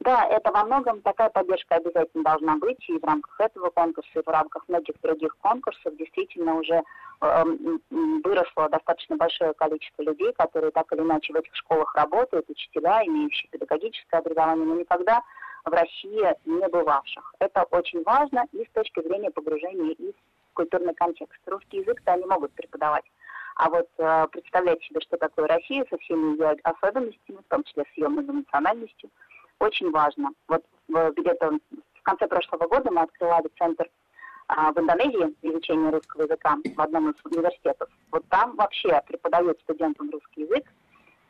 Да, 0.00 0.26
это 0.26 0.52
во 0.52 0.64
многом 0.64 1.00
такая 1.00 1.30
поддержка 1.30 1.76
обязательно 1.76 2.22
должна 2.22 2.56
быть 2.56 2.86
и 2.88 2.98
в 2.98 3.04
рамках 3.04 3.40
этого 3.40 3.70
конкурса, 3.70 4.10
и 4.14 4.22
в 4.22 4.28
рамках 4.28 4.68
многих 4.68 5.00
других 5.00 5.36
конкурсов 5.38 5.96
действительно 5.96 6.54
уже 6.56 6.82
э, 7.22 7.44
выросло 8.22 8.68
достаточно 8.68 9.16
большое 9.16 9.54
количество 9.54 10.02
людей, 10.02 10.32
которые 10.34 10.70
так 10.70 10.92
или 10.92 11.00
иначе 11.00 11.32
в 11.32 11.36
этих 11.36 11.54
школах 11.56 11.94
работают, 11.94 12.48
учителя, 12.50 13.04
имеющие 13.06 13.48
педагогическое 13.50 14.20
образование, 14.20 14.66
но 14.66 14.74
никогда 14.74 15.22
в 15.64 15.70
России 15.70 16.34
не 16.44 16.68
бывавших. 16.68 17.34
Это 17.38 17.62
очень 17.70 18.02
важно 18.02 18.44
и 18.52 18.64
с 18.64 18.70
точки 18.74 19.00
зрения 19.02 19.30
погружения 19.30 19.92
и 19.92 20.12
в 20.12 20.54
культурный 20.54 20.94
контекст. 20.94 21.40
Русский 21.46 21.78
язык-то 21.78 22.12
они 22.12 22.26
могут 22.26 22.52
преподавать. 22.52 23.04
А 23.56 23.70
вот 23.70 23.88
э, 23.96 24.26
представлять 24.30 24.82
себе, 24.82 25.00
что 25.00 25.16
такое 25.16 25.46
Россия 25.46 25.86
со 25.88 25.96
всеми 25.96 26.32
ее 26.32 26.50
особенностями, 26.62 27.38
в 27.38 27.48
том 27.48 27.64
числе 27.64 27.84
с 27.84 27.96
ее 27.96 28.08
многонациональностью– 28.08 29.08
очень 29.60 29.90
важно. 29.90 30.30
Вот 30.48 30.64
где-то 30.88 31.58
в 31.94 32.02
конце 32.02 32.26
прошлого 32.26 32.66
года 32.68 32.90
мы 32.90 33.02
открывали 33.02 33.48
центр 33.58 33.88
а, 34.48 34.72
в 34.72 34.78
Индонезии 34.78 35.34
изучение 35.42 35.90
русского 35.90 36.22
языка 36.22 36.56
в 36.76 36.80
одном 36.80 37.10
из 37.10 37.14
университетов. 37.24 37.88
Вот 38.12 38.24
там 38.28 38.54
вообще 38.56 39.02
преподают 39.06 39.58
студентам 39.60 40.10
русский 40.10 40.42
язык 40.42 40.64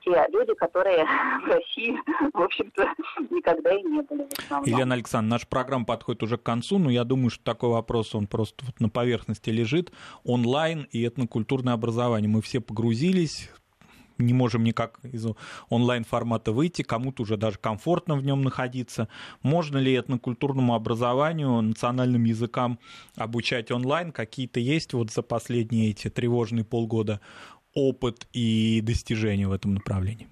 те 0.07 0.27
люди, 0.33 0.55
которые 0.55 1.05
в 1.45 1.47
России, 1.47 1.99
в 2.33 2.41
общем-то, 2.41 2.95
никогда 3.31 3.75
и 3.75 3.83
не 3.83 4.03
были. 4.03 4.27
Елена 4.65 4.95
Александровна, 4.95 5.35
наша 5.35 5.47
программа 5.47 5.85
подходит 5.85 6.23
уже 6.23 6.39
к 6.39 6.43
концу, 6.43 6.79
но 6.79 6.91
я 6.91 7.05
думаю, 7.05 7.31
что 7.31 7.43
такой 7.45 7.71
вопрос, 7.71 8.15
он 8.15 8.27
просто 8.27 8.65
вот 8.65 8.81
на 8.81 8.89
поверхности 8.89 9.51
лежит. 9.51 9.93
Онлайн 10.25 10.87
и 10.91 11.07
этнокультурное 11.07 11.75
образование. 11.75 12.29
Мы 12.29 12.41
все 12.41 12.61
погрузились, 12.61 13.51
не 14.19 14.33
можем 14.33 14.65
никак 14.65 14.99
из 15.03 15.27
онлайн-формата 15.69 16.53
выйти, 16.53 16.83
кому-то 16.83 17.23
уже 17.23 17.37
даже 17.37 17.59
комфортно 17.59 18.17
в 18.17 18.25
нем 18.25 18.43
находиться. 18.43 19.09
Можно 19.43 19.79
ли 19.79 19.95
этнокультурному 19.95 20.75
образованию, 20.75 21.61
национальным 21.61 22.25
языкам 22.25 22.79
обучать 23.17 23.71
онлайн? 23.71 24.13
Какие-то 24.13 24.61
есть 24.61 24.93
вот 24.93 25.11
за 25.11 25.23
последние 25.23 25.91
эти 25.91 26.09
тревожные 26.09 26.65
полгода 26.65 27.21
опыт 27.75 28.27
и 28.33 28.81
достижения 28.83 29.49
в 29.49 29.53
этом 29.53 29.75
направлении? 29.75 30.29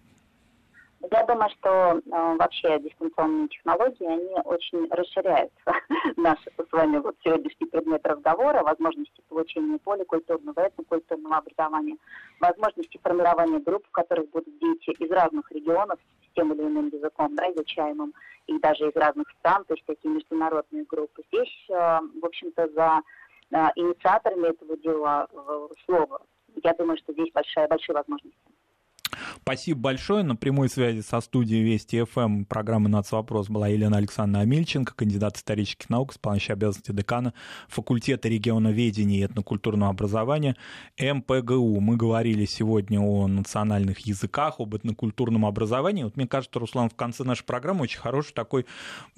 Я 1.11 1.24
думаю, 1.24 1.50
что 1.50 1.68
э, 1.68 2.00
вообще 2.36 2.78
дистанционные 2.78 3.48
технологии, 3.48 4.07
они 4.07 4.34
очень 4.44 4.88
расширяют 4.90 5.52
наш 6.16 6.38
с 6.44 6.72
вами 6.72 6.98
вот 6.98 7.16
сегодняшний 7.22 7.66
предмет 7.66 8.07
разговора, 8.07 8.62
возможности 8.62 9.20
получения 9.28 9.78
поликультурного, 9.78 10.61
этнокультурного 10.61 11.38
образования, 11.38 11.96
возможности 12.40 12.98
формирования 13.02 13.59
групп, 13.59 13.86
в 13.86 13.90
которых 13.90 14.30
будут 14.30 14.59
дети 14.59 14.90
из 14.98 15.11
разных 15.11 15.50
регионов 15.52 15.98
с 16.30 16.34
тем 16.34 16.52
или 16.52 16.62
иным 16.62 16.88
языком, 16.88 17.34
да, 17.34 17.50
изучаемым, 17.52 18.14
и 18.46 18.59
даже 18.61 18.88
из 18.88 18.96
разных 18.96 19.28
стран, 19.40 19.64
то 19.64 19.74
есть 19.74 19.86
такие 19.86 20.14
международные 20.14 20.84
группы. 20.84 21.22
Здесь, 21.32 21.66
э, 21.70 21.72
в 21.74 22.24
общем-то, 22.24 22.68
за 22.68 23.00
э, 23.50 23.68
инициаторами 23.76 24.48
этого 24.48 24.76
дела 24.78 25.26
э, 25.30 25.68
слово. 25.84 26.22
Я 26.62 26.72
думаю, 26.74 26.96
что 26.98 27.12
здесь 27.12 27.32
большая, 27.32 27.68
большие 27.68 27.94
возможности. 27.94 28.53
Спасибо 29.47 29.78
большое. 29.78 30.24
На 30.24 30.36
прямой 30.36 30.70
связи 30.70 31.03
со 31.03 31.20
студией 31.20 31.62
Вести 31.64 32.03
ФМ 32.03 32.45
программы 32.45 32.88
«Нацвопрос» 32.88 33.51
была 33.51 33.68
Елена 33.68 33.99
Александровна 33.99 34.40
Амельченко, 34.40 34.95
кандидат 34.95 35.36
исторических 35.36 35.90
наук, 35.90 36.12
исполняющий 36.12 36.55
обязанности 36.55 36.92
декана 36.92 37.34
факультета 37.68 38.30
регионоведения 38.30 39.18
и 39.18 39.26
этнокультурного 39.26 39.90
образования 39.90 40.57
МПГУ. 40.99 41.78
Мы 41.80 41.99
говорили 41.99 42.47
сегодня 42.47 43.03
о 43.03 43.26
национальных 43.26 43.99
языках, 44.07 44.61
об 44.61 44.76
этнокультурном 44.76 45.45
образовании. 45.45 46.05
Вот 46.05 46.16
мне 46.16 46.26
кажется, 46.26 46.59
Руслан, 46.59 46.88
в 46.88 46.95
конце 46.95 47.22
нашей 47.22 47.45
программы 47.45 47.82
очень 47.82 48.01
хороший 48.01 48.32
такой, 48.32 48.64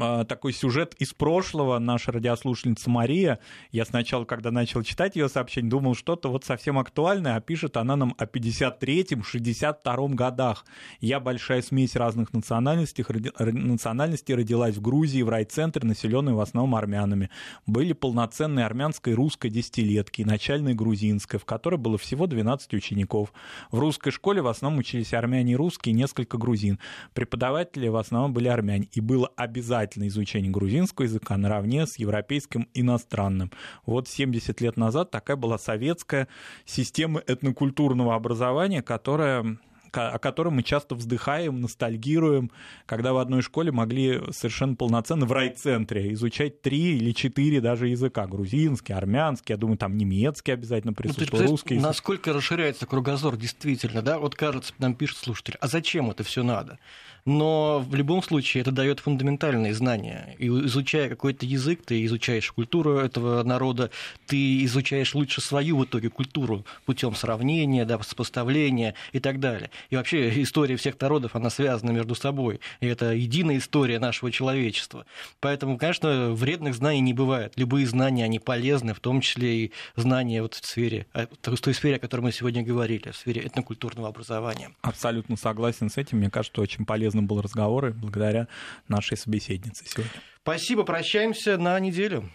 а, 0.00 0.24
такой 0.24 0.52
сюжет 0.52 0.96
из 0.98 1.14
прошлого. 1.14 1.78
Наша 1.78 2.10
радиослушательница 2.10 2.90
Мария, 2.90 3.38
я 3.70 3.84
сначала, 3.84 4.24
когда 4.24 4.50
начал 4.50 4.82
читать 4.82 5.14
ее 5.14 5.28
сообщение, 5.28 5.70
думал, 5.70 5.94
что-то 5.94 6.32
вот 6.32 6.44
совсем 6.44 6.80
актуальное, 6.80 7.36
а 7.36 7.40
пишет 7.40 7.76
она 7.76 7.94
нам 7.94 8.16
о 8.18 8.24
53-м, 8.24 9.20
62-м 9.20 10.15
годах. 10.16 10.64
Я 11.00 11.20
большая 11.20 11.62
смесь 11.62 11.94
разных 11.96 12.32
национальностей, 12.32 13.04
национальностей 13.38 14.34
родилась 14.34 14.76
в 14.76 14.80
Грузии, 14.80 15.22
в 15.22 15.28
райцентре, 15.28 15.86
населенной 15.86 16.32
в 16.32 16.40
основном 16.40 16.74
армянами. 16.74 17.30
Были 17.66 17.92
полноценные 17.92 18.66
армянская 18.66 19.14
и 19.14 19.16
русская 19.16 19.50
десятилетки, 19.50 20.22
и 20.22 20.24
начальная 20.24 20.74
грузинская, 20.74 21.38
в 21.38 21.44
которой 21.44 21.76
было 21.76 21.98
всего 21.98 22.26
12 22.26 22.74
учеников. 22.74 23.32
В 23.70 23.78
русской 23.78 24.10
школе 24.10 24.42
в 24.42 24.48
основном 24.48 24.80
учились 24.80 25.14
армяне 25.14 25.52
и 25.52 25.56
русские, 25.56 25.94
несколько 25.94 26.38
грузин. 26.38 26.78
Преподаватели 27.14 27.88
в 27.88 27.96
основном 27.96 28.32
были 28.32 28.48
армяне. 28.48 28.88
И 28.92 29.00
было 29.00 29.30
обязательно 29.36 30.08
изучение 30.08 30.50
грузинского 30.50 31.04
языка 31.04 31.36
наравне 31.36 31.86
с 31.86 31.96
европейским 31.98 32.68
иностранным. 32.74 33.50
Вот 33.84 34.08
70 34.08 34.60
лет 34.60 34.76
назад 34.76 35.10
такая 35.10 35.36
была 35.36 35.58
советская 35.58 36.28
система 36.64 37.20
этнокультурного 37.26 38.14
образования, 38.14 38.82
которая 38.82 39.58
о 39.92 40.18
котором 40.18 40.54
мы 40.54 40.62
часто 40.62 40.94
вздыхаем, 40.94 41.60
ностальгируем, 41.60 42.50
когда 42.86 43.12
в 43.12 43.18
одной 43.18 43.42
школе 43.42 43.72
могли 43.72 44.20
совершенно 44.32 44.74
полноценно 44.74 45.26
в 45.26 45.32
райцентре 45.32 46.12
изучать 46.12 46.62
три 46.62 46.96
или 46.96 47.12
четыре 47.12 47.60
даже 47.60 47.88
языка. 47.88 48.26
Грузинский, 48.26 48.92
армянский, 48.92 49.52
я 49.52 49.56
думаю, 49.56 49.78
там 49.78 49.96
немецкий 49.96 50.52
обязательно 50.52 50.92
присутствует, 50.92 51.44
ну, 51.44 51.50
русский. 51.50 51.78
Насколько 51.78 52.32
расширяется 52.32 52.86
кругозор, 52.86 53.36
действительно, 53.36 54.02
да? 54.02 54.18
Вот 54.18 54.34
кажется, 54.34 54.72
нам 54.78 54.94
пишет 54.94 55.18
слушатель, 55.18 55.56
а 55.60 55.68
зачем 55.68 56.10
это 56.10 56.24
все 56.24 56.42
надо? 56.42 56.78
Но 57.26 57.80
в 57.80 57.94
любом 57.94 58.22
случае 58.22 58.62
это 58.62 58.70
дает 58.70 59.00
фундаментальные 59.00 59.74
знания. 59.74 60.34
И 60.38 60.46
изучая 60.46 61.08
какой-то 61.08 61.44
язык, 61.44 61.82
ты 61.84 62.04
изучаешь 62.06 62.50
культуру 62.52 62.98
этого 62.98 63.42
народа, 63.42 63.90
ты 64.26 64.64
изучаешь 64.64 65.14
лучше 65.14 65.40
свою 65.40 65.76
в 65.76 65.84
итоге 65.84 66.08
культуру 66.08 66.64
путем 66.84 67.14
сравнения, 67.16 67.84
да, 67.84 68.00
сопоставления 68.00 68.94
и 69.12 69.18
так 69.18 69.40
далее. 69.40 69.70
И 69.90 69.96
вообще 69.96 70.40
история 70.42 70.76
всех 70.76 71.00
народов, 71.00 71.34
она 71.34 71.50
связана 71.50 71.90
между 71.90 72.14
собой. 72.14 72.60
И 72.80 72.86
это 72.86 73.12
единая 73.12 73.58
история 73.58 73.98
нашего 73.98 74.30
человечества. 74.30 75.04
Поэтому, 75.40 75.78
конечно, 75.78 76.30
вредных 76.30 76.74
знаний 76.74 77.00
не 77.00 77.12
бывает. 77.12 77.52
Любые 77.56 77.86
знания, 77.86 78.24
они 78.24 78.38
полезны, 78.38 78.94
в 78.94 79.00
том 79.00 79.20
числе 79.20 79.64
и 79.64 79.72
знания 79.96 80.42
вот 80.42 80.54
в 80.54 80.64
сфере, 80.64 81.06
э, 81.12 81.26
в 81.42 81.60
той 81.60 81.74
сфере, 81.74 81.96
о 81.96 81.98
которой 81.98 82.20
мы 82.20 82.32
сегодня 82.32 82.62
говорили, 82.62 83.10
в 83.10 83.16
сфере 83.16 83.42
этнокультурного 83.42 84.08
образования. 84.08 84.70
Абсолютно 84.82 85.36
согласен 85.36 85.90
с 85.90 85.96
этим. 85.96 86.18
Мне 86.18 86.30
кажется, 86.30 86.60
очень 86.60 86.84
полезно 86.84 87.15
полезным 87.16 87.26
был 87.26 87.40
разговор 87.40 87.86
и 87.86 87.92
благодаря 87.92 88.48
нашей 88.88 89.16
собеседнице 89.16 89.84
сегодня. 89.86 90.12
Спасибо, 90.42 90.84
прощаемся 90.84 91.56
на 91.56 91.78
неделю. 91.80 92.30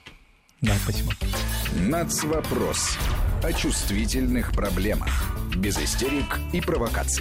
Да, 0.61 0.73
спасибо. 0.83 1.13
Нацвопрос 1.87 2.97
о 3.43 3.53
чувствительных 3.53 4.51
проблемах. 4.51 5.09
Без 5.55 5.77
истерик 5.77 6.39
и 6.53 6.61
провокаций. 6.61 7.19